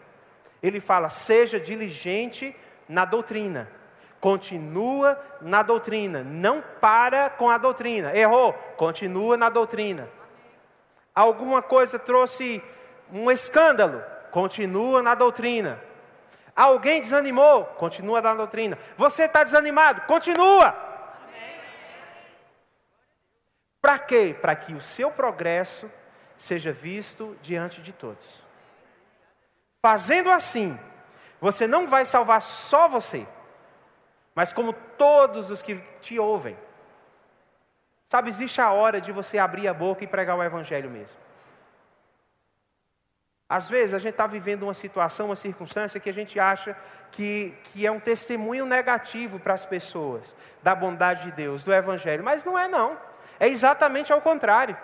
Ele 0.63 0.81
fala: 0.81 1.09
seja 1.09 1.61
diligente 1.61 2.57
na 2.89 3.05
doutrina. 3.05 3.69
Continua 4.21 5.17
na 5.41 5.63
doutrina. 5.63 6.25
Não 6.25 6.63
para 6.81 7.31
com 7.31 7.49
a 7.49 7.59
doutrina. 7.59 8.17
Errou? 8.17 8.53
Continua 8.77 9.37
na 9.37 9.49
doutrina. 9.49 10.09
Alguma 11.15 11.63
coisa 11.63 11.99
trouxe 11.99 12.63
um 13.13 13.31
escândalo? 13.31 14.03
Continua 14.31 15.03
na 15.03 15.15
doutrina. 15.15 15.81
Alguém 16.59 17.01
desanimou? 17.01 17.65
Continua 17.65 18.21
na 18.21 18.35
doutrina. 18.35 18.77
Você 18.97 19.27
está 19.27 19.45
desanimado? 19.45 20.01
Continua. 20.01 20.75
Para 23.81 23.97
quê? 24.01 24.37
Para 24.41 24.57
que 24.57 24.75
o 24.75 24.81
seu 24.81 25.09
progresso 25.09 25.89
seja 26.37 26.73
visto 26.73 27.39
diante 27.43 27.81
de 27.81 27.93
todos. 27.93 28.43
Fazendo 29.81 30.33
assim, 30.33 30.77
você 31.41 31.65
não 31.69 31.87
vai 31.87 32.05
salvar 32.05 32.43
só 32.43 32.89
você, 32.89 33.25
mas 34.35 34.53
como 34.53 34.73
todos 34.73 35.53
os 35.53 35.63
que 35.63 35.77
te 36.01 36.19
ouvem. 36.19 36.59
Sabe, 38.09 38.31
existe 38.31 38.61
a 38.61 38.73
hora 38.73 39.01
de 39.01 39.13
você 39.13 39.39
abrir 39.39 39.69
a 39.69 39.75
boca 39.75 40.03
e 40.03 40.09
pregar 40.09 40.37
o 40.37 40.43
Evangelho 40.43 40.91
mesmo. 40.91 41.28
Às 43.49 43.69
vezes 43.69 43.95
a 43.95 43.99
gente 43.99 44.13
está 44.13 44.27
vivendo 44.27 44.65
uma 44.65 44.75
situação, 44.75 45.27
uma 45.27 45.37
circunstância 45.37 45.99
que 45.99 46.11
a 46.11 46.13
gente 46.13 46.39
acha 46.39 46.77
que, 47.11 47.55
que 47.65 47.87
é 47.87 47.91
um 47.91 47.99
testemunho 47.99 48.67
negativo 48.67 49.39
para 49.41 49.55
as 49.55 49.65
pessoas 49.65 50.37
da 50.63 50.75
bondade 50.75 51.25
de 51.25 51.33
Deus, 51.33 51.65
do 51.65 51.73
Evangelho, 51.73 52.23
mas 52.23 52.45
não 52.45 52.59
é 52.59 52.69
não. 52.69 52.99
É 53.41 53.49
exatamente 53.49 54.13
ao 54.13 54.21
contrário. 54.21 54.77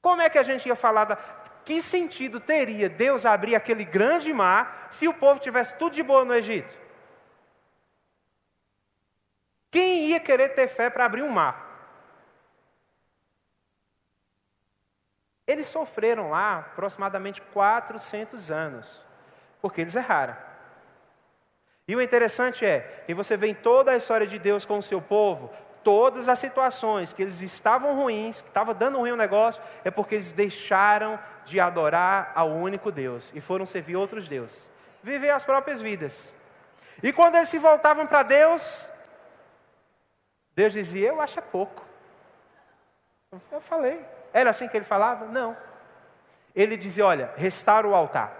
Como 0.00 0.22
é 0.22 0.30
que 0.30 0.38
a 0.38 0.42
gente 0.42 0.68
ia 0.68 0.76
falar 0.76 1.06
da. 1.06 1.16
Que 1.64 1.82
sentido 1.82 2.38
teria 2.38 2.90
Deus 2.90 3.24
abrir 3.24 3.56
aquele 3.56 3.84
grande 3.84 4.32
mar 4.32 4.88
se 4.90 5.08
o 5.08 5.14
povo 5.14 5.40
tivesse 5.40 5.76
tudo 5.78 5.94
de 5.94 6.02
boa 6.02 6.24
no 6.24 6.34
Egito? 6.34 6.78
Quem 9.70 10.10
ia 10.10 10.20
querer 10.20 10.50
ter 10.50 10.68
fé 10.68 10.88
para 10.90 11.06
abrir 11.06 11.22
um 11.22 11.30
mar? 11.30 11.63
Eles 15.46 15.66
sofreram 15.66 16.30
lá 16.30 16.58
aproximadamente 16.58 17.40
400 17.40 18.50
anos, 18.50 19.04
porque 19.60 19.80
eles 19.80 19.94
erraram. 19.94 20.36
E 21.86 21.94
o 21.94 22.00
interessante 22.00 22.64
é, 22.64 23.04
e 23.06 23.12
você 23.12 23.36
vê 23.36 23.48
em 23.48 23.54
toda 23.54 23.90
a 23.90 23.96
história 23.96 24.26
de 24.26 24.38
Deus 24.38 24.64
com 24.64 24.78
o 24.78 24.82
seu 24.82 25.02
povo, 25.02 25.52
todas 25.82 26.30
as 26.30 26.38
situações 26.38 27.12
que 27.12 27.22
eles 27.22 27.42
estavam 27.42 27.94
ruins, 27.94 28.40
que 28.40 28.48
estava 28.48 28.72
dando 28.72 28.98
ruim 28.98 29.10
o 29.10 29.16
negócio, 29.16 29.62
é 29.84 29.90
porque 29.90 30.14
eles 30.14 30.32
deixaram 30.32 31.18
de 31.44 31.60
adorar 31.60 32.32
ao 32.34 32.48
único 32.48 32.90
Deus 32.90 33.30
e 33.34 33.40
foram 33.40 33.66
servir 33.66 33.96
outros 33.96 34.26
deuses, 34.26 34.70
viver 35.02 35.28
as 35.28 35.44
próprias 35.44 35.82
vidas. 35.82 36.32
E 37.02 37.12
quando 37.12 37.34
eles 37.34 37.50
se 37.50 37.58
voltavam 37.58 38.06
para 38.06 38.22
Deus, 38.22 38.88
Deus 40.54 40.72
dizia: 40.72 41.08
Eu 41.08 41.20
acho 41.20 41.38
é 41.38 41.42
pouco. 41.42 41.84
Eu 43.52 43.60
falei, 43.60 44.02
era 44.34 44.50
assim 44.50 44.66
que 44.66 44.76
ele 44.76 44.84
falava? 44.84 45.26
Não. 45.26 45.56
Ele 46.54 46.76
dizia: 46.76 47.06
olha, 47.06 47.32
restaura 47.36 47.86
o 47.86 47.94
altar. 47.94 48.32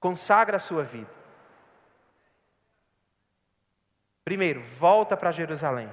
Consagra 0.00 0.56
a 0.56 0.60
sua 0.60 0.82
vida. 0.82 1.10
Primeiro, 4.24 4.60
volta 4.78 5.16
para 5.16 5.30
Jerusalém. 5.30 5.92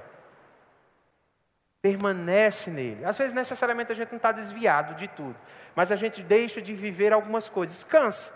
Permanece 1.80 2.70
nele. 2.70 3.04
Às 3.04 3.16
vezes, 3.16 3.32
necessariamente, 3.32 3.92
a 3.92 3.94
gente 3.94 4.10
não 4.10 4.16
está 4.16 4.32
desviado 4.32 4.94
de 4.94 5.06
tudo, 5.06 5.36
mas 5.76 5.92
a 5.92 5.96
gente 5.96 6.22
deixa 6.22 6.60
de 6.60 6.74
viver 6.74 7.12
algumas 7.12 7.48
coisas, 7.48 7.84
cansa. 7.84 8.32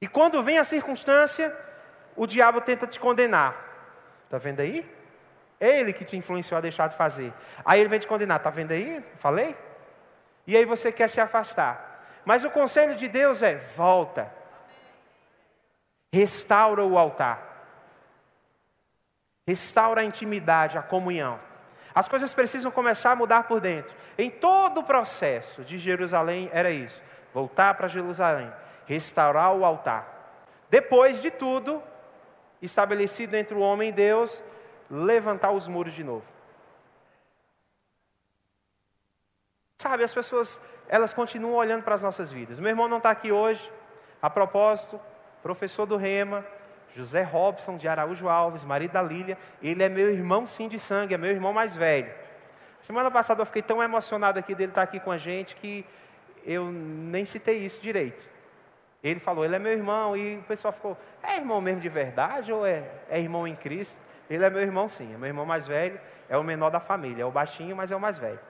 E 0.00 0.08
quando 0.08 0.42
vem 0.42 0.58
a 0.58 0.64
circunstância, 0.64 1.54
o 2.16 2.26
diabo 2.26 2.60
tenta 2.60 2.86
te 2.86 2.98
condenar. 2.98 3.54
Está 4.24 4.38
vendo 4.38 4.60
aí? 4.60 4.97
Ele 5.60 5.92
que 5.92 6.04
te 6.04 6.16
influenciou 6.16 6.58
a 6.58 6.60
deixar 6.60 6.88
de 6.88 6.96
fazer. 6.96 7.32
Aí 7.64 7.80
ele 7.80 7.88
vem 7.88 7.98
te 7.98 8.06
condenar. 8.06 8.38
Está 8.38 8.50
vendo 8.50 8.72
aí? 8.72 9.04
Falei? 9.16 9.56
E 10.46 10.56
aí 10.56 10.64
você 10.64 10.92
quer 10.92 11.08
se 11.08 11.20
afastar. 11.20 12.20
Mas 12.24 12.44
o 12.44 12.50
conselho 12.50 12.94
de 12.94 13.08
Deus 13.08 13.42
é: 13.42 13.56
volta. 13.76 14.32
Restaura 16.12 16.84
o 16.84 16.96
altar. 16.96 17.48
Restaura 19.46 20.02
a 20.02 20.04
intimidade, 20.04 20.78
a 20.78 20.82
comunhão. 20.82 21.40
As 21.94 22.06
coisas 22.06 22.32
precisam 22.32 22.70
começar 22.70 23.12
a 23.12 23.16
mudar 23.16 23.44
por 23.44 23.60
dentro. 23.60 23.96
Em 24.16 24.30
todo 24.30 24.80
o 24.80 24.84
processo 24.84 25.64
de 25.64 25.78
Jerusalém 25.78 26.48
era 26.52 26.70
isso: 26.70 27.02
voltar 27.34 27.74
para 27.74 27.88
Jerusalém, 27.88 28.52
restaurar 28.86 29.52
o 29.52 29.64
altar. 29.64 30.06
Depois 30.70 31.20
de 31.20 31.30
tudo, 31.30 31.82
estabelecido 32.60 33.36
entre 33.36 33.54
o 33.54 33.60
homem 33.60 33.88
e 33.88 33.92
Deus, 33.92 34.42
levantar 34.90 35.50
os 35.50 35.68
muros 35.68 35.94
de 35.94 36.02
novo. 36.02 36.24
Sabe, 39.78 40.02
as 40.02 40.12
pessoas, 40.12 40.60
elas 40.88 41.12
continuam 41.12 41.54
olhando 41.54 41.82
para 41.82 41.94
as 41.94 42.02
nossas 42.02 42.32
vidas. 42.32 42.58
Meu 42.58 42.70
irmão 42.70 42.88
não 42.88 42.96
está 42.96 43.10
aqui 43.10 43.30
hoje. 43.30 43.70
A 44.20 44.28
propósito, 44.28 45.00
professor 45.42 45.86
do 45.86 45.96
Rema, 45.96 46.44
José 46.92 47.22
Robson 47.22 47.76
de 47.76 47.86
Araújo 47.86 48.28
Alves, 48.28 48.64
marido 48.64 48.92
da 48.92 49.02
Lília, 49.02 49.38
ele 49.62 49.82
é 49.82 49.88
meu 49.88 50.10
irmão 50.10 50.46
sim 50.46 50.68
de 50.68 50.78
sangue, 50.78 51.14
é 51.14 51.18
meu 51.18 51.30
irmão 51.30 51.52
mais 51.52 51.76
velho. 51.76 52.12
Semana 52.80 53.10
passada 53.10 53.40
eu 53.40 53.46
fiquei 53.46 53.62
tão 53.62 53.82
emocionado 53.82 54.38
aqui 54.38 54.54
dele 54.54 54.72
estar 54.72 54.82
aqui 54.82 54.98
com 54.98 55.12
a 55.12 55.18
gente 55.18 55.54
que 55.56 55.84
eu 56.44 56.64
nem 56.72 57.24
citei 57.24 57.58
isso 57.58 57.80
direito. 57.80 58.28
Ele 59.02 59.20
falou, 59.20 59.44
ele 59.44 59.54
é 59.54 59.58
meu 59.58 59.72
irmão, 59.72 60.16
e 60.16 60.38
o 60.38 60.42
pessoal 60.42 60.72
ficou, 60.72 60.96
é 61.22 61.36
irmão 61.36 61.60
mesmo 61.60 61.80
de 61.80 61.88
verdade 61.88 62.52
ou 62.52 62.66
é, 62.66 62.82
é 63.08 63.20
irmão 63.20 63.46
em 63.46 63.54
Cristo? 63.54 64.00
Ele 64.28 64.44
é 64.44 64.50
meu 64.50 64.60
irmão 64.60 64.88
sim, 64.88 65.14
é 65.14 65.16
meu 65.16 65.28
irmão 65.28 65.46
mais 65.46 65.66
velho, 65.66 66.00
é 66.28 66.36
o 66.36 66.42
menor 66.42 66.70
da 66.70 66.80
família, 66.80 67.22
é 67.22 67.26
o 67.26 67.30
baixinho, 67.30 67.74
mas 67.74 67.90
é 67.90 67.96
o 67.96 68.00
mais 68.00 68.18
velho. 68.18 68.40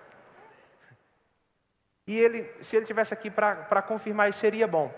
E 2.07 2.19
ele, 2.19 2.51
se 2.63 2.77
ele 2.77 2.87
tivesse 2.87 3.13
aqui 3.13 3.31
para 3.31 3.83
confirmar 3.83 4.29
isso, 4.29 4.39
seria 4.39 4.67
bom. 4.67 4.93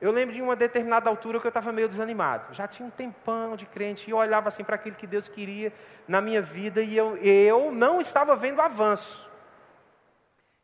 Eu 0.00 0.10
lembro 0.10 0.34
de 0.34 0.42
uma 0.42 0.56
determinada 0.56 1.08
altura 1.08 1.40
que 1.40 1.46
eu 1.46 1.50
estava 1.50 1.72
meio 1.72 1.88
desanimado. 1.88 2.52
Já 2.52 2.66
tinha 2.66 2.86
um 2.86 2.90
tempão 2.90 3.56
de 3.56 3.64
crente 3.64 4.08
e 4.08 4.10
eu 4.10 4.18
olhava 4.18 4.48
assim 4.48 4.64
para 4.64 4.74
aquilo 4.74 4.96
que 4.96 5.06
Deus 5.06 5.28
queria 5.28 5.72
na 6.06 6.20
minha 6.20 6.42
vida 6.42 6.82
e 6.82 6.96
eu, 6.96 7.16
eu 7.18 7.72
não 7.72 8.00
estava 8.00 8.36
vendo 8.36 8.60
avanço. 8.60 9.26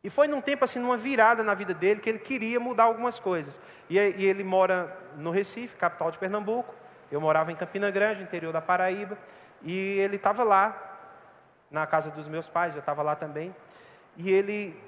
E 0.03 0.09
foi 0.09 0.27
num 0.27 0.41
tempo 0.41 0.65
assim, 0.65 0.79
numa 0.79 0.97
virada 0.97 1.43
na 1.43 1.53
vida 1.53 1.73
dele, 1.73 2.01
que 2.01 2.09
ele 2.09 2.19
queria 2.19 2.59
mudar 2.59 2.83
algumas 2.83 3.19
coisas. 3.19 3.59
E, 3.89 3.97
e 3.97 4.25
ele 4.25 4.43
mora 4.43 4.95
no 5.15 5.31
Recife, 5.31 5.75
capital 5.77 6.11
de 6.11 6.17
Pernambuco. 6.17 6.75
Eu 7.09 7.21
morava 7.21 7.51
em 7.51 7.55
Campina 7.55 7.89
Grande, 7.89 8.21
interior 8.21 8.51
da 8.51 8.61
Paraíba. 8.61 9.17
E 9.63 9.75
ele 9.99 10.17
estava 10.17 10.43
lá, 10.43 10.97
na 11.71 11.87
casa 11.87 12.11
dos 12.11 12.27
meus 12.27 12.47
pais, 12.47 12.73
eu 12.73 12.79
estava 12.79 13.01
lá 13.01 13.15
também. 13.15 13.55
E 14.17 14.31
ele 14.31 14.79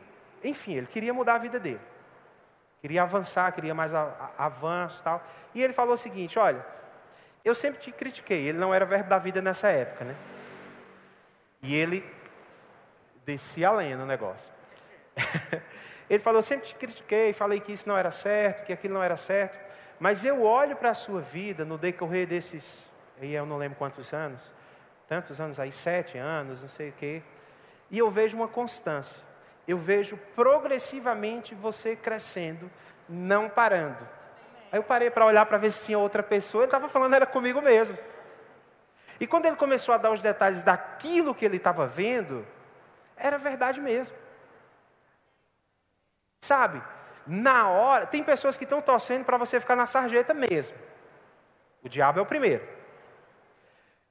enfim, 0.45 0.75
ele 0.75 0.87
queria 0.87 1.13
mudar 1.13 1.35
a 1.35 1.39
vida 1.39 1.59
dele. 1.59 1.81
Queria 2.81 3.01
avançar, 3.01 3.51
queria 3.51 3.73
mais 3.73 3.91
avanço 4.37 4.99
e 4.99 5.03
tal. 5.03 5.23
E 5.55 5.63
ele 5.63 5.73
falou 5.73 5.95
o 5.95 5.97
seguinte: 5.97 6.37
olha, 6.37 6.63
eu 7.43 7.55
sempre 7.55 7.81
te 7.81 7.91
critiquei. 7.91 8.47
Ele 8.47 8.57
não 8.57 8.73
era 8.73 8.85
verbo 8.85 9.09
da 9.09 9.17
vida 9.17 9.41
nessa 9.41 9.69
época, 9.69 10.05
né? 10.05 10.15
E 11.63 11.73
ele 11.73 12.05
descia 13.25 13.69
além 13.69 13.95
no 13.95 14.05
negócio. 14.05 14.51
ele 16.07 16.19
falou: 16.19 16.39
eu 16.39 16.43
sempre 16.43 16.67
te 16.67 16.75
critiquei, 16.75 17.33
falei 17.33 17.59
que 17.59 17.71
isso 17.71 17.89
não 17.89 17.97
era 17.97 18.11
certo, 18.11 18.63
que 18.63 18.73
aquilo 18.73 18.93
não 18.93 19.03
era 19.03 19.17
certo. 19.17 19.57
Mas 19.99 20.23
eu 20.23 20.43
olho 20.43 20.75
para 20.75 20.91
a 20.91 20.93
sua 20.93 21.21
vida 21.21 21.65
no 21.65 21.77
decorrer 21.77 22.27
desses, 22.27 22.83
aí 23.19 23.33
eu 23.33 23.45
não 23.45 23.57
lembro 23.57 23.77
quantos 23.77 24.13
anos, 24.13 24.53
tantos 25.07 25.39
anos 25.39 25.59
aí, 25.59 25.71
sete 25.71 26.17
anos, 26.17 26.61
não 26.61 26.69
sei 26.69 26.89
o 26.89 26.93
quê, 26.93 27.21
e 27.91 27.99
eu 27.99 28.09
vejo 28.09 28.35
uma 28.35 28.47
constância 28.47 29.23
eu 29.67 29.77
vejo 29.77 30.17
progressivamente 30.35 31.55
você 31.55 31.95
crescendo, 31.95 32.69
não 33.09 33.49
parando. 33.49 34.07
Aí 34.71 34.79
eu 34.79 34.83
parei 34.83 35.09
para 35.09 35.25
olhar 35.25 35.45
para 35.45 35.57
ver 35.57 35.71
se 35.71 35.85
tinha 35.85 35.97
outra 35.97 36.21
pessoa, 36.21 36.63
ele 36.63 36.67
estava 36.67 36.87
falando, 36.87 37.15
era 37.15 37.25
comigo 37.25 37.61
mesmo. 37.61 37.97
E 39.19 39.25
quando 39.25 39.45
ele 39.45 39.55
começou 39.55 39.95
a 39.95 39.97
dar 39.97 40.11
os 40.11 40.21
detalhes 40.21 40.61
daquilo 40.61 41.33
que 41.33 41.45
ele 41.45 41.57
estava 41.57 41.87
vendo, 41.87 42.45
era 43.15 43.37
verdade 43.37 43.79
mesmo. 43.79 44.15
Sabe, 46.41 46.81
na 47.25 47.69
hora, 47.69 48.05
tem 48.05 48.23
pessoas 48.23 48.57
que 48.57 48.65
estão 48.65 48.81
torcendo 48.81 49.25
para 49.25 49.37
você 49.37 49.59
ficar 49.59 49.75
na 49.75 49.87
sarjeta 49.87 50.33
mesmo. 50.33 50.77
O 51.81 51.89
diabo 51.89 52.19
é 52.19 52.21
o 52.21 52.25
primeiro. 52.25 52.67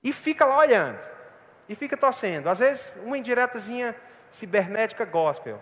E 0.05 0.13
fica 0.13 0.45
lá 0.45 0.59
olhando. 0.59 1.03
E 1.67 1.75
fica 1.75 1.97
torcendo. 1.97 2.49
Às 2.49 2.59
vezes, 2.59 2.97
uma 3.03 3.17
indiretazinha 3.17 3.97
cibernética 4.31 5.07
gospel, 5.07 5.59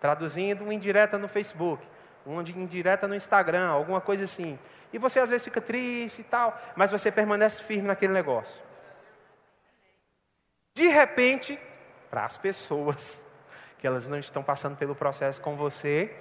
traduzindo 0.00 0.62
uma 0.64 0.74
indireta 0.74 1.16
no 1.16 1.28
Facebook, 1.28 1.86
uma 2.24 2.42
indireta 2.42 3.06
no 3.06 3.14
Instagram, 3.14 3.68
alguma 3.68 4.00
coisa 4.00 4.24
assim. 4.24 4.58
E 4.92 4.98
você 4.98 5.20
às 5.20 5.28
vezes 5.28 5.44
fica 5.44 5.60
triste 5.60 6.20
e 6.20 6.24
tal, 6.24 6.60
mas 6.74 6.90
você 6.90 7.12
permanece 7.12 7.62
firme 7.62 7.86
naquele 7.86 8.12
negócio. 8.12 8.60
De 10.74 10.88
repente, 10.88 11.58
para 12.10 12.24
as 12.24 12.36
pessoas 12.36 13.24
que 13.78 13.86
elas 13.86 14.08
não 14.08 14.18
estão 14.18 14.42
passando 14.42 14.76
pelo 14.76 14.94
processo 14.94 15.40
com 15.40 15.54
você, 15.54 16.14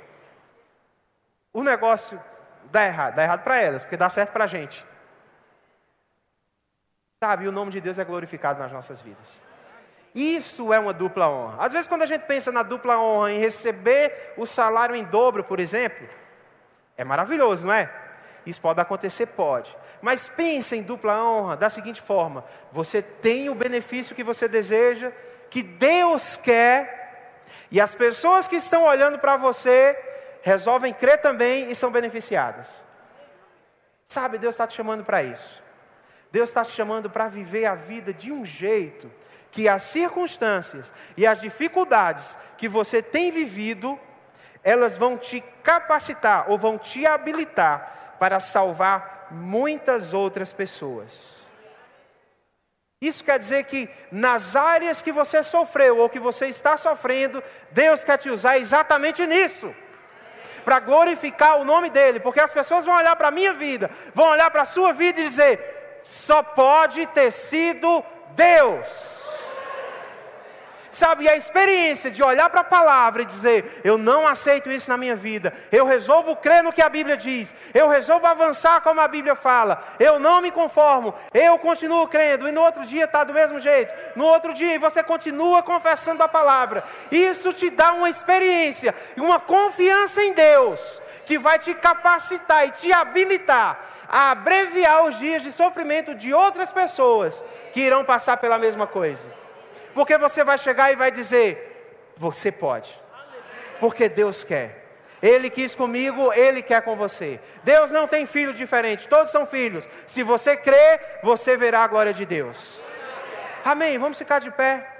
o 1.51 1.63
negócio 1.63 2.21
dá 2.65 2.85
errado, 2.85 3.15
dá 3.15 3.23
errado 3.23 3.43
para 3.43 3.57
elas, 3.59 3.83
porque 3.83 3.97
dá 3.97 4.09
certo 4.09 4.31
para 4.31 4.43
a 4.43 4.47
gente. 4.47 4.85
Sabe, 7.25 7.45
e 7.45 7.47
o 7.47 7.51
nome 7.51 7.71
de 7.71 7.81
Deus 7.81 7.97
é 7.97 8.03
glorificado 8.03 8.59
nas 8.59 8.71
nossas 8.71 9.01
vidas. 9.01 9.41
Isso 10.13 10.71
é 10.71 10.77
uma 10.77 10.93
dupla 10.93 11.27
honra. 11.27 11.65
Às 11.65 11.73
vezes, 11.73 11.87
quando 11.87 12.03
a 12.03 12.05
gente 12.05 12.21
pensa 12.21 12.51
na 12.51 12.61
dupla 12.61 12.99
honra, 12.99 13.31
em 13.31 13.39
receber 13.39 14.35
o 14.37 14.45
salário 14.45 14.95
em 14.95 15.03
dobro, 15.03 15.43
por 15.43 15.59
exemplo, 15.59 16.07
é 16.95 17.03
maravilhoso, 17.03 17.65
não 17.65 17.73
é? 17.73 17.91
Isso 18.45 18.61
pode 18.61 18.79
acontecer? 18.79 19.25
Pode. 19.25 19.75
Mas 20.03 20.27
pense 20.27 20.75
em 20.75 20.83
dupla 20.83 21.19
honra 21.19 21.57
da 21.57 21.67
seguinte 21.67 21.99
forma: 21.99 22.45
você 22.71 23.01
tem 23.01 23.49
o 23.49 23.55
benefício 23.55 24.15
que 24.15 24.23
você 24.23 24.47
deseja, 24.47 25.11
que 25.49 25.63
Deus 25.63 26.37
quer, 26.37 27.41
e 27.71 27.81
as 27.81 27.95
pessoas 27.95 28.47
que 28.47 28.57
estão 28.57 28.83
olhando 28.83 29.17
para 29.17 29.35
você 29.35 29.97
resolvem 30.43 30.93
crer 30.93 31.21
também 31.21 31.71
e 31.71 31.75
são 31.75 31.89
beneficiadas. 31.89 32.71
Sabe, 34.07 34.37
Deus 34.37 34.53
está 34.53 34.67
te 34.67 34.75
chamando 34.75 35.03
para 35.03 35.23
isso. 35.23 35.64
Deus 36.35 36.49
está 36.49 36.65
te 36.65 36.71
chamando 36.71 37.09
para 37.09 37.29
viver 37.29 37.63
a 37.63 37.75
vida 37.75 38.13
de 38.13 38.29
um 38.29 38.43
jeito 38.43 39.09
que 39.51 39.69
as 39.69 39.83
circunstâncias 39.83 40.91
e 41.15 41.25
as 41.25 41.39
dificuldades 41.39 42.37
que 42.57 42.67
você 42.67 43.01
tem 43.01 43.31
vivido, 43.31 43.97
elas 44.61 44.97
vão 44.97 45.17
te 45.17 45.41
capacitar 45.63 46.51
ou 46.51 46.57
vão 46.57 46.77
te 46.77 47.07
habilitar 47.07 48.17
para 48.19 48.41
salvar 48.41 49.29
muitas 49.31 50.13
outras 50.13 50.51
pessoas. 50.51 51.09
Isso 52.99 53.23
quer 53.23 53.39
dizer 53.39 53.63
que 53.63 53.89
nas 54.11 54.57
áreas 54.57 55.01
que 55.01 55.13
você 55.13 55.41
sofreu 55.41 55.99
ou 55.99 56.09
que 56.09 56.19
você 56.19 56.47
está 56.47 56.75
sofrendo, 56.75 57.41
Deus 57.71 58.03
quer 58.03 58.17
te 58.17 58.29
usar 58.29 58.57
exatamente 58.57 59.25
nisso. 59.25 59.73
Para 60.65 60.81
glorificar 60.81 61.61
o 61.61 61.63
nome 61.63 61.89
dEle, 61.89 62.19
porque 62.19 62.41
as 62.41 62.51
pessoas 62.51 62.83
vão 62.83 62.97
olhar 62.97 63.15
para 63.15 63.29
a 63.29 63.31
minha 63.31 63.53
vida, 63.53 63.89
vão 64.13 64.27
olhar 64.27 64.51
para 64.51 64.63
a 64.63 64.65
sua 64.65 64.91
vida 64.91 65.21
e 65.21 65.29
dizer: 65.29 65.84
só 66.05 66.43
pode 66.43 67.05
ter 67.07 67.31
sido 67.31 68.03
Deus. 68.35 68.85
Sabe, 70.91 71.27
a 71.27 71.35
experiência 71.35 72.09
de 72.09 72.23
olhar 72.23 72.49
para 72.49 72.61
a 72.61 72.63
palavra 72.63 73.23
e 73.23 73.25
dizer: 73.25 73.81
Eu 73.83 73.97
não 73.97 74.25
aceito 74.25 74.71
isso 74.71 74.89
na 74.89 74.95
minha 74.95 75.15
vida, 75.15 75.53
eu 75.69 75.85
resolvo 75.85 76.37
crer 76.37 76.63
no 76.63 76.71
que 76.71 76.81
a 76.81 76.87
Bíblia 76.87 77.17
diz, 77.17 77.53
eu 77.73 77.89
resolvo 77.89 78.25
avançar 78.25 78.79
como 78.79 79.01
a 79.01 79.07
Bíblia 79.07 79.35
fala, 79.35 79.83
eu 79.99 80.19
não 80.19 80.39
me 80.39 80.51
conformo, 80.51 81.13
eu 81.33 81.59
continuo 81.59 82.07
crendo, 82.07 82.47
e 82.47 82.51
no 82.53 82.61
outro 82.61 82.85
dia 82.85 83.03
está 83.03 83.25
do 83.25 83.33
mesmo 83.33 83.59
jeito, 83.59 83.93
no 84.15 84.23
outro 84.23 84.53
dia 84.53 84.79
você 84.79 85.03
continua 85.03 85.61
confessando 85.61 86.23
a 86.23 86.29
palavra. 86.29 86.85
Isso 87.11 87.51
te 87.51 87.69
dá 87.69 87.91
uma 87.91 88.09
experiência 88.09 88.95
e 89.17 89.19
uma 89.19 89.37
confiança 89.37 90.23
em 90.23 90.31
Deus, 90.31 91.01
que 91.25 91.37
vai 91.37 91.59
te 91.59 91.73
capacitar 91.73 92.69
e 92.69 92.71
te 92.71 92.93
habilitar 92.93 93.94
a 94.07 94.31
abreviar 94.31 95.05
os 95.05 95.17
dias 95.17 95.43
de 95.43 95.51
sofrimento 95.51 96.15
de 96.15 96.33
outras 96.33 96.71
pessoas 96.71 97.43
que 97.73 97.81
irão 97.81 98.05
passar 98.05 98.37
pela 98.37 98.57
mesma 98.57 98.87
coisa. 98.87 99.27
Porque 99.93 100.17
você 100.17 100.43
vai 100.43 100.57
chegar 100.57 100.91
e 100.91 100.95
vai 100.95 101.11
dizer: 101.11 102.13
Você 102.17 102.51
pode. 102.51 102.93
Porque 103.79 104.07
Deus 104.09 104.43
quer. 104.43 104.83
Ele 105.21 105.49
quis 105.49 105.75
comigo, 105.75 106.31
ele 106.33 106.61
quer 106.61 106.81
com 106.81 106.95
você. 106.95 107.39
Deus 107.63 107.89
não 107.89 108.07
tem 108.07 108.25
filho 108.25 108.53
diferente, 108.53 109.07
todos 109.07 109.31
são 109.31 109.45
filhos. 109.45 109.87
Se 110.05 110.21
você 110.21 110.55
crer, 110.55 111.19
você 111.23 111.57
verá 111.57 111.83
a 111.83 111.87
glória 111.87 112.13
de 112.13 112.25
Deus. 112.25 112.57
Amém. 113.63 113.97
Vamos 113.97 114.17
ficar 114.17 114.39
de 114.39 114.51
pé. 114.51 114.91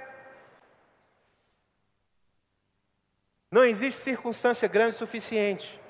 Não 3.50 3.64
existe 3.64 4.00
circunstância 4.00 4.66
grande 4.66 4.96
o 4.96 4.98
suficiente 4.98 5.85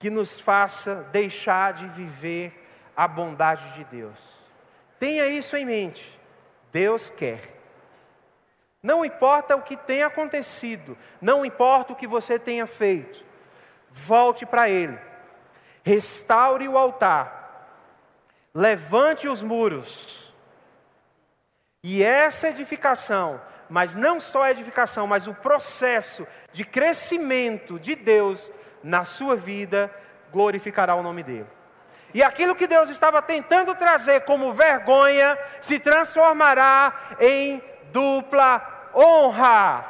que 0.00 0.10
nos 0.10 0.40
faça 0.40 1.06
deixar 1.12 1.74
de 1.74 1.86
viver 1.86 2.66
a 2.96 3.06
bondade 3.06 3.70
de 3.74 3.84
Deus. 3.84 4.18
Tenha 4.98 5.26
isso 5.26 5.54
em 5.56 5.64
mente. 5.64 6.18
Deus 6.72 7.10
quer. 7.10 7.60
Não 8.82 9.04
importa 9.04 9.54
o 9.54 9.62
que 9.62 9.76
tenha 9.76 10.06
acontecido, 10.06 10.96
não 11.20 11.44
importa 11.44 11.92
o 11.92 11.96
que 11.96 12.06
você 12.06 12.38
tenha 12.38 12.66
feito, 12.66 13.22
volte 13.90 14.46
para 14.46 14.70
Ele, 14.70 14.98
restaure 15.84 16.66
o 16.66 16.78
altar, 16.78 17.68
levante 18.54 19.28
os 19.28 19.42
muros, 19.42 20.32
e 21.82 22.02
essa 22.02 22.48
edificação, 22.48 23.38
mas 23.68 23.94
não 23.94 24.18
só 24.18 24.44
a 24.44 24.50
edificação, 24.50 25.06
mas 25.06 25.26
o 25.26 25.34
processo 25.34 26.26
de 26.50 26.64
crescimento 26.64 27.78
de 27.78 27.94
Deus 27.94 28.50
na 28.82 29.04
sua 29.04 29.36
vida, 29.36 29.90
glorificará 30.32 30.94
o 30.94 31.02
nome 31.02 31.22
dele. 31.22 31.46
E 32.12 32.22
aquilo 32.22 32.56
que 32.56 32.66
Deus 32.66 32.88
estava 32.88 33.22
tentando 33.22 33.74
trazer 33.74 34.22
como 34.22 34.52
vergonha 34.52 35.38
se 35.60 35.78
transformará 35.78 36.92
em 37.20 37.62
dupla 37.92 38.90
honra. 38.94 39.84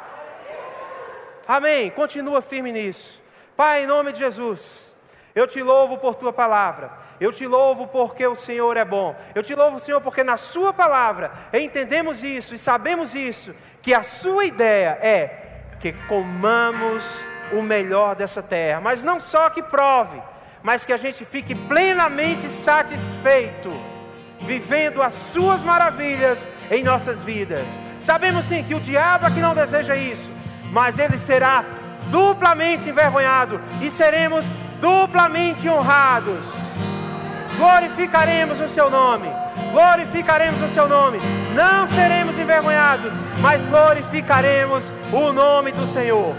Amém. 1.49 1.91
Continua 1.91 2.43
firme 2.43 2.73
nisso. 2.73 3.23
Pai, 3.57 3.85
em 3.85 3.87
nome 3.87 4.13
de 4.13 4.19
Jesus, 4.19 4.95
eu 5.35 5.47
te 5.47 5.63
louvo 5.63 5.99
por 5.99 6.15
tua 6.15 6.33
palavra. 6.33 6.91
Eu 7.21 7.33
te 7.33 7.47
louvo 7.47 7.87
porque 7.87 8.27
o 8.27 8.37
Senhor 8.37 8.77
é 8.77 8.85
bom. 8.85 9.15
Eu 9.35 9.43
te 9.43 9.55
louvo, 9.55 9.81
Senhor, 9.81 10.01
porque 10.01 10.25
na 10.25 10.37
Sua 10.37 10.73
palavra 10.73 11.33
entendemos 11.53 12.23
isso 12.23 12.55
e 12.55 12.59
sabemos 12.59 13.15
isso, 13.15 13.55
que 13.83 13.93
a 13.93 14.03
Sua 14.03 14.45
ideia 14.45 14.99
é 15.03 15.63
que 15.79 15.93
comamos 16.09 17.05
o 17.53 17.63
melhor 17.63 18.15
dessa 18.15 18.43
terra, 18.43 18.81
mas 18.81 19.03
não 19.03 19.21
só 19.21 19.51
que 19.51 19.63
prove, 19.63 20.21
mas 20.63 20.85
que 20.85 20.93
a 20.93 20.97
gente 20.97 21.25
fique 21.25 21.55
plenamente 21.55 22.49
satisfeito, 22.49 23.71
vivendo 24.41 25.03
as 25.03 25.13
Suas 25.33 25.63
maravilhas 25.63 26.47
em 26.71 26.83
nossas 26.83 27.19
vidas. 27.21 27.65
Sabemos 28.03 28.45
sim 28.47 28.65
que 28.65 28.75
o 28.75 28.81
diabo 28.81 29.27
é 29.27 29.31
que 29.31 29.41
não 29.41 29.55
deseja 29.55 29.97
isso, 29.97 30.31
mas 30.73 30.99
ele 30.99 31.19
será 31.19 31.65
duplamente 32.11 32.89
envergonhado 32.89 33.61
e 33.81 33.91
seremos 33.91 34.45
duplamente 34.81 35.69
honrados. 35.69 36.45
Glorificaremos 37.57 38.61
o 38.61 38.69
seu 38.69 38.89
nome, 38.89 39.29
glorificaremos 39.73 40.63
o 40.63 40.69
seu 40.69 40.89
nome. 40.89 41.19
Não 41.55 41.87
seremos 41.89 42.39
envergonhados, 42.39 43.13
mas 43.41 43.61
glorificaremos 43.67 44.91
o 45.13 45.33
nome 45.33 45.73
do 45.73 45.87
Senhor. 45.93 46.35